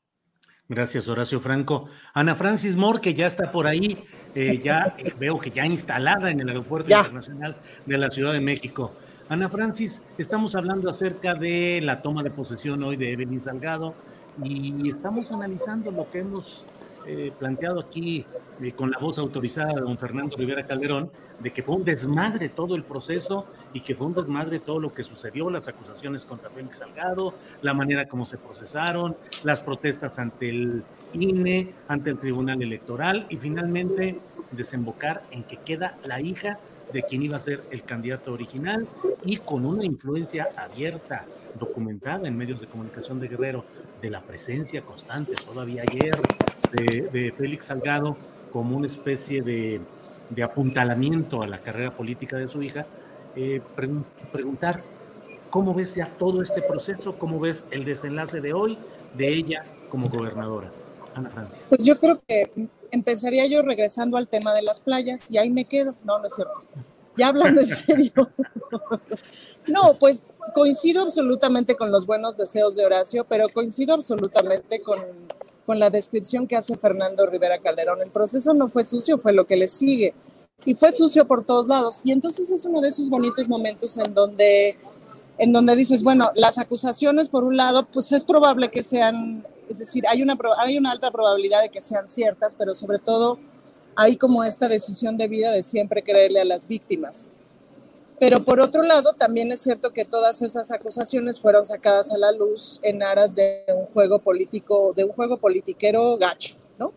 [0.67, 1.87] Gracias, Horacio Franco.
[2.13, 6.31] Ana Francis Moore, que ya está por ahí, eh, ya eh, veo que ya instalada
[6.31, 7.55] en el Aeropuerto Internacional
[7.85, 8.91] de la Ciudad de México.
[9.29, 13.93] Ana Francis, estamos hablando acerca de la toma de posesión hoy de Evelyn Salgado
[14.43, 16.63] y estamos analizando lo que hemos
[17.07, 18.25] eh, planteado aquí
[18.61, 22.49] eh, con la voz autorizada de don Fernando Rivera Calderón, de que fue un desmadre
[22.49, 26.49] todo el proceso y que fue un desmadre todo lo que sucedió, las acusaciones contra
[26.49, 30.83] Félix Salgado, la manera como se procesaron, las protestas ante el
[31.13, 34.19] INE, ante el Tribunal Electoral y finalmente
[34.51, 36.59] desembocar en que queda la hija
[36.93, 38.87] de quien iba a ser el candidato original
[39.25, 41.25] y con una influencia abierta,
[41.59, 43.65] documentada en medios de comunicación de Guerrero,
[44.01, 46.15] de la presencia constante, todavía ayer,
[46.71, 48.17] de, Félix Salgado
[48.51, 49.81] como una especie de,
[50.43, 52.85] apuntalamiento a la carrera política de su hija,
[53.35, 53.61] eh,
[54.31, 54.81] preguntar
[55.49, 58.77] cómo ves ya todo este proceso, cómo ves el desenlace de hoy
[59.15, 60.71] de ella como gobernadora.
[61.13, 61.67] Ana Francis.
[61.69, 62.51] Pues yo creo que
[62.91, 65.95] empezaría yo regresando al tema de las playas y ahí me quedo.
[66.03, 66.63] No, no es cierto.
[67.17, 68.11] Ya hablando en serio.
[69.67, 74.99] no, pues coincido absolutamente con los buenos deseos de Horacio, pero coincido absolutamente con,
[75.65, 78.01] con la descripción que hace Fernando Rivera Calderón.
[78.01, 80.13] El proceso no fue sucio, fue lo que le sigue.
[80.63, 82.01] Y fue sucio por todos lados.
[82.03, 84.77] Y entonces es uno de esos bonitos momentos en donde,
[85.37, 89.79] en donde dices, bueno, las acusaciones por un lado, pues es probable que sean, es
[89.79, 93.37] decir, hay una, hay una alta probabilidad de que sean ciertas, pero sobre todo
[93.95, 97.31] hay como esta decisión de vida de siempre creerle a las víctimas.
[98.19, 102.31] Pero por otro lado, también es cierto que todas esas acusaciones fueron sacadas a la
[102.31, 106.93] luz en aras de un juego político, de un juego politiquero gacho, ¿no?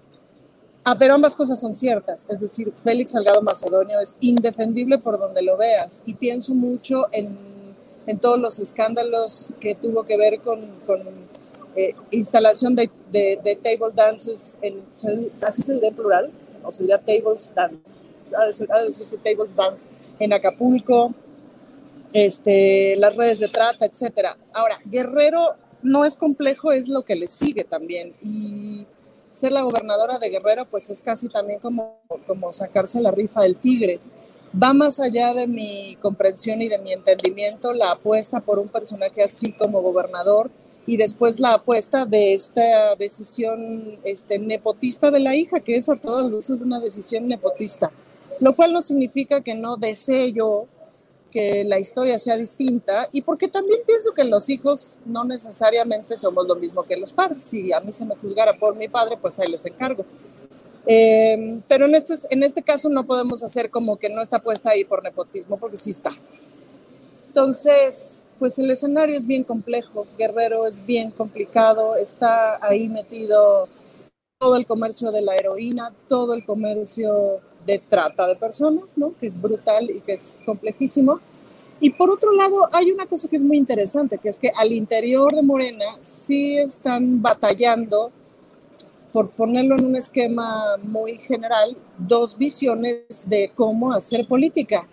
[0.84, 2.26] Ah, pero ambas cosas son ciertas.
[2.30, 6.04] Es decir, Félix Salgado Macedonio es indefendible por donde lo veas.
[6.06, 7.36] Y pienso mucho en,
[8.20, 10.60] todos los escándalos que tuvo que ver con,
[11.74, 12.90] eh, instalación de,
[13.62, 14.82] table dances, en,
[15.42, 16.32] así se diría en plural,
[16.68, 17.94] o se tables dance,
[18.86, 19.88] decirse tables dance
[20.18, 21.14] en Acapulco,
[22.12, 24.36] este, las redes de trata, etcétera.
[24.52, 28.14] Ahora, Guerrero no es complejo, es lo que le sigue también.
[28.20, 28.86] Y
[29.30, 33.56] ser la gobernadora de Guerrero, pues es casi también como, como sacarse la rifa del
[33.56, 33.98] tigre.
[34.60, 39.22] Va más allá de mi comprensión y de mi entendimiento la apuesta por un personaje
[39.22, 40.50] así como gobernador
[40.88, 45.94] y después la apuesta de esta decisión este, nepotista de la hija, que es a
[45.94, 47.92] todas luces una decisión nepotista
[48.40, 50.66] lo cual no significa que no desee yo
[51.30, 56.46] que la historia sea distinta y porque también pienso que los hijos no necesariamente somos
[56.46, 57.42] lo mismo que los padres.
[57.42, 60.06] Si a mí se me juzgara por mi padre, pues ahí les encargo.
[60.86, 64.70] Em, pero en este, en este caso no podemos hacer como que no está puesta
[64.70, 66.12] ahí por nepotismo, porque sí está.
[67.26, 73.68] Entonces, pues el escenario es bien complejo, Guerrero es bien complicado, está ahí metido
[74.38, 79.14] todo el comercio de la heroína, todo el comercio de trata de personas, ¿no?
[79.18, 81.20] que es brutal y que es complejísimo.
[81.80, 84.72] Y por otro lado, hay una cosa que es muy interesante, que es que al
[84.72, 88.10] interior de Morena sí están batallando,
[89.12, 94.86] por ponerlo en un esquema muy general, dos visiones de cómo hacer política.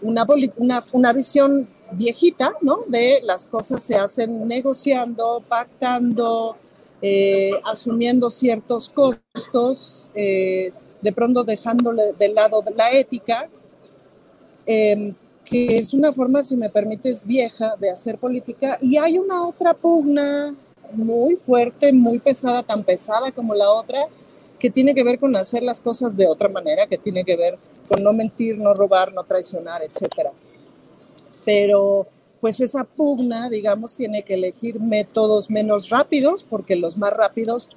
[0.00, 0.26] Una,
[0.58, 2.84] una, una visión viejita, ¿no?
[2.88, 6.56] De las cosas se hacen negociando, pactando,
[7.00, 13.48] eh, asumiendo ciertos costos, eh, de pronto dejándole de lado la ética,
[14.66, 15.14] em,
[15.44, 19.74] que es una forma, si me permites, vieja de hacer política, y hay una otra
[19.74, 20.54] pugna
[20.92, 24.06] muy fuerte, muy pesada, tan pesada como la otra,
[24.58, 27.58] que tiene que ver con hacer las cosas de otra manera, que tiene que ver
[27.88, 30.30] con no mentir, no robar, no traicionar, etc.
[31.44, 32.06] Pero
[32.40, 37.68] pues esa pugna, digamos, tiene que elegir métodos menos rápidos, porque los más rápidos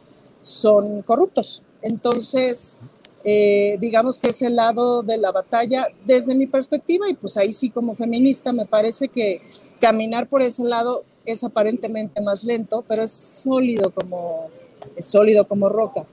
[0.42, 1.62] son corruptos.
[1.84, 2.82] Entonces,
[3.24, 7.54] eh, digamos que es el lado de la batalla desde mi perspectiva y pues ahí
[7.54, 9.40] sí como feminista me parece que
[9.82, 14.50] caminar por ese lado es aparentemente más lento, pero es sólido como,
[14.96, 16.06] es sólido como roca.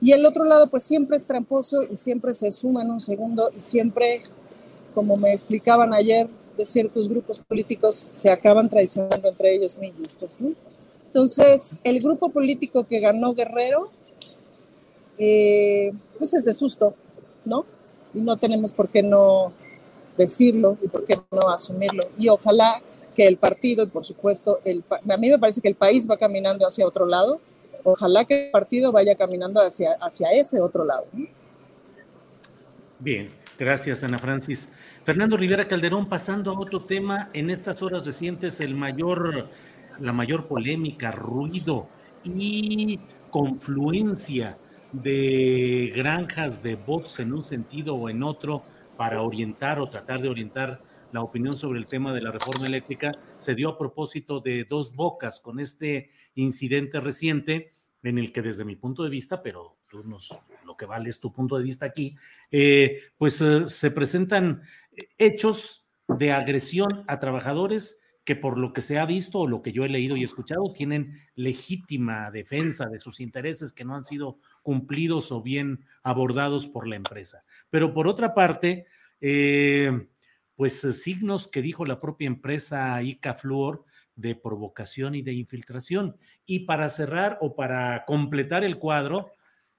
[0.00, 3.50] Y el otro lado pues siempre es tramposo y siempre se esfuma en un segundo
[3.54, 4.22] y siempre,
[4.94, 10.16] como me explicaban ayer de ciertos grupos políticos, se acaban traicionando entre ellos mismos.
[10.18, 10.52] Pues, ¿no?
[11.06, 13.90] Entonces, el grupo político que ganó Guerrero
[15.22, 16.94] eh, pues es de susto,
[17.44, 17.66] ¿no?
[18.14, 19.52] Y no tenemos por qué no
[20.16, 22.02] decirlo y por qué no asumirlo.
[22.16, 22.82] Y ojalá
[23.14, 26.16] que el partido y por supuesto, el, a mí me parece que el país va
[26.16, 27.38] caminando hacia otro lado,
[27.84, 31.04] ojalá que el partido vaya caminando hacia, hacia ese otro lado.
[32.98, 34.68] Bien, gracias Ana Francis.
[35.10, 39.48] Fernando Rivera Calderón, pasando a otro tema, en estas horas recientes el mayor,
[39.98, 41.88] la mayor polémica, ruido
[42.22, 44.56] y confluencia
[44.92, 48.62] de granjas de bots en un sentido o en otro
[48.96, 50.80] para orientar o tratar de orientar
[51.10, 54.94] la opinión sobre el tema de la reforma eléctrica se dio a propósito de dos
[54.94, 57.72] bocas con este incidente reciente
[58.04, 60.30] en el que desde mi punto de vista, pero tú nos,
[60.64, 62.16] lo que vale es tu punto de vista aquí,
[62.50, 64.62] eh, pues eh, se presentan
[65.18, 69.72] hechos de agresión a trabajadores que por lo que se ha visto o lo que
[69.72, 74.38] yo he leído y escuchado, tienen legítima defensa de sus intereses que no han sido
[74.62, 77.44] cumplidos o bien abordados por la empresa.
[77.70, 78.86] Pero por otra parte,
[79.20, 80.06] eh,
[80.54, 86.16] pues signos que dijo la propia empresa ICA Fluor de provocación y de infiltración.
[86.44, 89.32] Y para cerrar o para completar el cuadro,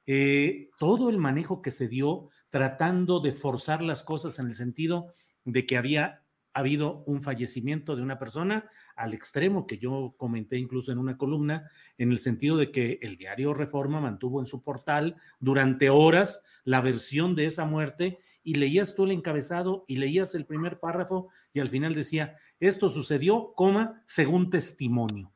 [0.08, 5.16] eh, todo el manejo que se dio tratando de forzar las cosas en el sentido
[5.44, 6.22] de que había
[6.54, 11.18] ha habido un fallecimiento de una persona al extremo que yo comenté incluso en una
[11.18, 16.44] columna, en el sentido de que el diario Reforma mantuvo en su portal durante horas
[16.64, 21.30] la versión de esa muerte y leías tú el encabezado y leías el primer párrafo
[21.54, 25.32] y al final decía, esto sucedió, coma, según testimonio.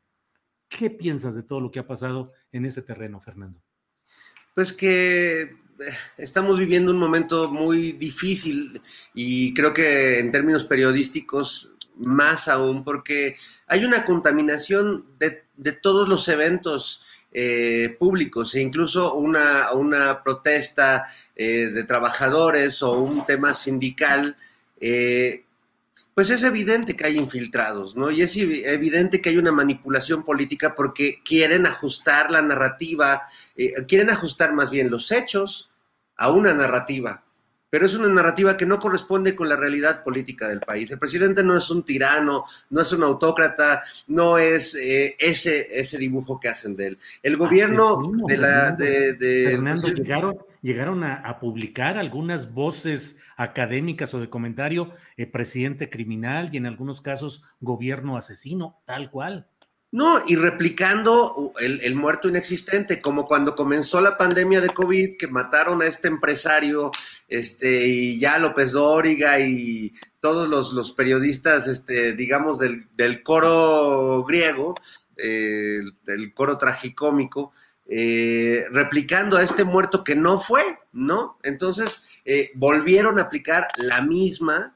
[0.68, 3.62] ¿Qué piensas de todo lo que ha pasado en ese terreno, Fernando?
[4.54, 5.65] Pues que
[6.18, 8.82] estamos viviendo un momento muy difícil
[9.14, 13.38] y creo que en términos periodísticos más aún porque
[13.68, 21.70] hay una contaminación de, todos los eventos eh, públicos e incluso una, una protesta eh,
[21.74, 24.36] de trabajadores o un tema sindical.
[24.80, 25.46] Eh,
[26.16, 28.10] pues es evidente que hay infiltrados, ¿no?
[28.10, 33.24] Y es evidente que hay una manipulación política porque quieren ajustar la narrativa,
[33.58, 35.70] eh, quieren ajustar más bien los hechos
[36.16, 37.25] a una narrativa
[37.76, 40.90] pero es una narrativa que no corresponde con la realidad política del país.
[40.90, 45.98] El presidente no es un tirano, no es un autócrata, no es eh, ese, ese
[45.98, 47.00] dibujo que hacen de él.
[47.22, 48.72] El gobierno de la...
[48.72, 49.18] De,
[49.52, 56.56] Fernando, llegaron, llegaron a, publicar algunas voces académicas o de comentario, eh, presidente criminal y
[56.56, 59.50] en algunos casos gobierno asesino, tal cual.
[59.96, 65.82] No, y replicando el, muerto inexistente, como cuando comenzó la pandemia de COVID, que mataron
[65.82, 66.92] a este empresario,
[67.30, 74.76] este, y ya López Dóriga y todos los, periodistas, este, digamos, del, coro griego,
[75.16, 77.54] eh, del coro tragicómico,
[77.88, 81.38] eh, replicando a este muerto que no fue, ¿no?
[81.42, 84.76] Entonces, eh, volvieron a aplicar la misma,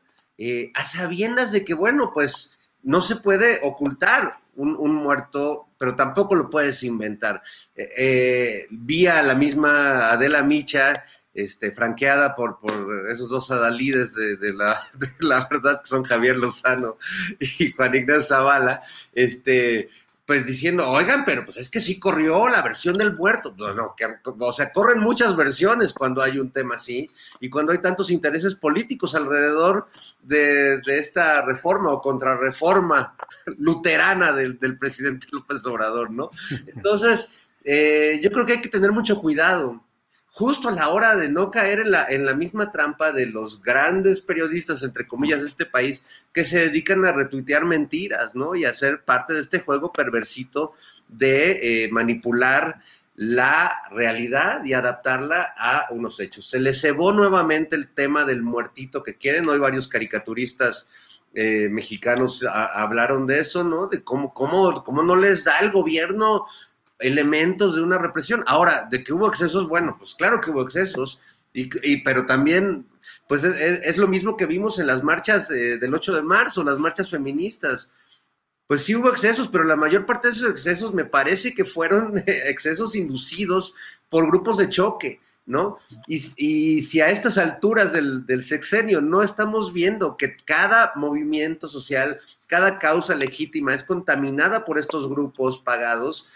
[0.73, 6.49] a sabiendas de que, bueno, pues no se puede ocultar un, muerto, pero tampoco lo
[6.49, 7.41] puedes inventar.
[7.75, 14.13] Eh, eh, vi a la misma Adela Micha, este, franqueada por, por esos dos adalides
[14.13, 14.79] de, la,
[15.19, 16.97] la verdad, que son Javier Lozano
[17.39, 18.83] y Juan Ignacio Zavala,
[19.13, 19.89] este,
[20.29, 23.55] pues diciendo, oigan, pero pues es que sí corrió la versión del muerto.
[23.57, 27.71] No, no, que, o sea, corren muchas versiones cuando hay un tema así y cuando
[27.71, 29.87] hay tantos intereses políticos alrededor
[30.21, 33.15] de, esta reforma o contrarreforma
[33.57, 36.29] luterana del, del, presidente López Obrador, ¿no?
[36.75, 39.83] Entonces, eh, yo creo que hay que tener mucho cuidado
[40.31, 43.61] justo a la hora de no caer en la, en la misma trampa de los
[43.61, 46.03] grandes periodistas, entre comillas, de este país,
[46.33, 48.55] que se dedican a retuitear mentiras, ¿no?
[48.55, 50.73] Y a ser parte de este juego perversito
[51.07, 52.79] de eh, manipular
[53.15, 56.49] la realidad y adaptarla a unos hechos.
[56.49, 59.49] Se les cebó nuevamente el tema del muertito que quieren.
[59.49, 60.89] Hoy varios caricaturistas
[61.33, 63.87] eh, mexicanos hablaron de eso, ¿no?
[63.87, 66.45] De cómo, cómo, cómo no les da el gobierno
[66.99, 68.43] elementos de una represión.
[68.45, 71.19] Ahora, de que hubo excesos, bueno, pues claro que hubo excesos,
[71.53, 72.87] y, pero también,
[73.27, 76.77] pues es, lo mismo que vimos en las marchas eh, del 8 de marzo, las
[76.77, 77.89] marchas feministas.
[78.67, 82.13] Pues sí hubo excesos, pero la mayor parte de esos excesos me parece que fueron
[82.27, 83.73] excesos inducidos
[84.09, 85.79] por grupos de choque, ¿no?
[86.07, 91.67] Y, y si a estas alturas del, del sexenio no estamos viendo que cada movimiento
[91.67, 96.29] social, cada causa legítima es contaminada por estos grupos pagados,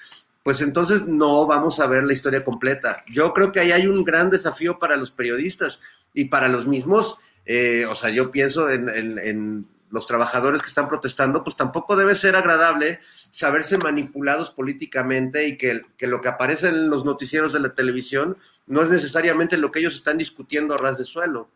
[0.44, 3.04] pues entonces no vamos a ver la historia completa.
[3.12, 5.82] Yo creo que ahí hay un gran desafío para los periodistas
[6.14, 11.44] y para los mismos, eh, o sea, yo pienso en, los trabajadores que están protestando,
[11.44, 13.00] pues tampoco debe ser agradable
[13.30, 18.82] saberse manipulados políticamente y que, lo que aparece en los noticieros de la televisión no
[18.82, 21.48] es necesariamente lo que ellos están discutiendo a ras de suelo.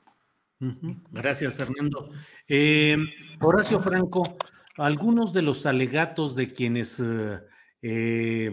[1.12, 2.12] Gracias, Fernando.
[2.48, 2.96] Eh,
[3.42, 4.38] Horacio Franco,
[4.78, 7.00] algunos de los alegatos de quienes...
[7.00, 7.40] Eh,
[7.82, 8.52] eh,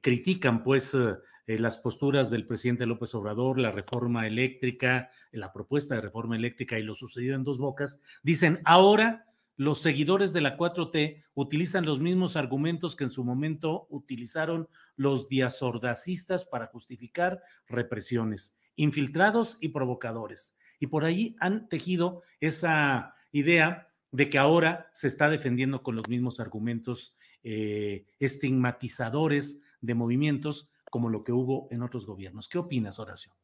[0.00, 5.94] critican pues eh, eh, las posturas del presidente López Obrador, la reforma eléctrica, la propuesta
[5.94, 9.26] de reforma eléctrica y lo sucedido en dos bocas, dicen ahora
[9.56, 15.28] los seguidores de la 4T utilizan los mismos argumentos que en su momento utilizaron los
[15.28, 20.56] diasordacistas para justificar represiones, infiltrados y provocadores.
[20.80, 26.08] Y por ahí han tejido esa idea de que ahora se está defendiendo con los
[26.08, 27.14] mismos argumentos
[27.44, 32.48] estigmatizadores de movimientos como lo que hubo en otros gobiernos.
[32.48, 33.36] ¿Qué opinas, Horacio?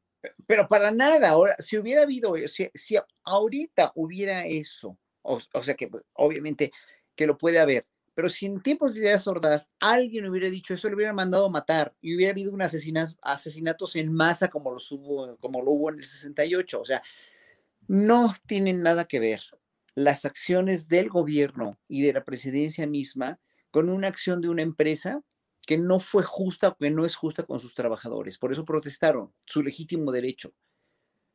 [0.47, 5.89] Pero para nada, ahora, si hubiera habido, si, si ahorita hubiera eso, o, sea que
[5.89, 6.73] pues, obviamente
[7.15, 10.89] que lo puede haber, pero si en tiempos de ideas sordas alguien hubiera dicho eso,
[10.89, 15.36] le hubiera mandado a matar y hubiera habido un asesinatos en masa como, los hubo,
[15.36, 16.81] como lo hubo en el 68.
[16.81, 17.01] O sea,
[17.86, 19.40] no tienen nada que ver
[19.94, 23.39] las acciones del gobierno y de la presidencia misma
[23.70, 25.23] con una acción de una empresa
[25.69, 28.39] que no fue justa o que no es justa con sus trabajadores.
[28.39, 30.55] Por eso protestaron, su legítimo derecho,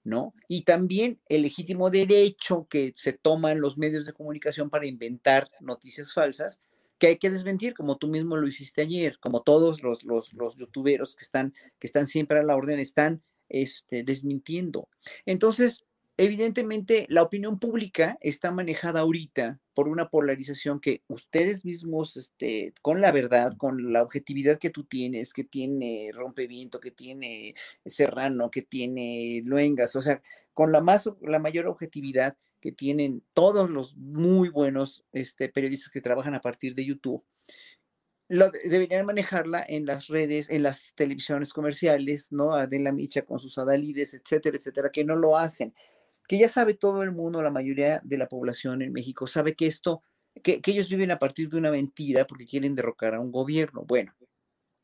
[0.03, 0.33] ¿no?
[0.47, 5.51] Y también el legítimo derecho que se toma en los medios de comunicación para inventar
[5.59, 6.63] noticias falsas,
[6.97, 10.57] que hay que desmentir, como tú mismo lo hiciste ayer, como todos los, los, los
[10.57, 14.89] youtuberos que están, que están siempre a la orden están este, desmintiendo.
[15.27, 15.85] Entonces,
[16.17, 23.01] evidentemente la opinión pública está manejada ahorita por una polarización que ustedes mismos, este, con
[23.01, 28.61] la verdad, con la objetividad que tú tienes, que tiene Rompeviento, que tiene Serrano, que
[28.61, 30.21] tiene Luengas, o sea,
[30.53, 36.01] con la, más, la mayor objetividad que tienen todos los muy buenos este, periodistas que
[36.01, 37.23] trabajan a partir de YouTube,
[38.29, 42.53] deberían manejarla en las redes, en las televisiones comerciales, ¿no?
[42.53, 45.73] Adela Micha con sus adalides, etcétera, etcétera, que no lo hacen
[46.27, 49.67] que ya sabe todo el mundo, la mayoría de la población en México sabe que
[49.67, 50.01] esto,
[50.41, 53.83] que, ellos viven a partir de una mentira porque quieren derrocar a un gobierno.
[53.85, 54.13] Bueno,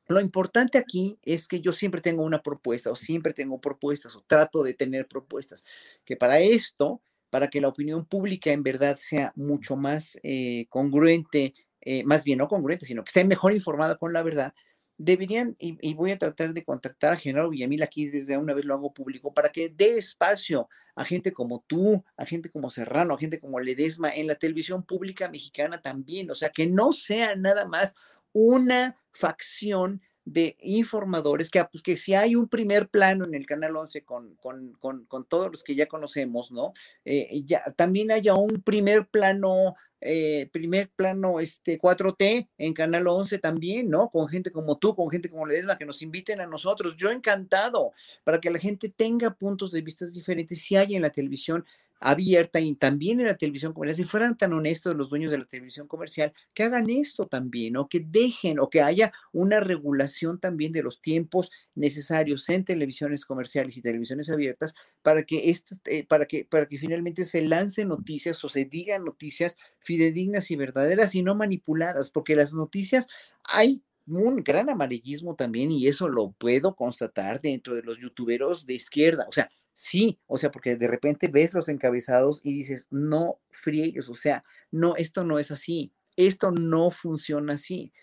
[0.08, 4.24] lo importante aquí es que yo siempre tengo una propuesta o siempre tengo propuestas o
[4.26, 5.64] trato de tener propuestas,
[6.04, 11.54] que para esto, para que la opinión pública en verdad sea mucho más eh, congruente,
[11.82, 14.54] eh, más bien no congruente, sino que esté mejor informada con la verdad,
[15.00, 18.74] deberían, y, voy a tratar de contactar a Genaro Villamil aquí desde una vez lo
[18.74, 23.18] hago público, para que dé espacio a gente como tú, a gente como Serrano, a
[23.18, 27.66] gente como Ledesma en la televisión pública mexicana también, o sea, que no sea nada
[27.66, 27.96] más
[28.34, 33.78] una facción de informadores, que, pues, que si hay un primer plano en el Canal
[33.78, 36.74] 11 con, con, con, con todos los que ya conocemos, ¿no?
[37.06, 43.38] Eh, ya, también haya un primer plano eh, primer plano este 4T en Canal 11
[43.40, 44.10] también, ¿no?
[44.10, 46.96] Con gente como tú, con gente como Ledesma, que nos inviten a nosotros.
[46.98, 47.92] Yo encantado
[48.24, 50.62] para que la gente tenga puntos de vista diferentes.
[50.62, 51.66] Si hay en la televisión
[52.00, 55.46] abierta y también en la televisión comercial, si fueran tan honestos los dueños de la
[55.46, 60.72] televisión comercial, que hagan esto también, o que dejen, o que haya una regulación también
[60.72, 66.26] de los tiempos necesarios en televisiones comerciales y televisiones abiertas para que, estas, eh, para
[66.26, 71.24] que, para que finalmente se lancen noticias o se digan noticias fidedignas y verdaderas y
[71.24, 73.08] no manipuladas, porque las noticias
[73.44, 78.74] hay un gran amarillismo también y eso lo puedo constatar dentro de los youtuberos de
[78.74, 79.26] izquierda.
[79.30, 79.50] O sea,
[79.82, 84.44] Sí, o sea, porque de repente ves los encabezados y dices, no friegues, o sea,
[84.72, 87.94] no, esto no es así, esto no funciona así,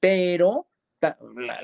[0.00, 0.66] pero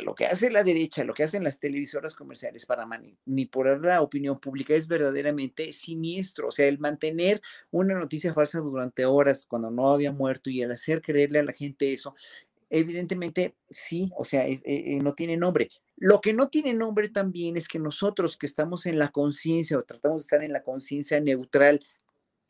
[0.05, 4.39] lo que hace la derecha, lo que hacen las televisoras comerciales para manipular la opinión
[4.39, 6.49] pública es verdaderamente siniestro.
[6.49, 10.71] O sea, el mantener una noticia falsa durante horas cuando no había muerto y el
[10.71, 12.15] hacer creerle a la gente eso,
[12.71, 15.71] evidentemente sí, o sea, eh, eh, no tiene nombre.
[15.97, 19.83] Lo que no tiene nombre también es que nosotros que estamos en la conciencia o
[19.83, 21.81] tratamos de estar en la conciencia neutral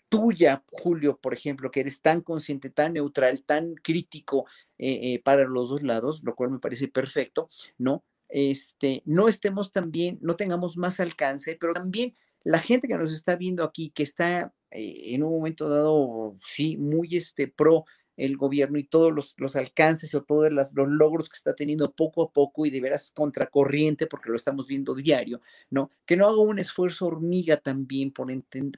[0.09, 4.47] tuya, Julio, por ejemplo, que eres tan consciente, tan neutral, tan crítico
[4.78, 7.48] eh, eh, para los dos lados, lo cual me parece perfecto,
[7.78, 8.05] ¿no?
[8.28, 12.14] Este, no estemos también, no tengamos más alcance, pero también
[12.44, 16.77] la gente que nos está viendo aquí, que está eh, en un momento dado, sí,
[16.77, 17.85] muy este, pro
[18.16, 22.32] el gobierno y todos los, alcances o todos los logros que está teniendo poco a
[22.32, 25.40] poco y de veras contracorriente, porque lo estamos viendo diario,
[25.70, 25.90] ¿no?
[26.05, 28.28] Que no haga un esfuerzo hormiga también por,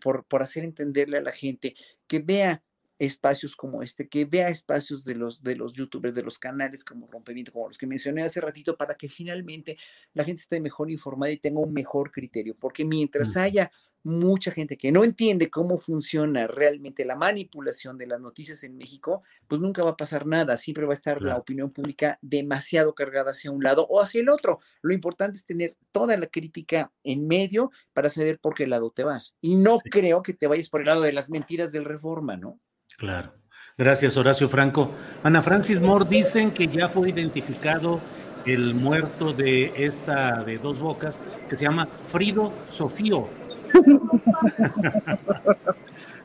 [0.03, 1.75] por, por hacer entenderle a la gente
[2.07, 2.63] que vea
[2.99, 7.07] espacios como este, que vea espacios de los, de los youtubers, de los canales como
[7.07, 9.79] Rompimiento, como los que mencioné hace ratito, para que finalmente
[10.15, 13.71] la gente esté mejor informada y tenga un mejor criterio, porque mientras haya
[14.05, 19.23] mucha gente que no entiende cómo funciona realmente la manipulación de las noticias en México,
[19.47, 23.33] pues nunca va a pasar nada, siempre va a estar la opinión pública demasiado cargada
[23.33, 24.61] hacia un lado o hacia el otro.
[24.83, 29.05] Lo importante es tener toda la crítica en medio para saber por qué lado te
[29.05, 29.37] vas.
[29.41, 32.61] Y no creo que te vayas por el lado de las mentiras del reforma, ¿no?
[32.97, 33.35] Claro.
[33.77, 34.91] Gracias, Horacio Franco.
[35.23, 38.01] Ana Francis Moore, dicen que ya fue identificado
[38.45, 43.29] el muerto de esta de dos bocas, que se llama Frido Sofío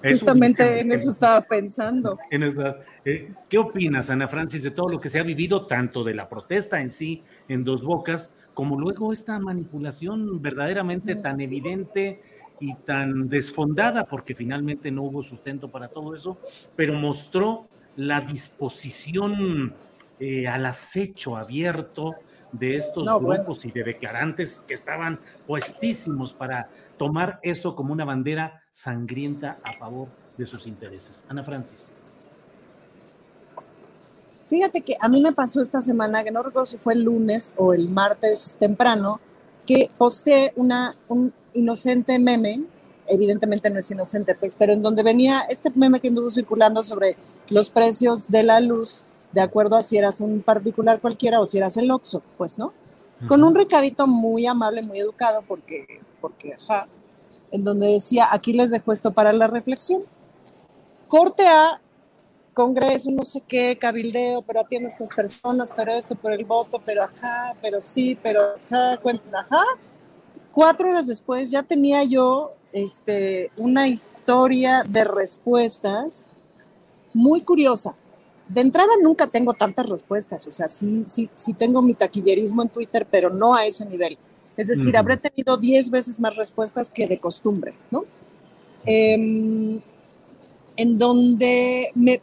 [0.04, 2.18] Justamente en eso estaba pensando.
[3.06, 6.30] Eh, ¿Qué opinas, Ana Francis, de todo lo que se ha vivido, tanto de la
[6.30, 12.22] protesta en sí, en Dos Bocas, como luego esta manipulación verdaderamente tan evidente
[12.60, 16.38] y tan desfondada, porque finalmente no hubo sustento para todo eso,
[16.76, 19.74] pero mostró la disposición
[20.20, 22.16] eh, al acecho abierto
[22.52, 28.64] de estos grupos y de declarantes que estaban puestísimos para tomar eso como una bandera
[28.72, 30.08] sangrienta a favor
[30.38, 31.26] de sus intereses.
[31.30, 31.90] Ana Francis.
[34.50, 37.56] Fíjate que a mí me pasó esta semana, que no recuerdo si fue el lunes
[37.58, 39.20] o el martes temprano,
[39.66, 42.64] que posté una, un inocente meme,
[43.08, 47.18] evidentemente no es inocente, pues, pero en donde venía este meme que anduvo circulando sobre
[47.50, 51.58] los precios de la luz, de acuerdo a si eras un particular cualquiera o si
[51.58, 52.74] eras el Oxxo, pues, ¿no?
[53.28, 56.88] Con un recadito muy amable, muy educado, porque porque, ajá,
[57.52, 60.04] en donde decía, aquí les dejo esto para la reflexión.
[61.10, 61.82] Corte a
[62.54, 66.82] Congreso, no sé qué, cabildeo, pero atiendo a estas personas, pero esto, por el voto,
[66.86, 69.66] pero ajá, pero sí, pero ajá, cuenta, ajá.
[70.54, 76.30] Cuatro horas después ya tenía yo este, una historia de respuestas
[77.14, 77.96] muy curiosa.
[78.48, 82.70] De entrada nunca tengo tantas respuestas, o sea, sí, sí, sí tengo mi taquillerismo en
[82.70, 84.18] Twitter, pero no a ese nivel.
[84.56, 88.06] Es decir, habré tenido 10 veces más respuestas que de costumbre, ¿no?
[88.86, 89.82] Em,
[90.76, 92.22] en donde, me,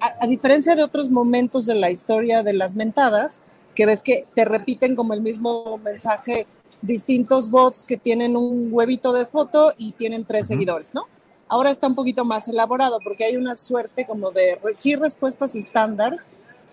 [0.00, 3.42] a, diferencia de otros momentos de la historia de las mentadas,
[3.74, 6.46] que ves que te repiten como el mismo mensaje
[6.82, 11.06] distintos bots que tienen un huevito de foto y tienen tres seguidores, ¿no?
[11.48, 16.16] Ahora está un poquito más elaborado porque hay una suerte como de, sí, respuestas estándar,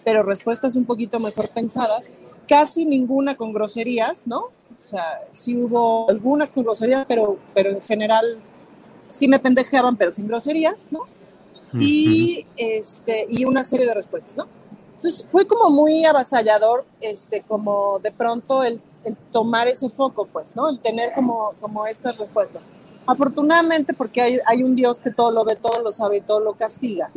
[0.03, 2.09] pero respuestas un poquito mejor pensadas,
[2.47, 4.51] casi ninguna con groserías, ¿no?
[4.79, 8.39] O sea, sí hubo algunas con groserías, pero, pero en general
[9.07, 11.01] sí me pendejeaban, pero sin groserías, ¿no?
[11.73, 14.47] Y, este, y una serie de respuestas, ¿no?
[14.95, 20.55] Entonces fue como muy avasallador, este, como de pronto el, el, tomar ese foco, pues,
[20.55, 20.69] ¿no?
[20.69, 22.71] El tener como, como estas respuestas.
[23.05, 26.39] Afortunadamente, porque hay, hay un Dios que todo lo ve, todo lo sabe y todo
[26.39, 27.11] lo castiga,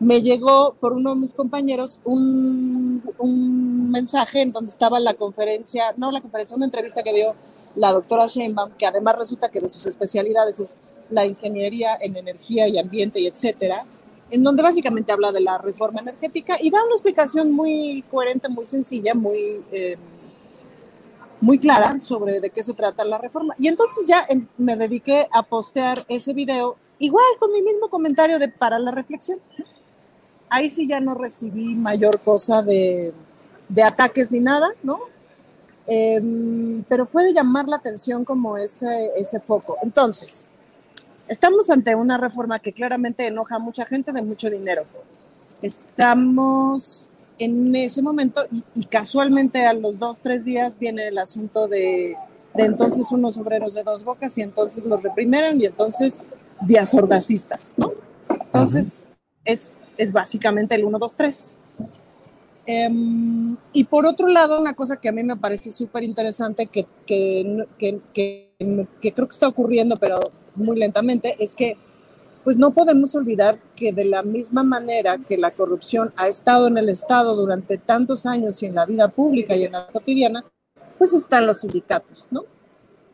[0.00, 5.94] me llegó por uno de mis compañeros un, un, mensaje en donde estaba la conferencia,
[5.96, 7.34] no la conferencia, una entrevista que dio
[7.76, 10.76] la doctora Sheinbaum, que además resulta que de sus especialidades es
[11.10, 13.84] la ingeniería en energía y ambiente y etcétera,
[14.30, 18.64] en donde básicamente habla de la reforma energética y da una explicación muy coherente, muy
[18.64, 19.96] sencilla, muy, eh,
[21.40, 23.54] muy clara sobre de qué se trata la reforma.
[23.58, 24.26] Y entonces ya
[24.56, 29.38] me dediqué a postear ese video, igual con mi mismo comentario de para la reflexión.
[30.48, 33.12] Ahí sí ya no recibí mayor cosa de,
[33.84, 35.00] ataques ni nada, ¿no?
[35.86, 39.12] Eh, pero fue de llamar la atención como ese,
[39.44, 39.76] foco.
[39.82, 40.50] Entonces,
[41.26, 44.84] Estamos ante una reforma que claramente enoja a mucha gente de mucho dinero.
[45.62, 47.08] Estamos
[47.38, 48.44] en ese momento
[48.74, 52.16] y, casualmente a los dos, tres días viene el asunto de,
[52.54, 56.22] entonces unos obreros de dos bocas y entonces los reprimeron y entonces
[56.60, 57.92] días ordacistas, ¿no?
[58.28, 59.06] Entonces
[59.44, 61.58] es, es básicamente el 1, 2, 3.
[63.72, 67.66] y por otro lado, una cosa que a mí me parece súper interesante, que, que,
[67.78, 70.20] que, que, creo que está ocurriendo, pero
[70.54, 71.76] muy lentamente, es que
[72.42, 76.76] pues no podemos olvidar que de la misma manera que la corrupción ha estado en
[76.76, 80.44] el Estado durante tantos años y en la vida pública y en la cotidiana,
[80.98, 82.44] pues están los sindicatos, ¿no?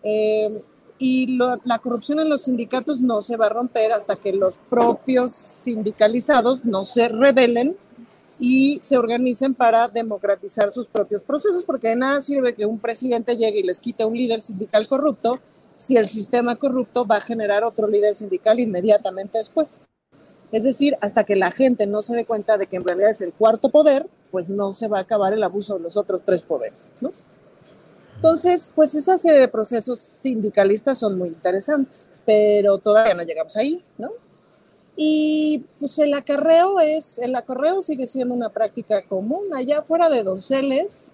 [0.02, 0.64] Eh,
[1.02, 5.32] y la corrupción en los sindicatos no se va a romper hasta que los propios
[5.32, 7.74] sindicalizados no se rebelen
[8.38, 13.38] y se organicen para democratizar sus propios procesos, porque de nada sirve que un presidente
[13.38, 15.40] llegue y les quite un líder sindical corrupto
[15.74, 19.86] si el sistema corrupto va a generar otro líder sindical inmediatamente después.
[20.52, 23.22] Es decir, hasta que la gente no se dé cuenta de que en realidad es
[23.22, 26.42] el cuarto poder, pues no se va a acabar el abuso de los otros tres
[26.42, 27.14] poderes, ¿no?
[28.20, 33.82] Entonces, pues esa serie de procesos sindicalistas son muy interesantes, pero todavía no llegamos ahí,
[33.96, 34.10] ¿no?
[34.94, 39.54] Y pues el acarreo es, el acarreo sigue siendo una práctica común.
[39.54, 41.12] Allá fuera de Donceles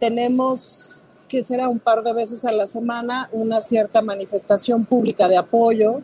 [0.00, 5.36] tenemos que será un par de veces a la semana una cierta manifestación pública de
[5.36, 6.00] apoyo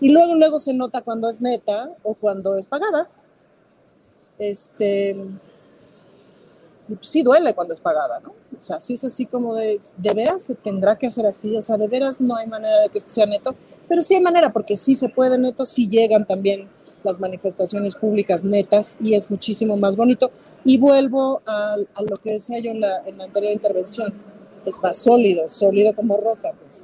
[0.00, 3.08] y luego luego se nota cuando es neta o cuando es pagada.
[4.38, 5.16] Este
[6.86, 8.41] y pues sí duele cuando es pagada, ¿no?
[8.56, 11.62] O sea, sí es así como de, de veras se tendrá que hacer así, o
[11.62, 13.54] sea, de veras no hay manera de que esto sea neto,
[13.88, 16.68] pero sí hay manera porque sí se puede neto, sí llegan también
[17.02, 20.30] las manifestaciones públicas netas y es muchísimo más bonito.
[20.64, 24.14] Y vuelvo a, a lo que decía yo en la, en la anterior intervención
[24.64, 26.82] es más sólido, sólido como roca, pues.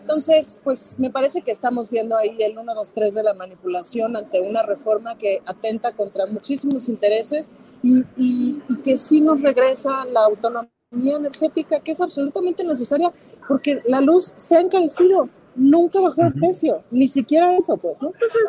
[0.00, 4.16] Entonces, pues me parece que estamos viendo ahí el 1, 2, 3 de la manipulación
[4.16, 7.50] ante una reforma que atenta contra muchísimos intereses
[7.82, 10.68] y, y, que sí nos regresa la autonomía
[11.16, 13.12] energética que es absolutamente necesaria
[13.48, 18.08] porque la luz se ha encarecido, nunca bajó el precio, ni siquiera eso, pues, ¿no?
[18.08, 18.42] Entonces,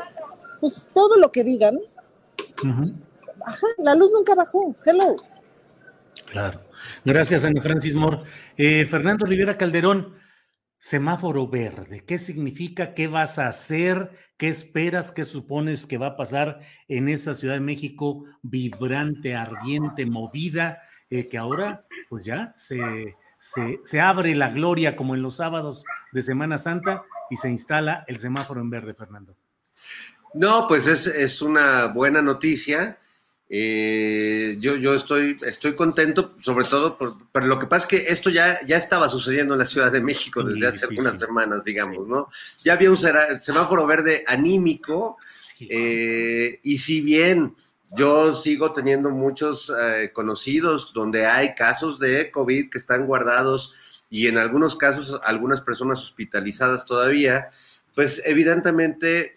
[0.60, 1.80] pues todo lo que digan,
[3.46, 5.16] ajá, la luz nunca bajó, hello.
[6.32, 6.62] Claro.
[7.06, 8.22] Gracias, Ana Francis Moore.
[8.58, 10.14] Eh, Fernando Rivera Calderón,
[10.84, 12.94] semáforo verde, ¿qué significa?
[12.94, 14.12] ¿Qué vas a hacer?
[14.36, 15.14] ¿Qué esperas?
[15.14, 21.30] ¿Qué supones que va a pasar en esa Ciudad de México vibrante, ardiente, movida, eh,
[21.30, 26.58] que ahora pues ya se, se, abre la gloria como en los sábados de Semana
[26.58, 29.38] Santa y se instala el semáforo en verde, Fernando?
[30.34, 33.00] No, pues es, es una buena noticia.
[33.50, 38.12] Eh, yo, yo estoy, estoy contento, sobre todo, por, pero lo que pasa es que
[38.12, 42.08] esto ya, ya estaba sucediendo en la Ciudad de México desde hace algunas semanas, digamos,
[42.08, 42.30] ¿no?
[42.64, 45.18] Ya había un semáforo verde anímico,
[45.60, 47.56] eh, y si bien
[47.96, 53.74] yo sigo teniendo muchos eh, conocidos donde hay casos de COVID que están guardados
[54.10, 57.50] y en algunos casos algunas personas hospitalizadas todavía,
[57.94, 59.36] pues evidentemente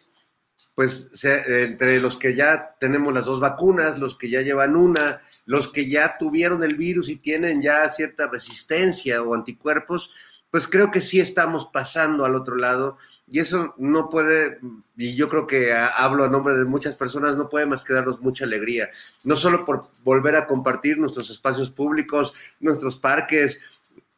[0.77, 5.69] pues entre los que ya tenemos las dos vacunas, los que ya llevan una, los
[5.69, 10.11] que ya tuvieron el virus y tienen ya cierta resistencia o anticuerpos,
[10.51, 12.99] pues creo que sí estamos pasando al otro lado.
[13.27, 14.61] Y eso no puede,
[14.99, 18.21] y yo creo que hablo a nombre de muchas personas, no puede más que darnos
[18.21, 18.91] mucha alegría,
[19.25, 23.59] no solo por volver a compartir nuestros espacios públicos, nuestros parques,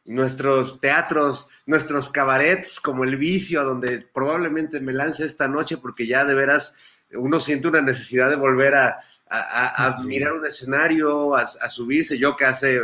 [0.05, 6.07] nuestros teatros, nuestros cabarets, como el vicio, a donde probablemente me lance esta noche, porque
[6.07, 6.73] ya de veras
[7.13, 8.99] uno siente una necesidad de volver a,
[10.03, 12.17] mirar un escenario, a, subirse.
[12.17, 12.79] Yo que hace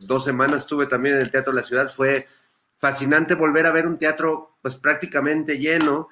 [0.00, 2.26] dos semanas estuve también en el Teatro de la Ciudad, fue
[2.74, 6.08] fascinante volver a ver un teatro pues prácticamente lleno.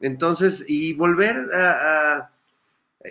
[0.00, 2.30] Entonces, y volver a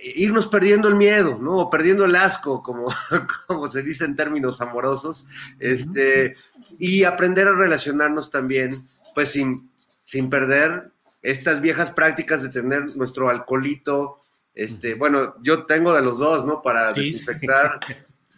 [0.03, 1.57] irnos perdiendo el miedo, ¿no?
[1.57, 2.93] O perdiendo el asco, como,
[3.47, 5.25] como se dice en términos amorosos,
[5.59, 6.35] este,
[6.77, 8.71] y aprender a relacionarnos también,
[9.15, 9.71] pues sin,
[10.01, 10.91] sin perder
[11.21, 14.19] estas viejas prácticas de tener nuestro alcoholito,
[14.53, 16.61] este, bueno, yo tengo de los dos, ¿no?
[16.61, 17.79] Para desinfectar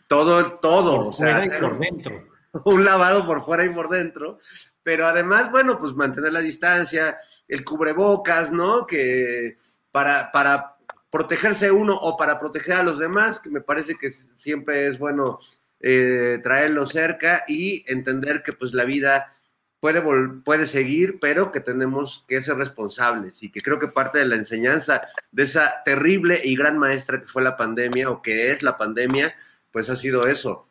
[0.07, 2.13] todo, todo, o sea, por dentro.
[2.65, 4.39] un lavado por fuera y por dentro,
[4.83, 7.17] pero además, bueno, pues mantener la distancia,
[7.47, 8.85] el cubrebocas, ¿no?
[8.85, 9.57] Que
[9.91, 10.70] para, para
[11.11, 15.39] protegerse uno o para proteger a los demás, que me parece que siempre es bueno
[15.81, 19.35] eh, traerlo cerca y entender que pues la vida
[19.81, 20.01] puede,
[20.45, 24.35] puede seguir, pero que tenemos que ser responsables y que creo que parte de la
[24.35, 25.01] enseñanza
[25.31, 29.35] de esa terrible y gran maestra que fue la pandemia o que es la pandemia,
[29.71, 30.69] pues ha sido eso.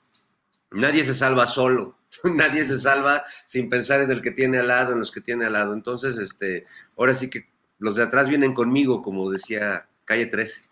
[0.71, 4.93] Nadie se salva solo, nadie se salva sin pensar en el que tiene al lado,
[4.93, 5.75] en los que tiene al lado.
[5.75, 10.63] Entonces, este, ahora sí que los de atrás vienen conmigo, como decía calle 13.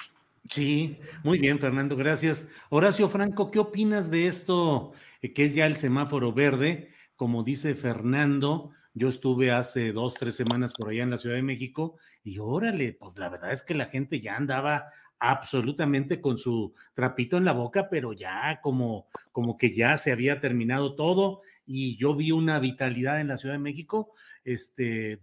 [0.50, 2.50] Sí, muy bien, Fernando, gracias.
[2.70, 6.90] Horacio Franco, ¿qué opinas de esto eh, que es ya el semáforo verde?
[7.14, 11.44] Como dice Fernando, yo estuve hace dos, tres semanas por allá en la Ciudad de
[11.44, 14.86] México y órale, pues la verdad es que la gente ya andaba
[15.20, 20.40] absolutamente con su trapito en la boca, pero ya como, como que ya se había
[20.40, 25.20] terminado todo y yo vi una vitalidad en la Ciudad de México este,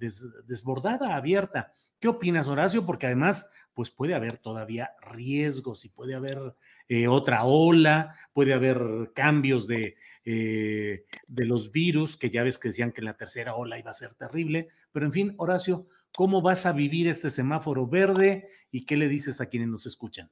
[0.47, 1.73] desbordada, abierta.
[1.99, 2.85] ¿Qué opinas, Horacio?
[2.85, 6.55] Porque además pues puede haber todavía riesgos y puede haber
[6.87, 12.69] eh, otra ola, puede haber cambios de, eh, de los virus, que ya ves que
[12.69, 16.65] decían que la tercera ola iba a ser terrible, pero en fin, Horacio, ¿cómo vas
[16.65, 20.31] a vivir este semáforo verde y qué le dices a quienes nos escuchan?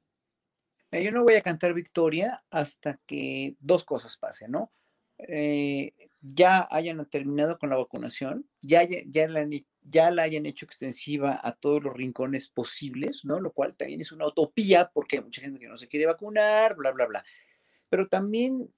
[0.91, 4.71] Yo no voy a cantar victoria hasta que dos cosas pasen, ¿no?
[5.17, 9.45] Eh, ya hayan terminado con la vacunación, ya, ya la
[9.85, 13.41] ya la hayan hecho extensiva a todos los rincones posibles, ¿no?
[13.41, 16.75] Lo cual también es una utopía porque hay mucha gente que no se quiere vacunar,
[16.75, 17.25] bla, bla, bla.
[17.89, 18.69] Pero también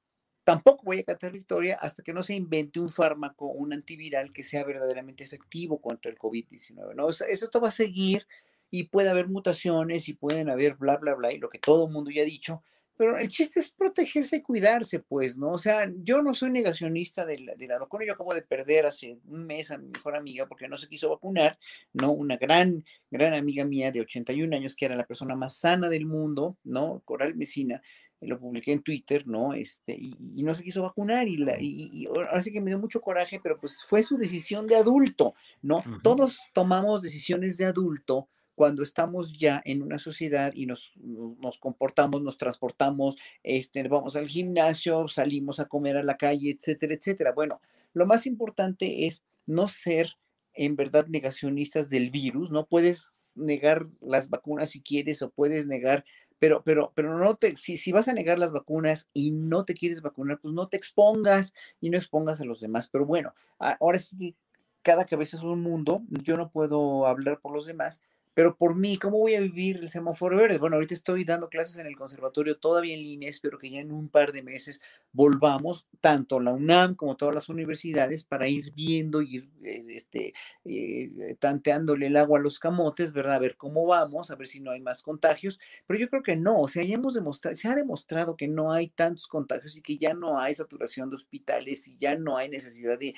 [0.44, 4.44] tampoco voy a cantar victoria hasta que no se invente un fármaco, un antiviral que
[4.44, 7.06] sea verdaderamente efectivo contra el COVID-19, ¿no?
[7.06, 8.26] O sea, eso va a seguir
[8.72, 11.94] y puede haber mutaciones y pueden haber bla, bla, bla, y lo que todo el
[11.94, 12.64] mundo ya ha dicho,
[12.98, 15.52] pero el chiste es protegerse y cuidarse, pues, ¿no?
[15.52, 18.06] O sea, yo no soy negacionista de la, de la vacuna.
[18.06, 21.10] Yo acabo de perder hace un mes a mi mejor amiga porque no se quiso
[21.10, 21.60] vacunar,
[21.94, 22.12] ¿no?
[22.12, 26.06] Una gran, gran amiga mía de 81 años, que era la persona más sana del
[26.06, 27.02] mundo, ¿no?
[27.06, 27.82] Coral Mesina,
[28.22, 29.54] eh, lo publiqué en Twitter, ¿no?
[29.54, 33.02] Este, y, no se quiso vacunar y, la, y, ahora sí que me dio mucho
[33.02, 35.84] coraje, pero pues fue su decisión de adulto, ¿no?
[36.02, 42.22] Todos tomamos decisiones de adulto cuando estamos ya en una sociedad y nos, nos comportamos,
[42.22, 47.34] nos transportamos, este, vamos al gimnasio, salimos a comer a la calle, etcétera, etcétera.
[47.34, 47.60] Bueno,
[47.94, 50.18] lo más importante es no ser
[50.54, 56.06] en verdad negacionistas del virus, no puedes negar las vacunas si quieres o puedes negar,
[56.40, 59.74] pero, pero, pero no te, si, si vas a negar las vacunas y no te
[59.74, 62.88] quieres vacunar, pues no te expongas y no expongas a los demás.
[62.88, 64.36] Pero bueno, ahora sí,
[64.82, 68.02] cada cabeza es un mundo, yo no puedo hablar por los demás,
[68.36, 70.58] pero por mí, ¿cómo voy a vivir el semáforo verde?
[70.58, 73.94] Bueno, ahorita estoy dando clases en el conservatorio todavía en línea, espero que ya en
[73.94, 74.82] un par de meses
[75.14, 80.34] volvamos, tanto la UNAM como todas las universidades, para ir viendo, ir eh, este,
[80.66, 83.36] eh, tanteándole el agua a los camotes, ¿verdad?
[83.36, 85.58] A ver cómo vamos, a ver si no hay más contagios,
[85.88, 88.74] pero yo creo que no, o sea, ya hemos demostrado, se ha demostrado que no
[88.74, 92.50] hay tantos contagios y que ya no hay saturación de hospitales y ya no hay
[92.50, 93.16] necesidad de,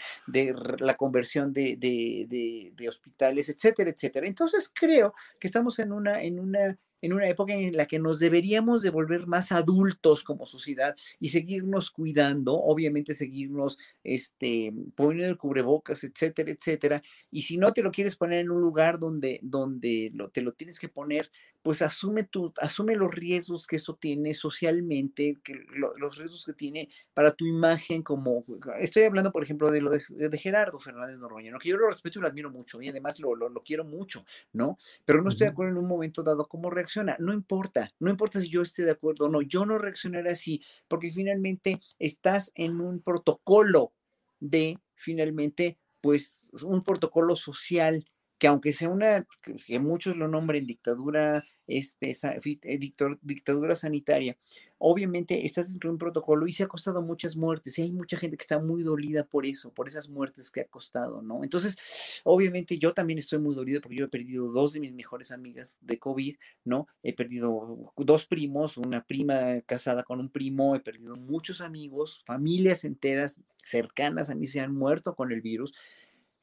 [0.78, 4.28] la conversión de, de hospitales, etcétera, etcétera.
[4.28, 5.07] Entonces creo
[5.40, 8.90] que estamos en una, en una en una época en la que nos deberíamos de
[8.90, 16.52] volver más adultos como sociedad y seguirnos cuidando, obviamente seguirnos este, poniendo el cubrebocas, etcétera,
[16.52, 17.04] etcétera.
[17.32, 20.80] Y si no te lo quieres poner en un lugar donde, donde te lo tienes
[20.80, 21.32] que poner
[21.68, 25.66] pues asume, tu, asume los riesgos que eso tiene socialmente, que
[25.98, 28.46] los riesgos que tiene para tu imagen, como
[28.80, 31.60] estoy hablando, por ejemplo, de lo de, Gerardo Fernández Noroña, ¿no?
[31.60, 34.24] que yo lo respeto y lo admiro mucho, y además lo, lo, quiero mucho,
[34.54, 34.78] ¿no?
[35.04, 38.40] Pero no estoy de acuerdo en un momento dado cómo reacciona, no importa, no importa
[38.40, 42.80] si yo esté de acuerdo o no, yo no reaccionaré así, porque finalmente estás en
[42.80, 43.92] un protocolo
[44.40, 48.06] de, finalmente, pues, un protocolo social
[48.38, 49.26] que aunque sea una,
[49.66, 52.80] que muchos lo nombren dictadura, este, eh,
[53.22, 54.38] dictadura sanitaria,
[54.78, 58.16] obviamente estás dentro de un protocolo y se ha costado muchas muertes y hay mucha
[58.18, 61.44] gente que está muy dolida por eso, por esas muertes que ha costado, ¿no?
[61.44, 61.78] Entonces,
[62.24, 65.80] obviamente yo también estoy muy dolido porque yo he perdido dos de mis mejores amigas
[65.82, 66.88] de COVID, ¿no?
[67.04, 72.84] He perdido dos primos, una prima casada con un primo, he perdido muchos amigos, familias
[72.84, 75.74] enteras cercanas a mí se han muerto con el virus.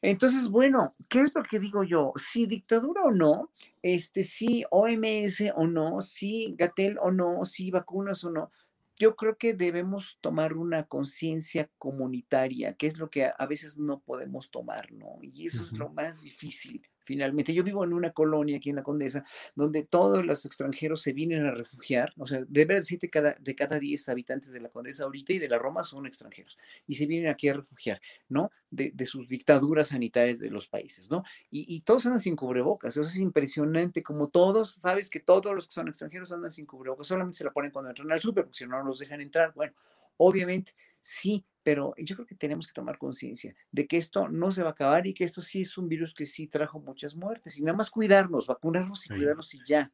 [0.07, 2.13] Entonces, bueno, ¿qué es lo que digo yo?
[2.17, 3.51] Si dictadura o no,
[3.81, 8.51] este, si OMS o no, si Gatel o no, si vacunas o no,
[8.97, 14.01] yo creo que debemos tomar una conciencia comunitaria, que es lo que a, veces no
[14.01, 15.21] podemos tomar, ¿no?
[15.23, 17.55] Y eso es lo más difícil finalmente.
[17.55, 19.25] Yo vivo en una colonia aquí en la Condesa,
[19.55, 24.09] donde todos los extranjeros se vienen a refugiar, o sea, de cada, de cada diez
[24.09, 27.49] habitantes de la Condesa ahorita y de la Roma son extranjeros, y se vienen aquí
[27.49, 28.51] a refugiar, ¿no?
[28.71, 31.23] De, sus dictaduras sanitarias de los países, ¿no?
[31.51, 35.75] Y, todos andan sin cubrebocas, eso es impresionante, como todos, sabes que todos los que
[35.75, 38.67] son extranjeros andan sin cubrebocas, solamente se la ponen cuando entran al súper, porque si
[38.67, 39.53] no, no los dejan entrar.
[39.55, 39.75] Bueno,
[40.17, 40.75] obviamente,
[41.05, 44.71] sí, pero yo creo que tenemos que tomar conciencia de que esto no se va
[44.71, 47.63] a acabar y que esto sí es un virus que sí trajo muchas muertes y
[47.63, 49.93] nada más cuidarnos, vacunarnos y cuidarnos y ya.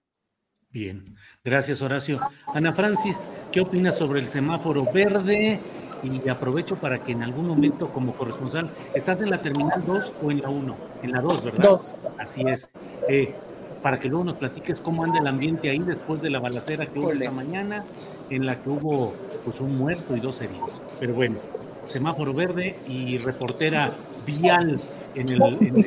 [0.70, 2.20] Bien, gracias Horacio.
[2.46, 5.58] Ana Francis, ¿qué opinas sobre el semáforo verde?
[6.04, 10.30] Y aprovecho para que en algún momento como corresponsal, ¿estás en la terminal 2 o
[10.30, 10.76] en la 1?
[11.02, 11.64] En la 2, ¿verdad?
[11.64, 11.98] 2.
[12.18, 12.72] Así es.
[13.08, 13.34] Eh,
[13.82, 16.98] para que luego nos platiques cómo anda el ambiente ahí después de la balacera que
[16.98, 17.84] hubo esta mañana,
[18.28, 20.80] en la que hubo pues un muerto y dos heridos.
[20.98, 21.36] Pero bueno,
[21.84, 23.94] semáforo verde y reportera
[24.26, 24.80] vial
[25.14, 25.38] en, el,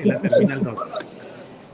[0.03, 0.79] la terminal 2.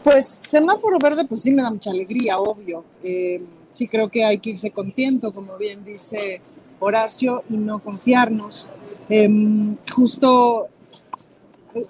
[0.03, 2.83] Pues semáforo verde, pues sí me da mucha alegría, obvio.
[3.03, 6.41] Eh, sí creo que hay que irse contento, como bien dice
[6.79, 8.69] Horacio, y no confiarnos.
[9.09, 10.67] Em, justo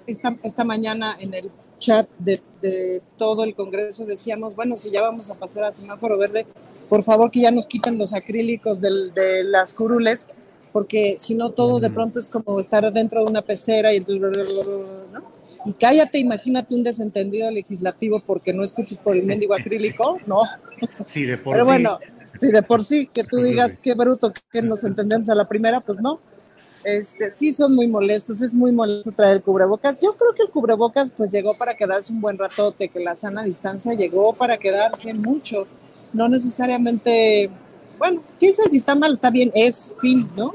[0.06, 1.50] esta, esta mañana en el
[1.80, 6.16] chat de, de, todo el Congreso decíamos, bueno, si ya vamos a pasar a semáforo
[6.16, 6.46] verde,
[6.88, 10.28] por favor que ya nos quiten los acrílicos de las curules,
[10.72, 14.54] porque si no todo de pronto es como estar dentro de una pecera y entonces...
[15.12, 15.40] ¿no?
[15.64, 20.42] Y cállate, imagínate un desentendido legislativo porque no escuches por el mendigo acrílico, no.
[21.06, 21.98] Sí, de por Pero bueno,
[22.38, 25.80] sí, de por sí, que tú digas qué bruto que nos entendemos a la primera,
[25.80, 26.20] pues no.
[26.82, 30.00] Este, sí son muy molestos, es muy molesto traer cubrebocas.
[30.00, 33.42] Yo creo que el cubrebocas pues llegó para quedarse un buen ratote, que la sana
[33.42, 35.66] distancia llegó para quedarse mucho,
[36.12, 37.50] no necesariamente,
[37.98, 40.54] bueno, sabe si está mal, está bien, es fin, ¿no?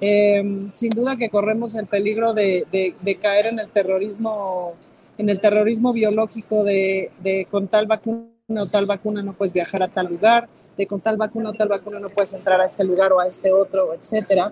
[0.00, 4.74] Em, sin duda que corremos el peligro de, de, caer en el terrorismo,
[5.16, 9.80] en el terrorismo biológico de, de con tal vacuna o tal vacuna no puedes viajar
[9.84, 12.82] a tal lugar, de con tal vacuna o tal vacuna no puedes entrar a este
[12.82, 14.50] lugar o a este otro, etcétera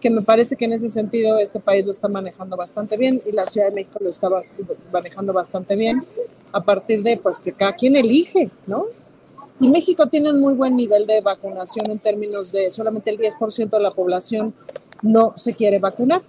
[0.00, 3.32] que me parece que en ese sentido este país lo está manejando bastante bien y
[3.32, 4.28] la Ciudad de México lo está
[4.92, 6.02] manejando bastante bien
[6.52, 8.86] a partir de pues que cada quien elige, ¿no?
[9.60, 13.68] Y México tiene un muy buen nivel de vacunación en términos de solamente el 10%
[13.68, 14.54] de la población
[15.02, 16.22] no se quiere vacunar.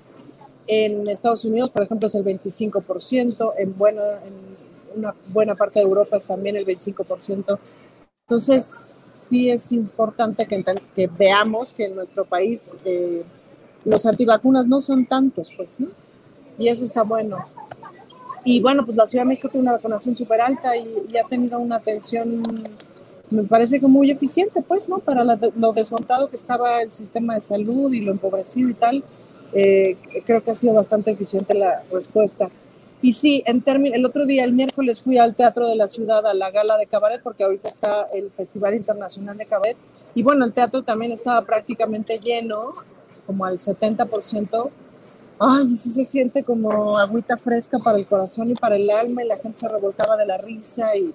[0.68, 4.34] En Estados Unidos, por ejemplo, es el 25%, en, buena, en
[4.96, 7.58] una buena parte de Europa es también el 25%.
[8.28, 8.66] Entonces,
[9.30, 10.62] sí es importante que,
[10.94, 13.24] que veamos que en nuestro país eh,
[13.86, 15.88] los antivacunas no son tantos, pues, ¿no?
[16.58, 17.38] Y eso está bueno.
[18.44, 21.60] Y bueno, pues la Ciudad de México tiene una vacunación súper alta y, ha tenido
[21.60, 22.44] una atención,
[23.30, 25.00] me parece que muy eficiente, pues, ¿no?
[25.00, 29.04] Para lo desmontado que estaba el sistema de salud y lo empobrecido y tal,
[29.54, 32.50] eh, creo que ha sido bastante eficiente la respuesta.
[33.04, 33.64] Y sí, en
[33.94, 36.86] el otro día, el miércoles, fui al Teatro de la Ciudad, a la gala de
[36.86, 39.78] cabaret, porque ahorita está el Festival Internacional de Cabaret.
[40.14, 42.76] Y bueno, el teatro también estaba prácticamente lleno
[43.26, 44.70] como al 70%,
[45.40, 49.28] ay, sí se siente como agüita fresca para el corazón y para el alma y
[49.28, 51.14] la gente se revolcaba de la risa y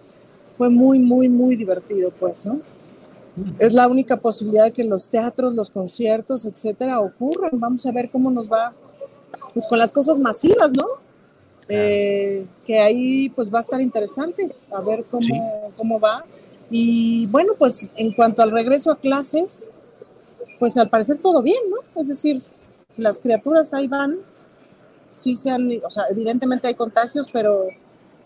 [0.56, 2.60] fue muy, muy, muy divertido, pues, ¿no?
[3.58, 7.50] Es la única posibilidad de que los teatros, los conciertos, etcétera, ocurran.
[7.52, 8.72] Vamos a ver cómo nos va,
[9.52, 10.86] pues, con las cosas masivas, ¿no?
[11.68, 16.24] Eh, que ahí, pues, va a estar interesante, a ver cómo, cómo va.
[16.70, 19.70] Y bueno, pues, en cuanto al regreso a clases,
[20.58, 22.00] pues al parecer todo bien, ¿no?
[22.00, 22.40] Es decir,
[22.96, 24.16] las criaturas ahí van,
[25.10, 27.68] sí se han, o sea, evidentemente hay contagios, pero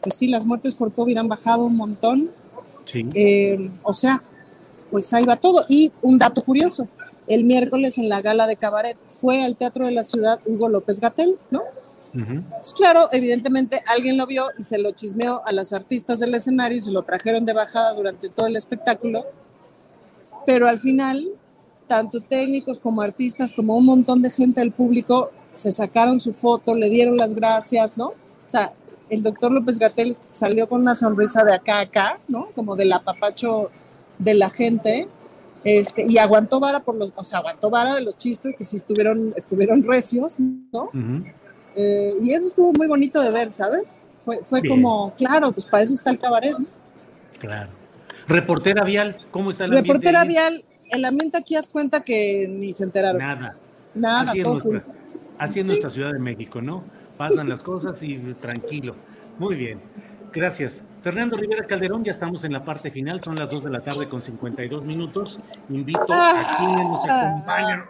[0.01, 2.31] pues sí, las muertes por COVID han bajado un montón.
[2.87, 3.09] Sí.
[3.15, 4.23] Eh, o sea,
[4.91, 5.65] pues ahí va todo.
[5.69, 6.89] Y un dato curioso,
[7.27, 11.01] el miércoles en la gala de cabaret fue al Teatro de la Ciudad Hugo López
[11.01, 11.63] Gatel, ¿no?
[12.13, 16.77] Pues claro, evidentemente alguien lo vio y se lo chismeó a los artistas del escenario
[16.77, 19.25] y se lo trajeron de bajada durante todo el espectáculo,
[20.45, 21.29] pero al final
[21.91, 26.77] tanto técnicos como artistas, como un montón de gente del público, se sacaron su foto,
[26.77, 28.11] le dieron las gracias, ¿no?
[28.11, 28.75] O sea,
[29.09, 32.47] el doctor López Gatel salió con una sonrisa de acá a acá, ¿no?
[32.55, 33.73] Como del apapacho
[34.21, 35.09] de la gente.
[35.65, 38.77] Este, y aguantó vara por los, o sea, aguantó vara de los chistes que sí
[38.77, 40.91] estuvieron, estuvieron recios, ¿no?
[41.75, 44.05] Eh, y eso estuvo muy bonito de ver, ¿sabes?
[44.25, 46.67] Fue, fue como, claro, pues para eso está el cabaret, ¿no?
[47.41, 47.71] Claro.
[48.29, 52.85] Reportera Vial, ¿cómo está el Reportera Vial, el ambiente aquí haz cuenta que ni se
[52.85, 53.19] enteraron.
[53.19, 53.57] Nada.
[53.95, 54.85] Nada, así, es nuestra,
[55.39, 56.85] así es nuestra Ciudad de México, ¿no?
[57.17, 58.95] Pasan las cosas y tranquilo.
[59.39, 59.81] Muy bien.
[60.33, 60.83] Gracias.
[61.03, 64.09] Fernando Rivera Calderón, ya estamos en la parte final, son las 2 de la tarde
[64.09, 65.41] con 52 minutos.
[65.71, 67.85] Invito a quienes nos acompañan,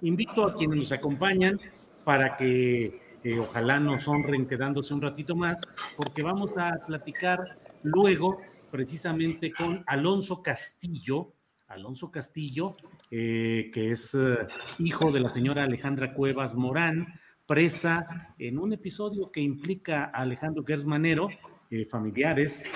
[0.00, 1.60] invito a quienes nos acompañan
[2.02, 5.60] para que eh, ojalá nos honren quedándose un ratito más,
[5.96, 8.36] porque vamos a platicar luego
[8.70, 11.34] precisamente con Alonso Castillo,
[11.68, 12.72] Alonso Castillo,
[13.10, 14.46] eh, que es eh,
[14.78, 17.06] hijo de la señora Alejandra Cuevas Morán,
[17.46, 21.28] presa en un episodio que implica a Alejandro Gersmanero,
[21.70, 22.70] eh, familiares.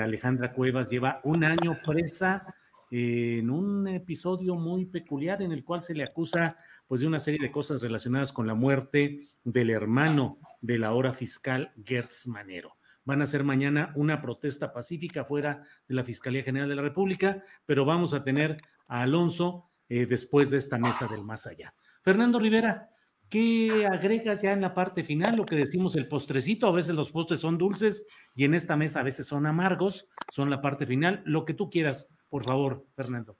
[0.00, 2.54] Alejandra Cuevas lleva un año presa
[2.90, 7.40] en un episodio muy peculiar en el cual se le acusa pues de una serie
[7.40, 12.76] de cosas relacionadas con la muerte del hermano de la hora fiscal Gertz Manero.
[13.04, 17.42] Van a hacer mañana una protesta pacífica fuera de la Fiscalía General de la República,
[17.66, 21.74] pero vamos a tener a Alonso después de esta mesa del más allá.
[22.02, 22.92] Fernando Rivera,
[23.32, 25.36] ¿Qué agregas ya en la parte final?
[25.36, 28.04] Lo que decimos el postrecito, a veces los postres son dulces
[28.34, 31.22] y en esta mesa a veces son amargos, son la parte final.
[31.24, 33.38] Lo que tú quieras, por favor, Fernando.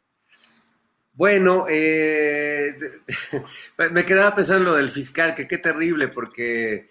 [1.13, 2.75] Bueno, eh,
[3.93, 6.89] me quedaba pensando lo del fiscal, que qué terrible, porque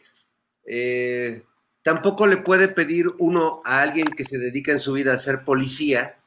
[0.64, 1.43] eh,
[1.83, 5.43] tampoco le puede pedir uno a alguien que se dedica en su vida a ser
[5.43, 6.17] policía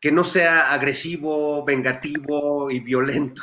[0.00, 3.42] que no sea agresivo, vengativo y violento.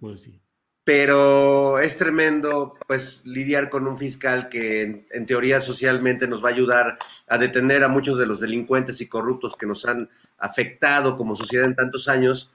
[0.00, 0.40] pues sí
[0.84, 6.52] pero es tremendo pues lidiar con un fiscal que en, teoría socialmente nos va a
[6.52, 11.34] ayudar a detener a muchos de los delincuentes y corruptos que nos han afectado como
[11.34, 12.50] sociedad en tantos años,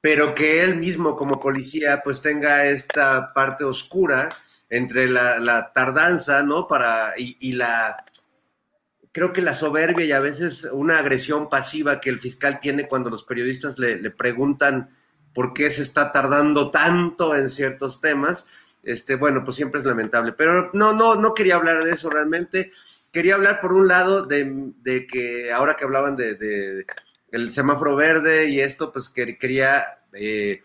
[0.00, 4.28] pero que él mismo como policía pues tenga esta parte oscura
[4.70, 6.66] entre la, tardanza, ¿no?
[6.66, 7.96] Para, y, la,
[9.12, 13.10] creo que la soberbia y a veces una agresión pasiva que el fiscal tiene cuando
[13.10, 14.90] los periodistas le, le preguntan
[15.34, 18.46] por qué se está tardando tanto en ciertos temas.
[18.82, 20.32] Este, bueno, pues siempre es lamentable.
[20.32, 22.70] Pero no, no, no quería hablar de eso realmente.
[23.12, 26.84] Quería hablar por un lado de, que ahora que hablaban de,
[27.30, 29.82] el semáforo verde y esto, pues que, quería
[30.12, 30.62] eh,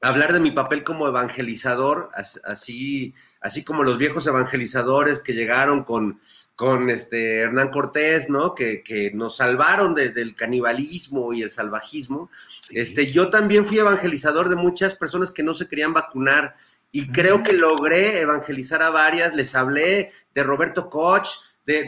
[0.00, 2.10] hablar de mi papel como evangelizador,
[2.44, 6.20] así, así como los viejos evangelizadores que llegaron con,
[6.56, 8.54] con este Hernán Cortés, ¿no?
[8.54, 12.30] Que, nos salvaron desde el canibalismo y el salvajismo.
[12.70, 16.54] Este, yo también fui evangelizador de muchas personas que no se querían vacunar
[16.92, 19.34] y creo que logré evangelizar a varias.
[19.34, 21.28] Les hablé de Roberto Koch,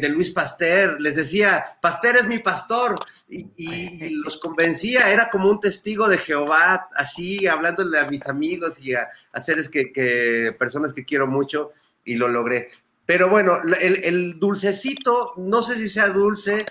[0.01, 2.99] de, Luis Pasteur, les decía, Pasteur es mi pastor,
[3.29, 8.95] y, los convencía, era como un testigo de Jehová, así, hablándole a mis amigos y
[8.95, 9.09] a,
[9.41, 11.73] seres que, personas que quiero mucho,
[12.05, 12.71] y lo logré.
[13.07, 16.65] Pero bueno, el, dulcecito, no sé si sea dulce,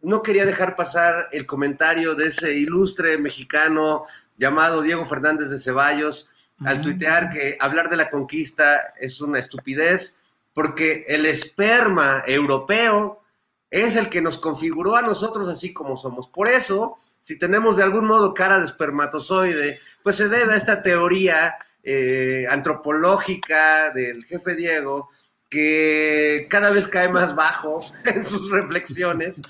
[0.00, 4.04] no quería dejar pasar el comentario de ese ilustre mexicano
[4.36, 6.28] llamado Diego Fernández de Ceballos
[6.64, 10.16] al tuitear que hablar de la conquista es una estupidez
[10.54, 13.22] porque el esperma europeo
[13.70, 16.28] es el que nos configuró a nosotros así como somos.
[16.28, 20.82] Por eso, si tenemos de algún modo cara de espermatozoide, pues se debe a esta
[20.82, 25.08] teoría eh, antropológica del jefe Diego,
[25.48, 29.40] que cada vez cae más bajo en sus reflexiones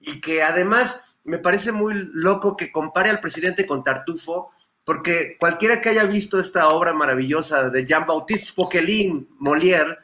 [0.00, 4.50] y que además me parece muy loco que compare al presidente con Tartufo,
[4.84, 9.98] porque cualquiera que haya visto esta obra maravillosa de Jean-Baptiste Poquelin, Molière,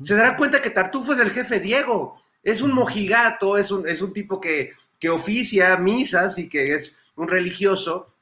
[0.00, 4.02] se dará cuenta que Tartufo es el jefe Diego, es un mojigato, es un, es
[4.02, 8.14] un tipo que, que oficia misas y que es un religioso,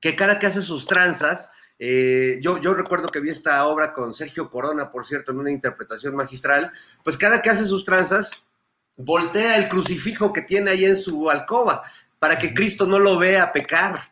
[0.00, 4.14] que cada que hace sus tranzas, eh, yo, yo recuerdo que vi esta obra con
[4.14, 6.70] Sergio Corona, por cierto, en una interpretación magistral,
[7.02, 8.30] pues cada que hace sus tranzas,
[8.96, 11.82] voltea el crucifijo que tiene ahí en su alcoba
[12.18, 14.10] para que Cristo no lo vea pecar.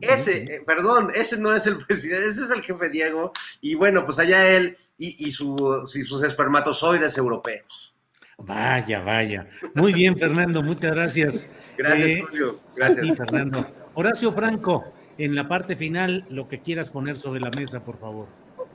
[0.00, 4.04] Ese, eh, perdón, ese no es el presidente, ese es el jefe Diego, y bueno,
[4.04, 7.94] pues allá él y, sus espermatozoides europeos.
[8.38, 9.48] Vaya, vaya.
[9.74, 11.50] Muy bien, Fernando, muchas gracias.
[11.76, 12.60] Gracias, eh, Julio.
[12.76, 13.16] Gracias.
[13.16, 13.66] Fernando.
[13.94, 14.84] Horacio Franco,
[15.18, 18.28] en la parte final lo que quieras poner sobre la mesa, por favor.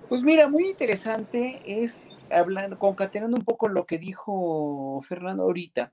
[0.09, 5.91] Pues mira, muy interesante es hablando, concatenando un poco lo que dijo Fernando ahorita.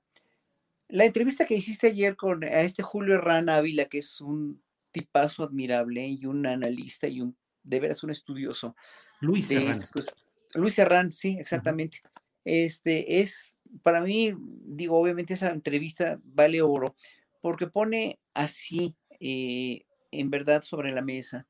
[0.87, 5.43] La entrevista que hiciste ayer con a este Julio Herrán Ávila, que es un tipazo
[5.43, 8.75] admirable y un analista y un de veras un estudioso.
[9.19, 9.81] Luis Herrán.
[10.55, 12.01] Luis Serrán, sí, exactamente.
[12.43, 16.95] Este es, para mí, digo, obviamente esa entrevista vale oro,
[17.41, 21.47] porque pone así, eh, en verdad, sobre la mesa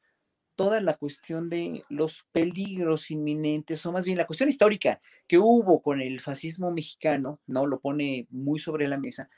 [0.55, 5.81] toda la cuestión de los peligros inminentes, o más bien la cuestión histórica que hubo
[5.81, 7.67] con el fascismo mexicano, ¿no?
[7.67, 9.29] Lo pone muy sobre la mesa.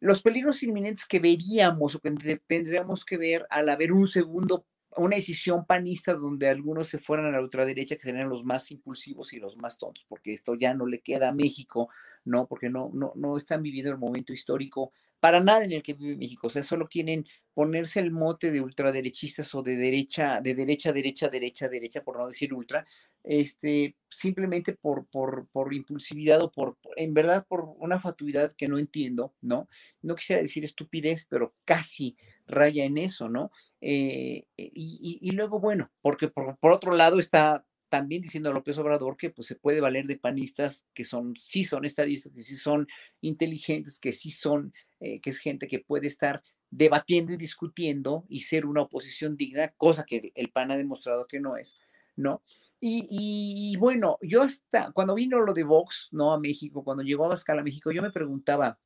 [0.00, 4.66] Los peligros inminentes que veríamos o que tendríamos que ver al haber un segundo
[4.96, 9.32] una decisión panista donde algunos se fueran a la ultraderecha, que serían los más impulsivos
[9.32, 11.88] y los más tontos, porque esto ya no le queda a México,
[12.24, 12.46] ¿no?
[12.46, 14.92] Porque no, no, no están viviendo el momento histórico
[15.22, 16.48] para nada en el que vive México.
[16.48, 17.24] O sea, solo quieren
[17.54, 22.26] ponerse el mote de ultraderechistas o de derecha, de derecha, derecha, derecha, derecha, por no
[22.26, 22.84] decir ultra,
[23.22, 28.78] este, simplemente por, por, por impulsividad o por, en verdad, por una fatuidad que no
[28.78, 29.68] entiendo, ¿no?
[30.02, 32.16] No quisiera decir estupidez, pero casi
[32.48, 33.52] raya en eso, ¿no?
[33.80, 39.18] Eh, y, y, luego, bueno, porque por, por otro lado está también diciendo López Obrador
[39.18, 42.88] que pues se puede valer de panistas que son, sí son estadistas, que sí son
[43.20, 48.40] inteligentes, que sí son, eh, que es gente que puede estar debatiendo y discutiendo y
[48.40, 51.74] ser una oposición digna, cosa que el PAN ha demostrado que no es,
[52.16, 52.42] ¿no?
[52.84, 56.32] Y, bueno, yo hasta cuando vino lo de Vox, ¿no?
[56.32, 58.78] A México, cuando llegó a Bascal a México, yo me preguntaba,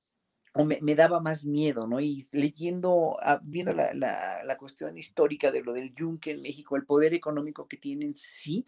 [0.54, 2.00] o me, daba más miedo, ¿no?
[2.00, 6.76] Y leyendo, ah, viendo la, la, la, cuestión histórica de lo del yunque en México,
[6.76, 8.66] el poder económico que tienen, sí,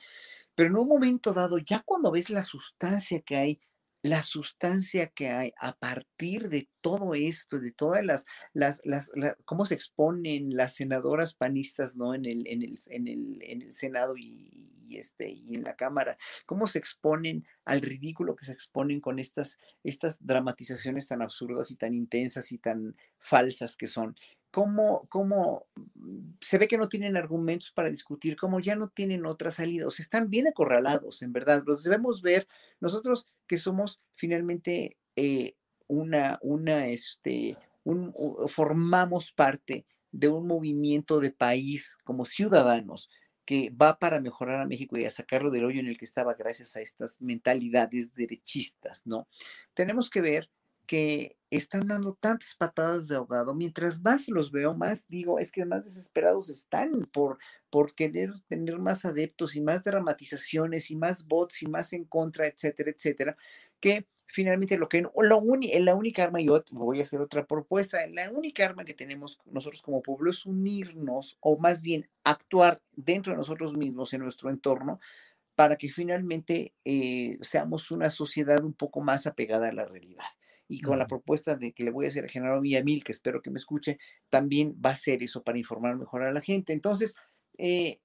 [0.55, 3.61] pero en un momento dado, ya cuando ves la sustancia que hay,
[4.03, 9.11] la sustancia que hay a partir de todo esto, de todas las, las, las,
[9.45, 12.15] cómo se exponen las senadoras panistas, ¿no?
[12.15, 16.17] En el, en el, en el, en el Senado y, este, y en la Cámara,
[16.47, 21.77] cómo se exponen al ridículo que se exponen con estas, estas dramatizaciones tan absurdas y
[21.77, 24.17] tan intensas y tan falsas que son.
[24.51, 25.67] Cómo, cómo
[26.41, 29.91] se ve que no tienen argumentos para discutir, cómo ya no tienen otra salida, o
[29.91, 31.63] sea, están bien acorralados, en verdad.
[31.67, 32.49] Los debemos ver
[32.81, 35.55] nosotros que somos finalmente eh,
[35.87, 38.15] una, una, este, un,
[38.49, 43.11] formamos parte de un movimiento de país como ciudadanos
[43.49, 46.35] que va para mejorar a México y a sacarlo del hoyo en el que estaba
[46.35, 49.27] gracias a estas mentalidades derechistas, ¿no?
[49.73, 50.51] Tenemos que ver
[50.87, 53.55] que están dando tantas patadas de ahogado.
[53.55, 57.39] Mientras más los veo, más digo, es que más desesperados están por,
[57.71, 62.47] por querer tener más adeptos y más dramatizaciones y más bots y más en contra,
[62.47, 63.37] etcétera, etcétera,
[63.81, 68.31] que finalmente lo que lo la única arma, yo voy a hacer otra propuesta, la
[68.31, 73.39] única arma que tenemos nosotros como pueblo es unirnos o más bien actuar dentro de
[73.39, 75.01] nosotros mismos, en nuestro entorno,
[75.55, 80.25] para que finalmente eh, seamos una sociedad un poco más apegada a la realidad.
[80.69, 83.41] Y con la propuesta de que le voy a hacer a Genaro Villamil, que espero
[83.41, 86.75] que me escuche, también va a ser eso para informar mejor a la gente.
[86.75, 87.15] Entonces,
[87.61, 87.99] eh,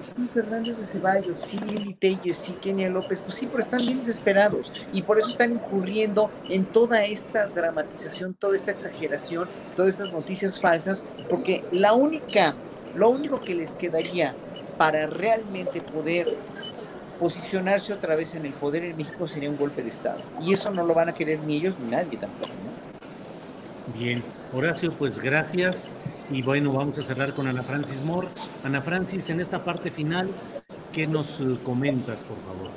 [0.00, 4.00] sí, Fernández de Ceballos, sí, Lili Telles, sí, Kenia López, pues sí, pero están bien
[4.00, 10.12] desesperados y por eso están incurriendo en toda esta dramatización, toda esta exageración, todas estas
[10.12, 12.54] noticias falsas, porque la única,
[12.94, 14.34] lo único que les quedaría
[14.76, 16.36] para realmente poder
[17.18, 20.20] posicionarse otra vez en el poder en México sería un golpe de Estado.
[20.42, 22.52] Y eso no lo van a querer ni ellos ni nadie tampoco.
[23.98, 24.22] Bien,
[24.52, 25.90] Horacio, pues gracias.
[26.30, 28.28] Y bueno, vamos a cerrar con Ana Francis Moore.
[28.62, 30.28] Ana Francis, en esta parte final,
[30.92, 32.70] ¿qué nos eh, comentas, por favor?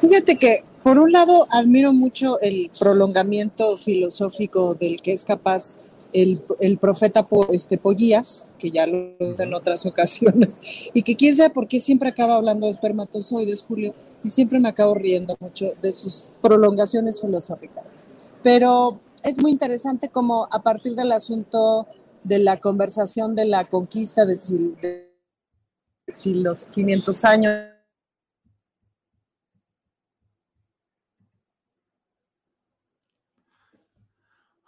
[0.00, 6.44] Fíjate que, por un lado, admiro mucho el prolongamiento filosófico del que es capaz el,
[6.60, 10.60] el profeta este, Pollías, que ya lo en otras ocasiones,
[10.94, 14.70] y que quién sabe por qué siempre acaba hablando de espermatozoides, Julio, y siempre me
[14.70, 17.94] acabo riendo mucho de sus prolongaciones filosóficas.
[18.42, 21.86] Pero es muy interesante como a partir del asunto
[22.22, 27.73] de la conversación de la conquista de si, los 500 años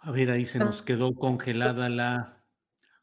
[0.07, 2.41] A ver, ahí se nos quedó congelada la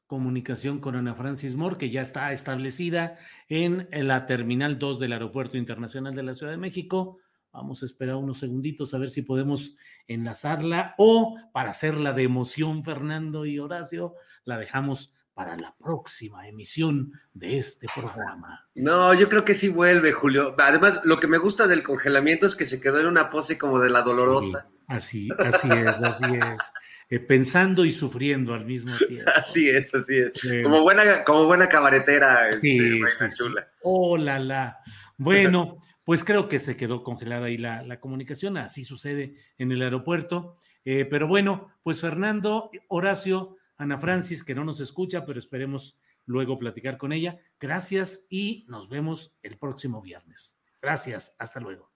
[0.07, 3.19] comunicación con Ana Francis Moore, que ya está establecida
[3.51, 7.19] en la Terminal 2 del Aeropuerto Internacional de la Ciudad de México.
[7.53, 9.77] Vamos a esperar unos segunditos a ver si podemos
[10.09, 14.15] enlazarla o para hacerla de emoción, Fernando y Horacio,
[14.47, 18.67] la dejamos para la próxima emisión de este programa.
[18.75, 20.55] No, yo creo que sí vuelve, Julio.
[20.59, 23.79] Además, lo que me gusta del congelamiento es que se quedó en una pose como
[23.79, 24.69] de la dolorosa.
[24.87, 26.73] así, así es, así es.
[27.11, 29.31] Eh, pensando y sufriendo al mismo tiempo.
[29.37, 30.63] Así es, así es.
[30.63, 33.01] como, buena, como buena cabaretera, este, sí,
[33.37, 33.69] chula.
[33.83, 34.81] Oh, la, la.
[35.19, 40.57] Bueno, pues creo que se quedó congelada ahí la, comunicación, así sucede en el aeropuerto.
[40.85, 46.59] Eh, pero bueno, pues Fernando, Horacio, Ana Francis, que no nos escucha, pero esperemos luego
[46.59, 47.39] platicar con ella.
[47.61, 50.61] Gracias y nos vemos el próximo viernes.
[50.81, 51.91] Gracias, hasta luego.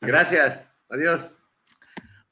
[0.00, 1.40] Gracias, adiós.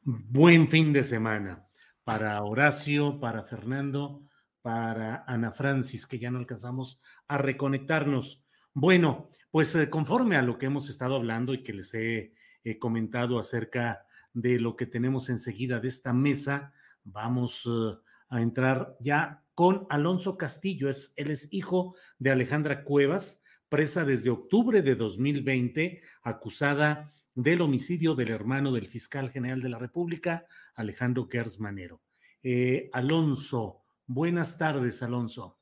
[0.03, 1.67] Buen fin de semana
[2.05, 4.23] para Horacio, para Fernando,
[4.61, 8.45] para Ana Francis, que ya no alcanzamos a reconectarnos.
[8.75, 12.33] Bueno, pues eh, conforme a lo que hemos estado hablando y que les he
[12.79, 16.73] comentado acerca de lo que tenemos enseguida de esta mesa,
[17.05, 17.99] vamos eh,
[18.29, 20.89] a entrar ya con Alonso Castillo.
[20.89, 28.15] Es, él es hijo de Alejandra Cuevas, presa desde octubre de 2020, acusada del homicidio
[28.15, 32.01] del hermano del fiscal general de la República, Alejandro Gersmanero.
[32.43, 35.59] Eh, Alonso, buenas tardes, Alonso.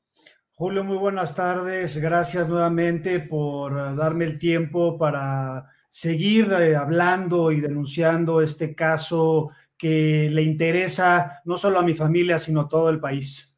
[0.53, 1.97] Julio, muy buenas tardes.
[1.97, 9.49] Gracias nuevamente por eh, darme el tiempo para seguir eh, hablando y denunciando este caso
[9.77, 13.57] que le interesa no solo a mi familia, sino a todo el país.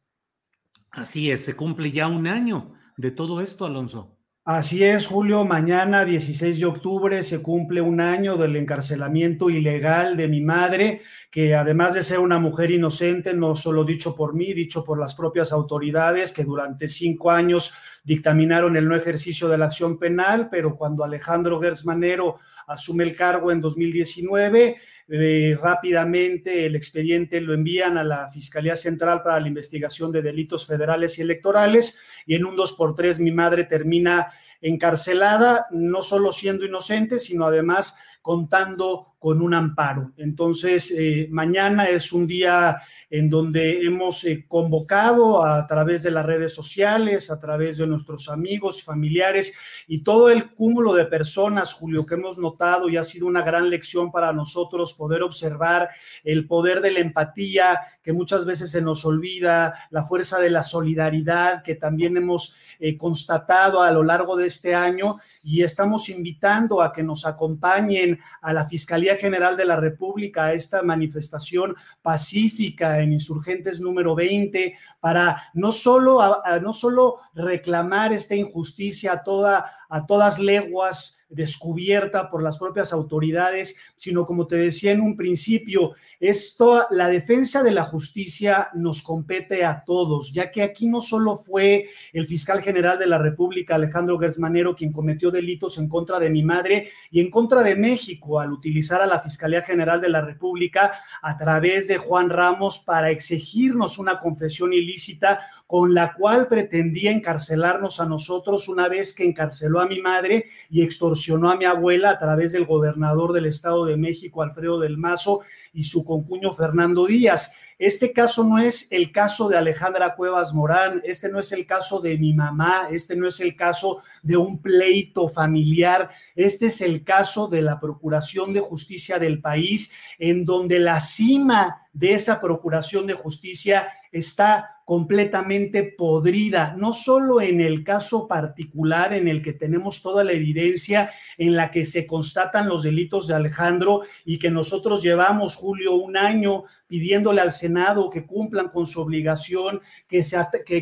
[0.90, 4.13] Así es, se cumple ya un año de todo esto, Alonso.
[4.46, 5.46] Así es, Julio.
[5.46, 11.00] Mañana, 16 de octubre, se cumple un año del encarcelamiento ilegal de mi madre,
[11.30, 15.14] que además de ser una mujer inocente, no solo dicho por mí, dicho por las
[15.14, 17.72] propias autoridades, que durante cinco años
[18.04, 23.50] dictaminaron el no ejercicio de la acción penal, pero cuando Alejandro Gersmanero asume el cargo
[23.50, 30.22] en 2019, rápidamente el expediente lo envían a la Fiscalía Central para la investigación de
[30.22, 36.00] delitos federales y electorales y en un 2 por 3 mi madre termina encarcelada, no
[36.00, 40.12] solo siendo inocente, sino además contando con un amparo.
[40.18, 46.26] Entonces, eh, mañana es un día en donde hemos eh, convocado a través de las
[46.26, 49.54] redes sociales, a través de nuestros amigos, familiares
[49.86, 53.70] y todo el cúmulo de personas, Julio, que hemos notado y ha sido una gran
[53.70, 55.88] lección para nosotros poder observar
[56.22, 60.62] el poder de la empatía que muchas veces se nos olvida, la fuerza de la
[60.62, 66.82] solidaridad que también hemos eh, constatado a lo largo de este año y estamos invitando
[66.82, 73.00] a que nos acompañen a la Fiscalía General de la República a esta manifestación pacífica
[73.00, 76.20] en Insurgentes número 20 para no solo,
[76.62, 83.74] no solo reclamar esta injusticia a, toda, a todas leguas descubierta por las propias autoridades,
[83.96, 89.64] sino como te decía en un principio, esto, la defensa de la justicia nos compete
[89.64, 94.18] a todos, ya que aquí no solo fue el fiscal general de la República, Alejandro
[94.18, 98.52] Gersmanero, quien cometió delitos en contra de mi madre y en contra de México al
[98.52, 100.92] utilizar a la Fiscalía General de la República
[101.22, 108.00] a través de Juan Ramos para exigirnos una confesión ilícita con la cual pretendía encarcelarnos
[108.00, 112.18] a nosotros una vez que encarceló a mi madre y extorsionó a mi abuela a
[112.18, 115.40] través del gobernador del Estado de México, Alfredo del Mazo,
[115.74, 117.52] y su concuño Fernando Díaz.
[117.78, 122.00] Este caso no es el caso de Alejandra Cuevas Morán, este no es el caso
[122.00, 127.02] de mi mamá, este no es el caso de un pleito familiar, este es el
[127.02, 133.06] caso de la Procuración de Justicia del país, en donde la cima de esa Procuración
[133.06, 140.02] de Justicia está completamente podrida, no solo en el caso particular en el que tenemos
[140.02, 145.02] toda la evidencia en la que se constatan los delitos de Alejandro y que nosotros
[145.02, 150.22] llevamos, Julio, un año pidiéndole al Senado que cumplan con su obligación, que,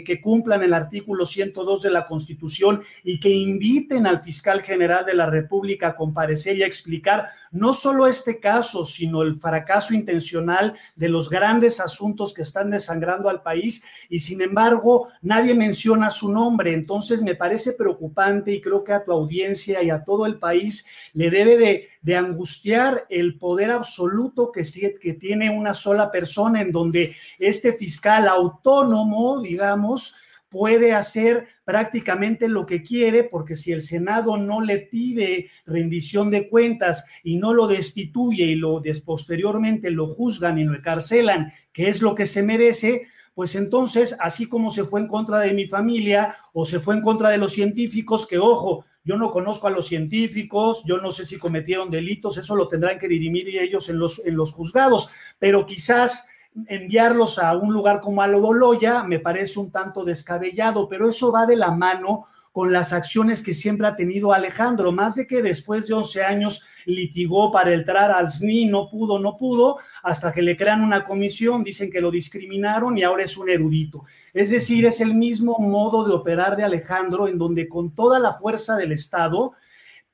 [0.05, 5.15] que, cumplan el artículo 102 de la Constitución y que inviten al fiscal general de
[5.15, 10.74] la República a comparecer y a explicar no solo este caso, sino el fracaso intencional
[10.97, 16.31] de los grandes asuntos que están desangrando al país y sin embargo nadie menciona su
[16.31, 16.73] nombre.
[16.73, 20.85] Entonces me parece preocupante y creo que a tu audiencia y a todo el país
[21.12, 24.62] le debe de, angustiar el poder absoluto que,
[25.01, 30.14] que tiene una sola persona en donde este fiscal autónomo, digamos,
[30.52, 36.48] puede hacer prácticamente lo que quiere, porque si el Senado no le pide rendición de
[36.48, 42.02] cuentas y no lo destituye y lo posteriormente lo juzgan y lo encarcelan, que es
[42.02, 46.37] lo que se merece, pues entonces, así como se fue en contra de mi familia
[46.53, 49.87] o se fue en contra de los científicos, que ojo, yo no conozco a los
[49.87, 54.21] científicos, yo no sé si cometieron delitos, eso lo tendrán que dirimir ellos en los,
[54.25, 56.27] en los juzgados, pero quizás
[56.67, 61.57] enviarlos a un lugar como Aloboloya me parece un tanto descabellado, pero eso va de
[61.57, 65.95] la mano con las acciones que siempre ha tenido Alejandro, más de que después de
[65.95, 70.83] 11 años litigó para entrar al SNI, no pudo, no pudo, hasta que le crean
[70.83, 74.05] una comisión, dicen que lo discriminaron y ahora es un erudito.
[74.33, 78.33] Es decir, es el mismo modo de operar de Alejandro, en donde con toda la
[78.33, 79.53] fuerza del Estado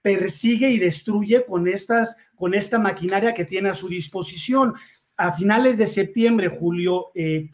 [0.02, 4.74] persigue y destruye con, estas, con esta maquinaria que tiene a su disposición.
[5.18, 7.50] A finales de septiembre, Julio, eh,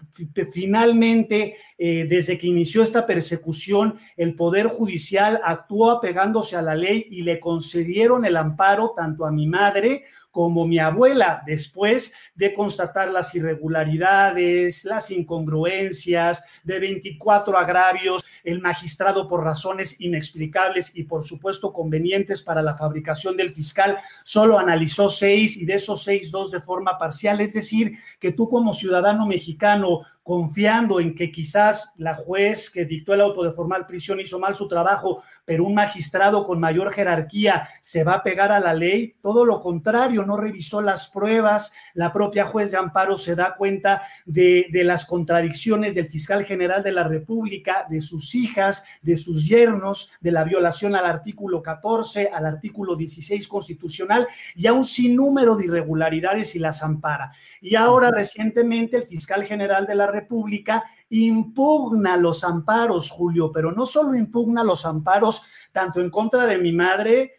[0.52, 7.06] finalmente, eh, desde que inició esta persecución, el Poder Judicial actuó apegándose a la ley
[7.10, 10.04] y le concedieron el amparo tanto a mi madre
[10.34, 19.28] como mi abuela, después de constatar las irregularidades, las incongruencias, de 24 agravios, el magistrado
[19.28, 25.56] por razones inexplicables y por supuesto convenientes para la fabricación del fiscal, solo analizó seis
[25.56, 27.40] y de esos seis, dos de forma parcial.
[27.40, 33.12] Es decir, que tú como ciudadano mexicano confiando en que quizás la juez que dictó
[33.12, 37.68] el auto de formal prisión hizo mal su trabajo, pero un magistrado con mayor jerarquía
[37.82, 39.16] se va a pegar a la ley.
[39.20, 41.72] Todo lo contrario, no revisó las pruebas.
[41.92, 46.82] La propia juez de amparo se da cuenta de, de las contradicciones del fiscal general
[46.82, 52.30] de la República, de sus hijas, de sus yernos, de la violación al artículo 14,
[52.32, 54.26] al artículo 16 constitucional
[54.56, 57.32] y a un sinnúmero de irregularidades y las ampara.
[57.60, 63.86] Y ahora recientemente el fiscal general de la República impugna los amparos, Julio, pero no
[63.86, 65.42] solo impugna los amparos
[65.72, 67.32] tanto en contra de mi madre,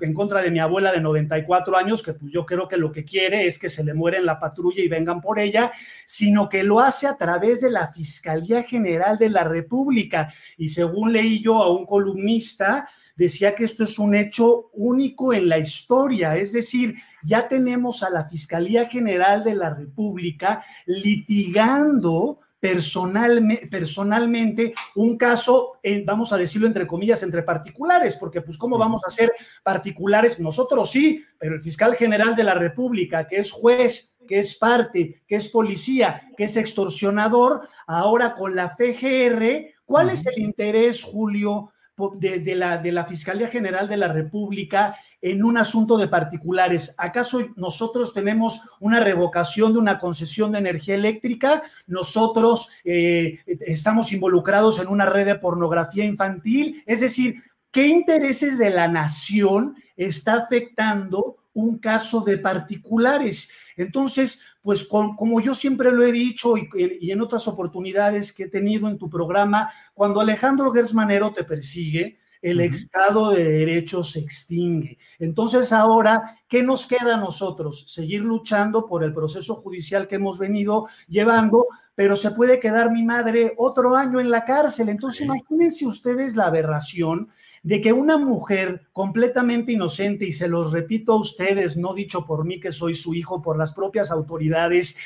[0.00, 3.04] en contra de mi abuela de 94 años, que pues yo creo que lo que
[3.04, 5.70] quiere es que se le muere en la patrulla y vengan por ella,
[6.06, 10.32] sino que lo hace a través de la Fiscalía General de la República.
[10.56, 15.48] Y según leí yo a un columnista, decía que esto es un hecho único en
[15.48, 24.74] la historia, es decir, ya tenemos a la Fiscalía General de la República litigando personalmente
[24.94, 29.32] un caso, vamos a decirlo entre comillas, entre particulares, porque pues cómo vamos a ser
[29.62, 34.54] particulares, nosotros sí, pero el fiscal general de la República, que es juez, que es
[34.54, 41.02] parte, que es policía, que es extorsionador, ahora con la FGR, ¿cuál es el interés,
[41.02, 41.72] Julio?
[42.16, 46.94] De, la, de la Fiscalía General de la República en un asunto de particulares.
[46.96, 51.62] ¿Acaso nosotros tenemos una revocación de una concesión de energía eléctrica?
[51.86, 56.82] ¿Nosotros eh, estamos involucrados en una red de pornografía infantil?
[56.86, 63.48] Es decir, ¿qué intereses de la nación está afectando un caso de particulares?
[63.76, 68.88] Entonces, pues como yo siempre lo he dicho y, en otras oportunidades que he tenido
[68.88, 74.98] en tu programa, cuando Alejandro Gersmanero te persigue, el Estado de Derecho se extingue.
[75.18, 77.84] Entonces ahora, ¿qué nos queda a nosotros?
[77.88, 83.02] Seguir luchando por el proceso judicial que hemos venido llevando, pero se puede quedar mi
[83.02, 84.88] madre otro año en la cárcel.
[84.88, 87.28] Entonces imagínense ustedes la aberración
[87.62, 92.44] de que una mujer completamente inocente, y se los repito a ustedes, no dicho por
[92.44, 94.96] mí que soy su hijo, por las propias autoridades,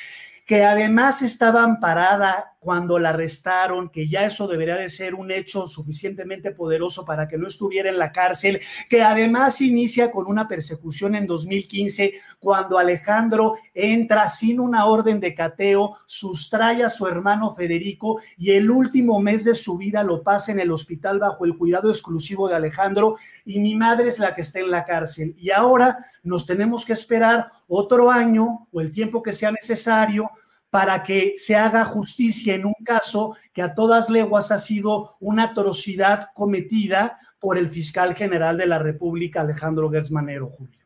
[0.45, 5.67] que además estaba amparada cuando la arrestaron, que ya eso debería de ser un hecho
[5.67, 11.15] suficientemente poderoso para que no estuviera en la cárcel, que además inicia con una persecución
[11.15, 18.21] en 2015 cuando Alejandro entra sin una orden de cateo, sustrae a su hermano Federico
[18.39, 21.91] y el último mes de su vida lo pasa en el hospital bajo el cuidado
[21.91, 25.35] exclusivo de Alejandro y mi madre es la que está en la cárcel.
[25.39, 30.31] Y ahora nos tenemos que esperar otro año o el tiempo que sea necesario
[30.71, 35.45] para que se haga justicia en un caso que a todas leguas ha sido una
[35.45, 40.81] atrocidad cometida por el fiscal general de la República, Alejandro Gersmanero, Julio.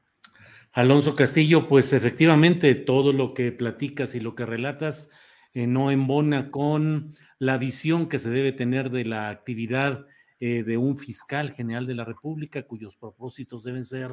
[0.72, 5.10] Alonso Castillo, pues efectivamente todo lo que platicas y lo que relatas
[5.54, 10.06] eh, no embona con la visión que se debe tener de la actividad
[10.40, 14.10] eh, de un fiscal general de la República, cuyos propósitos deben ser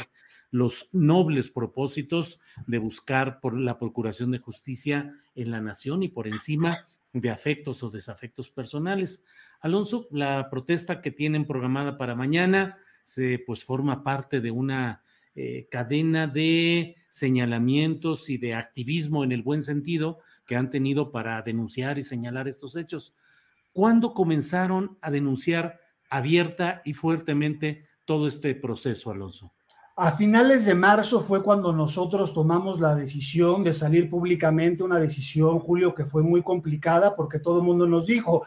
[0.56, 6.28] los nobles propósitos de buscar por la procuración de justicia en la nación y por
[6.30, 9.26] encima de afectos o desafectos personales.
[9.60, 15.04] Alonso, la protesta que tienen programada para mañana se pues forma parte de una
[15.36, 21.42] eh, cadena de señalamientos y de activismo en el buen sentido que han tenido para
[21.42, 23.14] denunciar y señalar estos hechos.
[23.74, 29.55] ¿Cuándo comenzaron a denunciar abierta y fuertemente todo este proceso, Alonso?
[29.98, 35.60] A finales de marzo fue cuando nosotros tomamos la decisión de salir públicamente, una decisión,
[35.60, 38.46] Julio, que fue muy complicada porque todo el mundo nos dijo,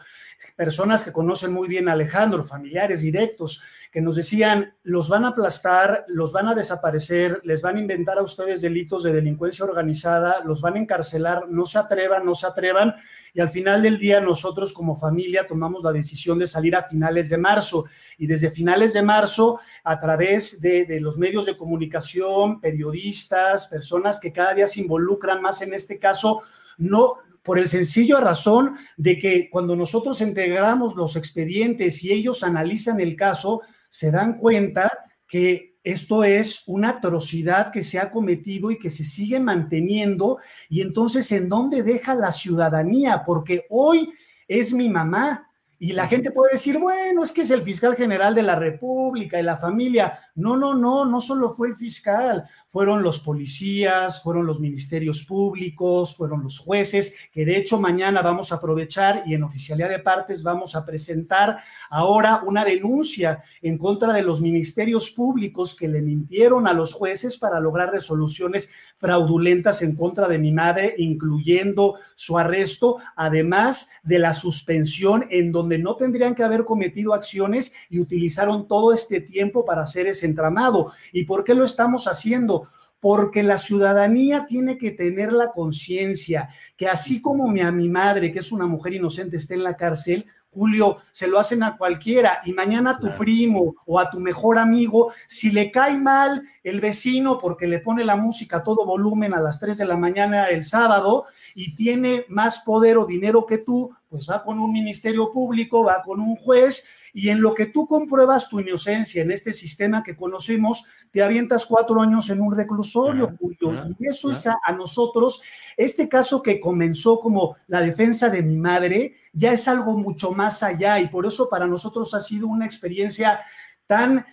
[0.55, 3.61] personas que conocen muy bien a Alejandro, familiares directos,
[3.91, 8.19] que nos decían, los van a aplastar, los van a desaparecer, les van a inventar
[8.19, 12.45] a ustedes delitos de delincuencia organizada, los van a encarcelar, no se atrevan, no se
[12.45, 12.95] atrevan.
[13.33, 17.29] Y al final del día nosotros como familia tomamos la decisión de salir a finales
[17.29, 17.85] de marzo.
[18.17, 24.19] Y desde finales de marzo, a través de, de los medios de comunicación, periodistas, personas
[24.19, 26.41] que cada día se involucran más en este caso,
[26.77, 32.99] no, por el sencillo razón de que cuando nosotros integramos los expedientes y ellos analizan
[32.99, 34.91] el caso, se dan cuenta
[35.27, 40.37] que esto es una atrocidad que se ha cometido y que se sigue manteniendo.
[40.67, 43.23] Y entonces, ¿en dónde deja la ciudadanía?
[43.25, 44.11] Porque hoy
[44.47, 45.48] es mi mamá,
[45.81, 49.39] y la gente puede decir, bueno, es que es el fiscal general de la República
[49.39, 50.19] y la familia.
[50.35, 56.13] No, no, no, no solo fue el fiscal, fueron los policías, fueron los ministerios públicos,
[56.17, 60.43] fueron los jueces, que de hecho mañana vamos a aprovechar y en oficialidad de partes
[60.43, 66.67] vamos a presentar ahora una denuncia en contra de los ministerios públicos que le mintieron
[66.67, 68.69] a los jueces para lograr resoluciones
[68.99, 75.79] fraudulentas en contra de mi madre, incluyendo su arresto, además de la suspensión en donde
[75.79, 80.91] no tendrían que haber cometido acciones y utilizaron todo este tiempo para hacer ese entramado.
[81.13, 82.67] ¿Y por qué lo estamos haciendo?
[82.99, 88.31] Porque la ciudadanía tiene que tener la conciencia que así como mi, a mi madre,
[88.33, 92.41] que es una mujer inocente, esté en la cárcel, Julio, se lo hacen a cualquiera.
[92.45, 96.81] Y mañana a tu primo o a tu mejor amigo, si le cae mal el
[96.81, 100.47] vecino porque le pone la música a todo volumen a las 3 de la mañana
[100.47, 105.31] el sábado y tiene más poder o dinero que tú, pues va con un ministerio
[105.31, 109.53] público, va con un juez y en lo que tú compruebas tu inocencia en este
[109.53, 113.95] sistema que conocemos, te avientas cuatro años en un reclusorio, Julio.
[113.99, 115.41] y eso es a, nosotros,
[115.77, 120.63] este caso que comenzó como la defensa de mi madre, ya es algo mucho más
[120.63, 123.39] allá y por eso para nosotros ha sido una experiencia
[123.87, 124.25] tan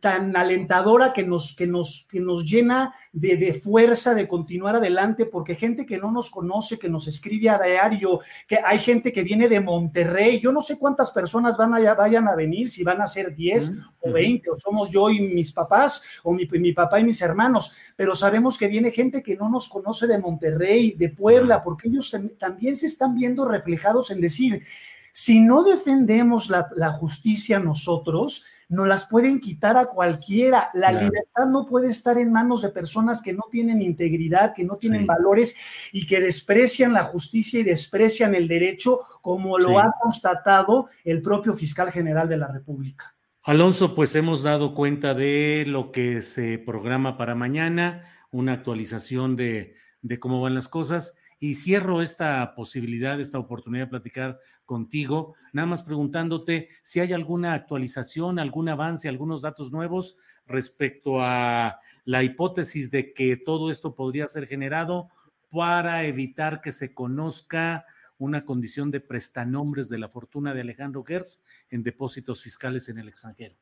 [0.00, 5.24] tan alentadora que nos, que nos, que nos llena de, de, fuerza de continuar adelante,
[5.24, 9.22] porque gente que no nos conoce, que nos escribe a diario, que hay gente que
[9.22, 13.00] viene de Monterrey, yo no sé cuántas personas van a, vayan a venir, si van
[13.00, 16.98] a ser 10 o 20, o somos yo y mis papás, o mi, mi, papá
[16.98, 21.10] y mis hermanos, pero sabemos que viene gente que no nos conoce de Monterrey, de
[21.10, 24.64] Puebla, porque ellos también se están viendo reflejados en decir,
[25.12, 30.70] si no defendemos la, la justicia nosotros, nos las pueden quitar a cualquiera.
[30.74, 34.76] La libertad no puede estar en manos de personas que no tienen integridad, que no
[34.76, 35.56] tienen valores
[35.92, 41.54] y que desprecian la justicia y desprecian el derecho, como lo ha constatado el propio
[41.54, 43.14] fiscal general de la República.
[43.42, 48.02] Alonso, pues hemos dado cuenta de lo que se programa para mañana,
[48.32, 51.16] una actualización de, de cómo van las cosas.
[51.38, 57.54] Y cierro esta posibilidad, esta oportunidad de platicar contigo, nada más preguntándote si hay alguna
[57.54, 60.16] actualización, algún avance, algunos datos nuevos
[60.46, 65.08] respecto a la hipótesis de que todo esto podría ser generado
[65.50, 67.86] para evitar que se conozca
[68.18, 73.08] una condición de prestanombres de la fortuna de Alejandro Gertz en depósitos fiscales en el
[73.08, 73.56] extranjero.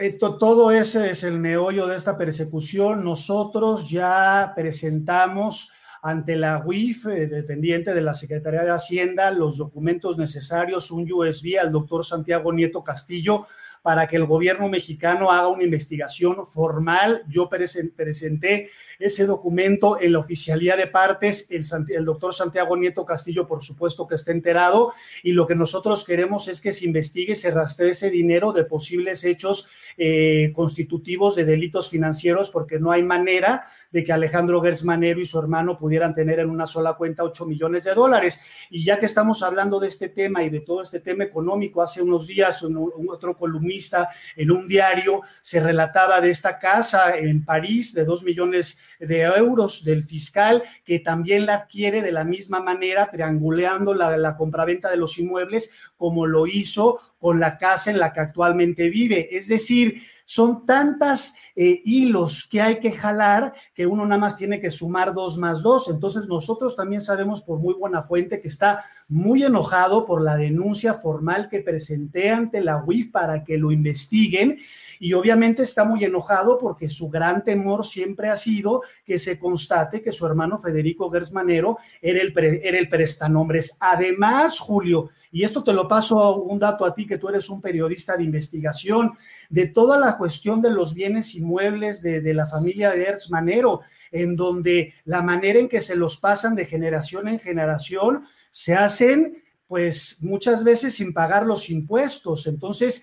[0.00, 3.04] Eh, todo ese es el meollo de esta persecución.
[3.04, 5.70] Nosotros ya presentamos
[6.04, 11.58] ante la UIF, eh, dependiente de la Secretaría de Hacienda, los documentos necesarios, un USB
[11.58, 13.46] al doctor Santiago Nieto Castillo,
[13.80, 17.22] para que el gobierno mexicano haga una investigación formal.
[17.28, 23.46] Yo presenté ese documento en la oficialía de partes, el, el, doctor Santiago Nieto Castillo,
[23.46, 24.92] por supuesto que está enterado,
[25.22, 29.24] y lo que nosotros queremos es que se investigue, se rastree ese dinero de posibles
[29.24, 35.24] hechos eh, constitutivos de delitos financieros, porque no hay manera de que Alejandro Gersmanero y
[35.24, 38.40] su hermano pudieran tener en una sola cuenta 8 millones de dólares.
[38.68, 42.02] Y ya que estamos hablando de este tema y de todo este tema económico, hace
[42.02, 47.94] unos días un, otro columnista en un diario se relataba de esta casa en París
[47.94, 53.08] de 2 millones de euros del fiscal que también la adquiere de la misma manera,
[53.12, 58.12] trianguleando la, la compraventa de los inmuebles como lo hizo con la casa en la
[58.12, 59.28] que actualmente vive.
[59.30, 64.60] Es decir, son tantas eh, hilos que hay que jalar que uno nada más tiene
[64.60, 65.88] que sumar dos más dos.
[65.88, 70.94] Entonces nosotros también sabemos por muy buena fuente que está muy enojado por la denuncia
[70.94, 74.58] formal que presenté ante la UIF para que lo investiguen
[74.98, 80.02] y obviamente está muy enojado porque su gran temor siempre ha sido que se constate
[80.02, 82.32] que su hermano Federico Gersmanero era el,
[82.62, 83.76] era el prestanombres.
[83.80, 87.60] Además, Julio, y esto te lo paso un dato a ti que tú eres un
[87.60, 89.12] periodista de investigación,
[89.50, 93.80] de toda la cuestión de los bienes inmuebles de, de la familia de Gersmanero,
[94.12, 99.42] en donde la manera en que se los pasan de generación en generación se hacen
[99.66, 102.46] pues muchas veces sin pagar los impuestos.
[102.46, 103.02] Entonces,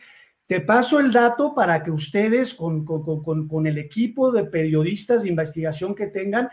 [0.52, 2.86] te paso el dato para que ustedes, con,
[3.66, 6.50] el equipo de periodistas de investigación que tengan,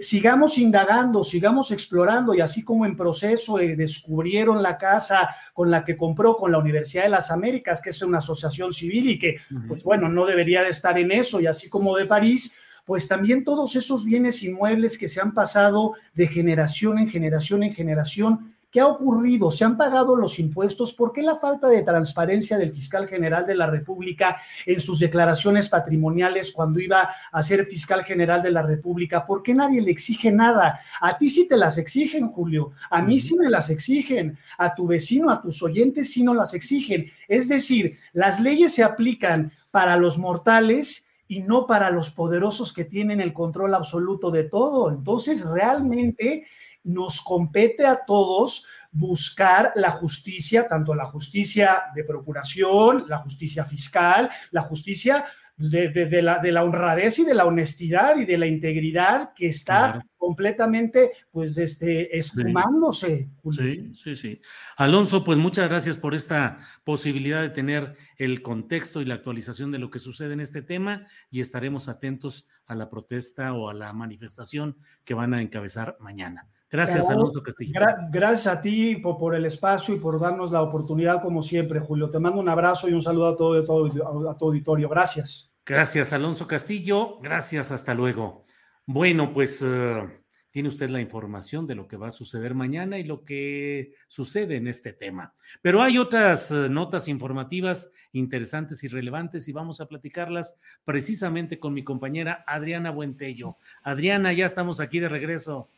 [0.00, 5.86] sigamos indagando, sigamos explorando y así como en proceso eh, descubrieron la casa con la
[5.86, 9.38] que compró con la Universidad de las Américas, que es una asociación civil y que,
[9.68, 12.52] pues bueno, no debería de estar en eso, y así como de París,
[12.84, 17.72] pues también todos esos bienes inmuebles que se han pasado de generación en generación en
[17.72, 19.50] generación ¿Qué ha ocurrido?
[19.50, 20.94] ¿Se han pagado los impuestos?
[20.94, 25.68] ¿Por qué la falta de transparencia del fiscal general de la República en sus declaraciones
[25.68, 29.26] patrimoniales cuando iba a ser fiscal general de la República?
[29.26, 30.80] ¿Por qué nadie le exige nada?
[31.02, 32.70] A ti sí te las exigen, Julio.
[32.88, 34.38] A mí sí me las exigen.
[34.56, 37.10] A tu vecino, a tus oyentes sí no las exigen.
[37.28, 42.86] Es decir, las leyes se aplican para los mortales y no para los poderosos que
[42.86, 44.90] tienen el control absoluto de todo.
[44.90, 46.46] Entonces, realmente
[46.84, 54.30] nos compete a todos buscar la justicia, tanto la justicia de procuración, la justicia fiscal,
[54.50, 55.24] la justicia
[55.56, 60.04] de, la, de la, honradez y de la honestidad y de la integridad que está
[60.16, 63.28] completamente, pues, este, esfumándose.
[63.50, 64.40] Sí, sí, sí.
[64.76, 69.78] Alonso, pues muchas gracias por esta posibilidad de tener el contexto y la actualización de
[69.78, 73.92] lo que sucede en este tema y estaremos atentos a la protesta o a la
[73.92, 76.48] manifestación que van a encabezar mañana.
[76.72, 77.72] Gracias, Alonso Castillo.
[78.10, 82.08] gracias a ti por, el espacio y por darnos la oportunidad, como siempre, Julio.
[82.08, 84.88] Te mando un abrazo y un saludo a todo, todo, a tu auditorio.
[84.88, 85.52] Gracias.
[85.66, 87.18] Gracias, Alonso Castillo.
[87.20, 88.46] Gracias, hasta luego.
[88.86, 93.04] Bueno, pues eh, tiene usted la información de lo que va a suceder mañana y
[93.04, 95.34] lo que sucede en este tema.
[95.60, 101.74] Pero hay otras eh, notas informativas interesantes y relevantes y vamos a platicarlas precisamente con
[101.74, 103.58] mi compañera Adriana Buentello.
[103.82, 105.68] Adriana, ya estamos aquí de regreso.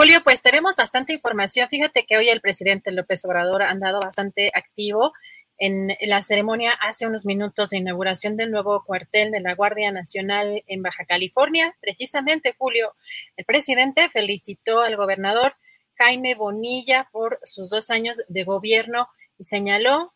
[0.00, 1.68] Julio, pues tenemos bastante información.
[1.68, 5.12] Fíjate que hoy el presidente López Obrador ha andado bastante activo
[5.58, 10.62] en la ceremonia hace unos minutos de inauguración del nuevo cuartel de la Guardia Nacional
[10.68, 11.74] en Baja California.
[11.80, 12.94] Precisamente, Julio,
[13.36, 15.56] el presidente felicitó al gobernador
[15.96, 20.14] Jaime Bonilla por sus dos años de gobierno y señaló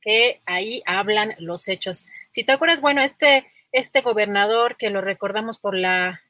[0.00, 2.06] que ahí hablan los hechos.
[2.30, 6.22] Si te acuerdas, bueno, este, este gobernador que lo recordamos por la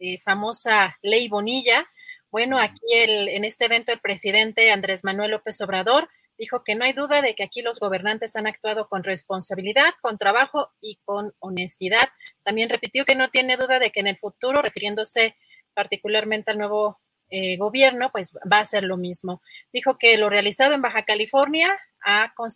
[0.00, 1.86] eh, famosa ley Bonilla,
[2.30, 6.84] bueno, aquí el, en este evento el presidente Andrés Manuel López Obrador dijo que no
[6.84, 11.32] hay duda de que aquí los gobernantes han actuado con responsabilidad, con trabajo y con
[11.38, 12.08] honestidad.
[12.42, 15.36] También repitió que no tiene duda de que en el futuro, refiriéndose
[15.74, 19.42] particularmente al nuevo eh, gobierno, pues va a ser lo mismo.
[19.72, 21.76] Dijo que lo realizado en Baja California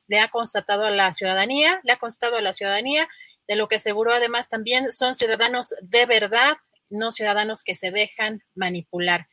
[0.06, 3.08] le ha constatado a la ciudadanía, le ha constatado a la ciudadanía,
[3.48, 6.56] de lo que aseguró además también son ciudadanos de verdad,
[6.88, 9.26] no ciudadanos que se dejan manipular.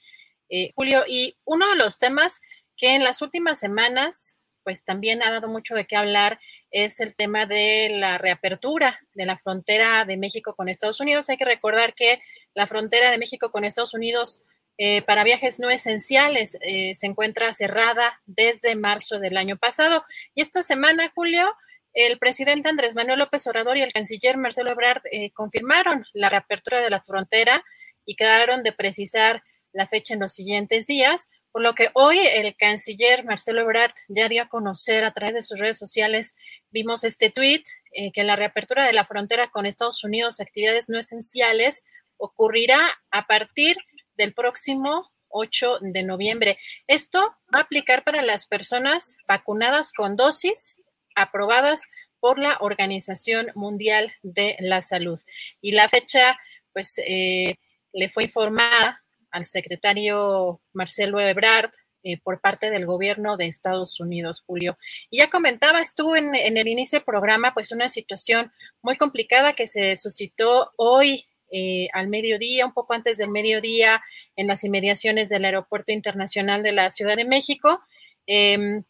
[0.49, 2.41] Eh, Julio, y uno de los temas
[2.75, 6.39] que en las últimas semanas, pues también ha dado mucho de qué hablar,
[6.71, 11.29] es el tema de la reapertura de la frontera de México con Estados Unidos.
[11.29, 12.21] Hay que recordar que
[12.53, 14.43] la frontera de México con Estados Unidos
[14.77, 20.05] eh, para viajes no esenciales eh, se encuentra cerrada desde marzo del año pasado.
[20.35, 21.51] Y esta semana, Julio,
[21.93, 25.01] el presidente Andrés Manuel López Obrador y el canciller Marcelo Ebrard
[25.33, 27.63] confirmaron la reapertura de la frontera
[28.05, 29.41] y quedaron de precisar
[29.73, 34.29] la fecha en los siguientes días, por lo que hoy el canciller Marcelo Ebrard ya
[34.29, 36.35] dio a conocer a través de sus redes sociales,
[36.69, 40.99] vimos este tuit, eh, que la reapertura de la frontera con Estados Unidos, actividades no
[40.99, 41.83] esenciales,
[42.17, 42.79] ocurrirá
[43.11, 43.77] a partir
[44.15, 46.57] del próximo 8 de noviembre.
[46.87, 47.19] Esto
[47.53, 50.81] va a aplicar para las personas vacunadas con dosis
[51.15, 51.81] aprobadas
[52.19, 55.19] por la Organización Mundial de la Salud.
[55.61, 56.37] Y la fecha,
[56.73, 57.55] pues, eh,
[57.93, 61.71] le fue informada al secretario Marcelo Ebrard
[62.03, 64.77] eh, por parte del gobierno de Estados Unidos, Julio.
[65.09, 69.67] Y ya comentabas tú en, el inicio del programa, pues una situación muy complicada que
[69.67, 74.01] se suscitó hoy eh, al mediodía, un poco antes del mediodía,
[74.35, 77.81] en las inmediaciones del Aeropuerto Internacional de la Ciudad de México.
[78.25, 78.83] Em,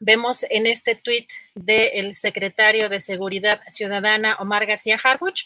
[0.00, 5.44] vemos en este tuit del secretario de Seguridad Ciudadana, Omar García Harfuch,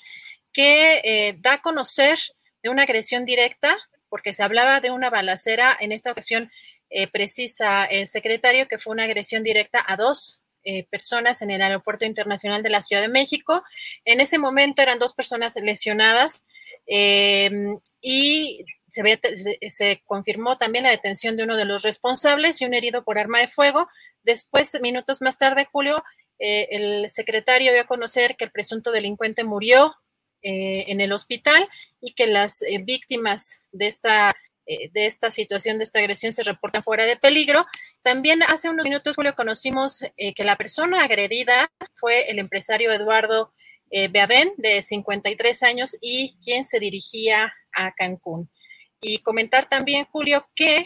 [0.53, 2.19] que eh, da a conocer
[2.63, 3.77] de una agresión directa
[4.15, 6.49] porque se hablaba de una balacera, en esta ocasión
[6.89, 11.61] eh, precisa el secretario que fue una agresión directa a dos eh, personas en el
[11.61, 13.65] Aeropuerto Internacional de la Ciudad de México.
[14.05, 16.45] En ese momento eran dos personas lesionadas
[16.87, 19.19] em, y se,
[19.69, 23.41] se, confirmó también la detención de uno de los responsables y un herido por arma
[23.41, 23.89] de fuego.
[24.23, 25.97] Después, minutos más tarde, Julio,
[26.39, 29.97] eh, el secretario dio a conocer que el presunto delincuente murió
[30.47, 31.67] eh, en el hospital
[32.03, 36.43] y que las eh, víctimas de esta, eh, de esta situación, de esta agresión, se
[36.43, 37.65] reportan fuera de peligro.
[38.03, 43.55] También hace unos minutos, Julio, conocimos que la persona agredida fue el empresario Eduardo
[43.91, 48.51] Beaven, de 53 años, y quien se dirigía a Cancún.
[49.01, 50.85] Y comentar también, Julio, que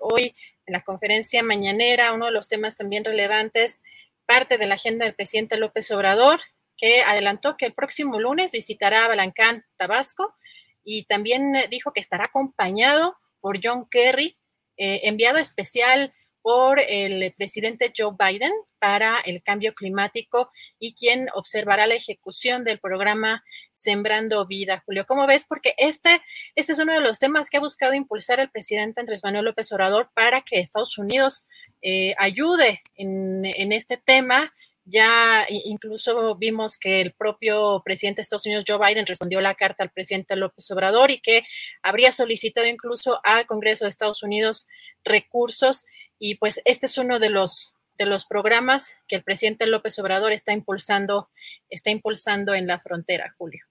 [0.00, 0.34] hoy
[0.66, 3.82] en la conferencia mañanera, uno de los temas también relevantes,
[4.26, 6.40] parte de la agenda del presidente López Obrador,
[6.76, 10.34] que adelantó que el próximo lunes visitará Balancán, Tabasco,
[10.82, 14.36] y también dijo que estará acompañado por John Kerry,
[14.76, 16.12] enviado especial
[16.44, 22.80] por el presidente Joe Biden para el cambio climático y quien observará la ejecución del
[22.80, 24.82] programa Sembrando Vida.
[24.84, 25.46] Julio, ¿cómo ves?
[25.48, 26.20] Porque este,
[26.54, 29.72] este es uno de los temas que ha buscado impulsar el presidente Andrés Manuel López
[29.72, 31.46] Obrador para que Estados Unidos
[31.80, 34.52] eh, ayude en, en este tema
[34.84, 39.82] ya incluso vimos que el propio presidente de Estados Unidos, Joe Biden, respondió la carta
[39.82, 41.44] al presidente López Obrador y que
[41.82, 44.68] habría solicitado incluso al Congreso de Estados Unidos
[45.04, 45.86] recursos.
[46.18, 50.32] Y pues este es uno de los de los programas que el presidente López Obrador
[50.32, 51.30] está impulsando,
[51.70, 53.64] está impulsando en la frontera, Julio.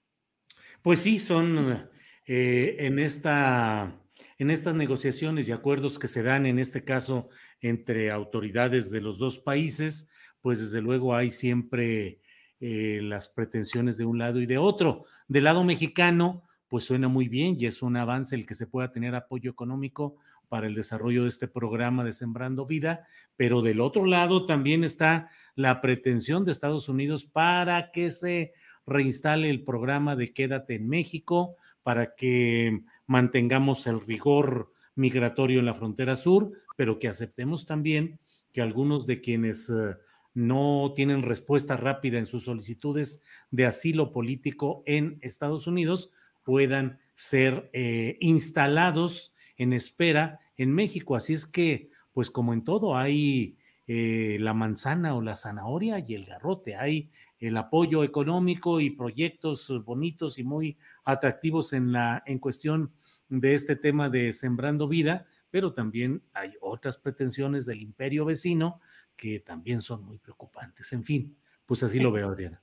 [0.82, 1.90] Pues sí, son
[2.26, 3.94] eh, en esta
[4.40, 7.30] en estas negociaciones y acuerdos que se dan en este caso
[7.62, 10.10] entre autoridades de los dos países,
[10.44, 12.20] pues desde luego hay siempre
[12.60, 15.06] eh, las pretensiones de un lado y de otro.
[15.30, 18.92] Del lado mexicano, pues suena muy bien y es un avance el que se pueda
[18.92, 20.18] tener apoyo económico
[20.50, 23.06] para el desarrollo de este programa de Sembrando Vida,
[23.38, 28.52] pero del otro lado también está la pretensión de Estados Unidos para que se
[28.86, 35.74] reinstale el programa de Quédate en México, para que mantengamos el rigor migratorio en la
[35.74, 38.20] frontera sur, pero que aceptemos también
[38.52, 39.96] que algunos de quienes eh,
[40.34, 43.22] no tienen respuesta rápida en sus solicitudes
[43.52, 46.12] de asilo político en Estados Unidos
[46.44, 51.16] puedan ser eh, instalados en espera en México.
[51.16, 56.16] Así es que, pues como en todo, hay eh, la manzana o la zanahoria y
[56.16, 62.40] el garrote, hay el apoyo económico y proyectos bonitos y muy atractivos en la en
[62.40, 62.94] cuestión
[63.28, 68.80] de este tema de sembrando vida, pero también hay otras pretensiones del imperio vecino
[69.16, 70.92] que también son muy preocupantes.
[70.94, 72.62] En fin, pues así lo veo, Adriana.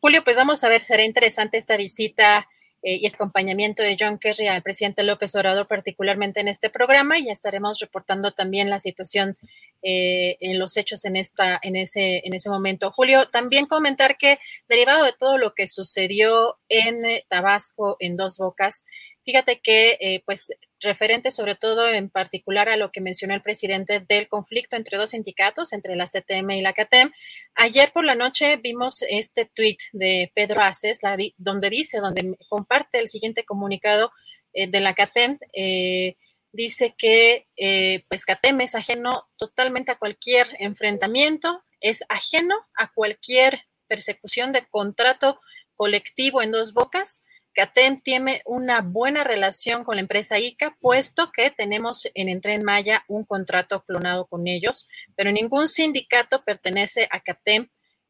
[0.00, 2.46] Julio, pues vamos a ver, será interesante esta visita
[2.86, 7.24] eh, y acompañamiento de John Kerry al presidente López Obrador, particularmente en este programa, y
[7.24, 9.32] ya estaremos reportando también la situación
[9.80, 12.92] eh, en los hechos en esta, en ese, en ese momento.
[12.92, 14.38] Julio, también comentar que
[14.68, 18.84] derivado de todo lo que sucedió en eh, Tabasco, en Dos Bocas,
[19.24, 20.52] fíjate que pues
[20.84, 25.10] referente sobre todo en particular a lo que mencionó el presidente del conflicto entre dos
[25.10, 27.10] sindicatos, entre la CTM y la CATEM.
[27.56, 31.00] Ayer por la noche vimos este tuit de Pedro Aces,
[31.36, 34.12] donde dice, donde comparte el siguiente comunicado
[34.52, 35.38] eh, de la CATEM.
[35.52, 36.16] Eh,
[36.52, 43.62] dice que eh, pues CATEM es ajeno totalmente a cualquier enfrentamiento, es ajeno a cualquier
[43.88, 45.40] persecución de contrato
[45.74, 47.22] colectivo en dos bocas
[47.54, 53.04] CATEM tiene una buena relación con la empresa ICA, puesto que tenemos en Entren Maya
[53.08, 57.68] un contrato clonado con ellos, pero ningún sindicato pertenece a CATEM,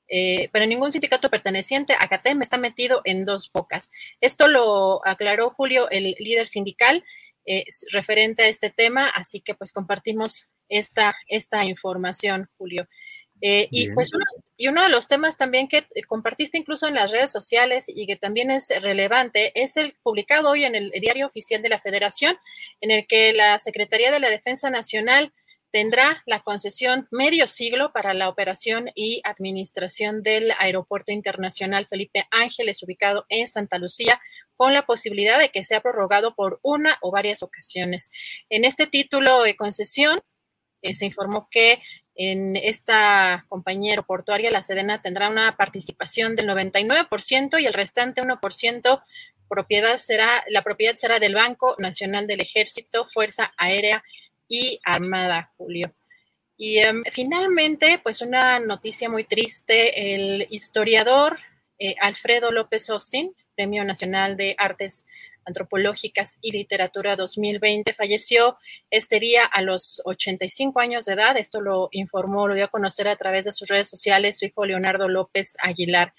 [0.09, 3.91] eh, pero ningún sindicato perteneciente a CATEM está metido en dos bocas.
[4.21, 7.05] Esto lo aclaró Julio, el líder sindical,
[7.47, 12.89] eh, referente a este tema, así que pues compartimos esta, esta información, Julio.
[13.41, 14.25] Eh, y pues uno,
[14.57, 18.07] y uno de los temas también que eh, compartiste incluso en las redes sociales y
[18.07, 22.37] que también es relevante es el publicado hoy en el diario oficial de la Federación,
[22.81, 25.33] en el que la Secretaría de la Defensa Nacional
[25.75, 32.81] tendrá la concesión medio siglo para la operación y administración del Aeropuerto Internacional Felipe Ángeles,
[32.85, 34.21] ubicado en Santa Lucía,
[34.57, 38.13] con la posibilidad de que sea prorrogado por una o varias ocasiones.
[38.51, 40.21] En este título de concesión,
[40.81, 41.83] eh, se informó que
[42.17, 49.03] en esta compañía aeroportuaria, la Sedena tendrá una participación del 99% y el restante 1%
[49.49, 54.03] propiedad será, la propiedad será del Banco Nacional del Ejército, Fuerza Aérea
[54.49, 55.93] y Armada, Julio.
[56.57, 61.39] Y em, finalmente, pues una noticia muy triste, el historiador
[61.79, 65.05] eh, Alfredo López Austin, Premio Nacional de Artes
[65.47, 67.93] Antropológicas y Literatura 2020.
[67.95, 68.57] Falleció
[68.91, 71.37] este día a los 85 años de edad.
[71.37, 74.65] Esto lo informó, lo dio a conocer a través de sus redes sociales su hijo
[74.65, 76.15] Leonardo López Aguilar.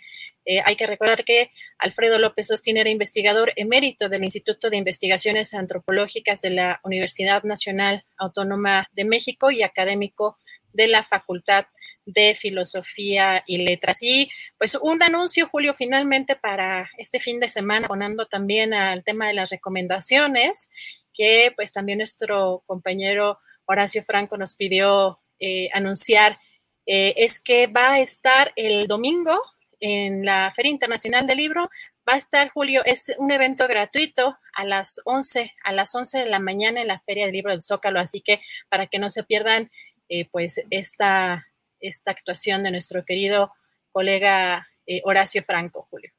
[0.45, 5.53] Eh, hay que recordar que Alfredo López Ostin era investigador emérito del Instituto de Investigaciones
[5.53, 10.37] Antropológicas de la Universidad Nacional Autónoma de México y académico
[10.73, 11.65] de la Facultad
[12.05, 13.97] de Filosofía y Letras.
[14.01, 19.27] Y pues un anuncio, Julio, finalmente para este fin de semana, poniendo también al tema
[19.27, 20.69] de las recomendaciones,
[21.13, 26.39] que pues también nuestro compañero Horacio Franco nos pidió eh, anunciar,
[26.85, 29.41] eh, es que va a estar el domingo
[29.79, 31.69] en la Feria Internacional del Libro.
[32.07, 36.25] Va a estar, Julio, es un evento gratuito a las 11, a las 11 de
[36.27, 39.23] la mañana en la Feria del Libro del Zócalo, así que para que no se
[39.23, 39.71] pierdan
[40.07, 41.47] eh, pues esta,
[41.87, 43.51] esta actuación de nuestro querido
[43.91, 46.11] colega eh, Horacio Franco, Julio.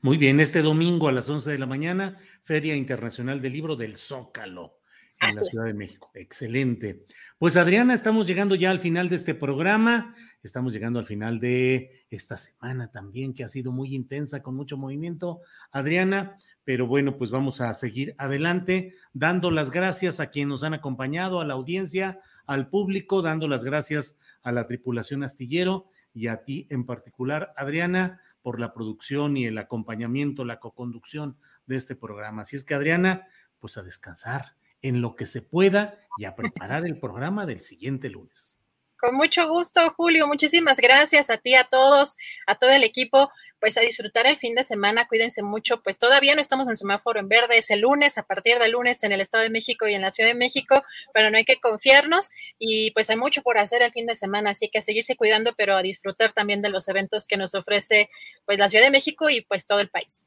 [0.00, 3.96] Muy bien, este domingo a las 11 de la mañana, Feria Internacional del Libro del
[3.96, 4.78] Zócalo.
[5.20, 6.10] en la Ciudad de México.
[6.14, 7.06] Excelente.
[7.38, 10.14] Pues Adriana, estamos llegando ya al final de este programa.
[10.42, 14.76] Estamos llegando al final de esta semana también, que ha sido muy intensa, con mucho
[14.76, 15.40] movimiento.
[15.70, 20.74] Adriana, pero bueno, pues vamos a seguir adelante, dando las gracias a quienes nos han
[20.74, 26.44] acompañado, a la audiencia, al público, dando las gracias a la tripulación astillero y a
[26.44, 32.42] ti en particular, Adriana, por la producción y el acompañamiento, la coconducción de este programa.
[32.42, 33.26] Así es que, Adriana,
[33.58, 38.10] pues a descansar en lo que se pueda y a preparar el programa del siguiente
[38.10, 38.60] lunes.
[39.04, 40.26] Con mucho gusto, Julio.
[40.26, 42.16] Muchísimas gracias a ti, a todos,
[42.46, 43.30] a todo el equipo.
[43.60, 45.06] Pues a disfrutar el fin de semana.
[45.06, 45.82] Cuídense mucho.
[45.82, 47.58] Pues todavía no estamos en semáforo en verde.
[47.58, 50.10] Es el lunes, a partir del lunes en el Estado de México y en la
[50.10, 52.30] Ciudad de México, pero no hay que confiarnos.
[52.58, 54.52] Y pues hay mucho por hacer el fin de semana.
[54.52, 58.08] Así que a seguirse cuidando, pero a disfrutar también de los eventos que nos ofrece
[58.46, 60.18] pues la Ciudad de México y pues todo el país.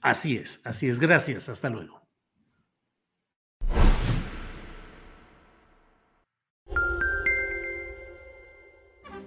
[0.00, 0.98] Así es, así es.
[0.98, 1.48] Gracias.
[1.48, 2.03] Hasta luego.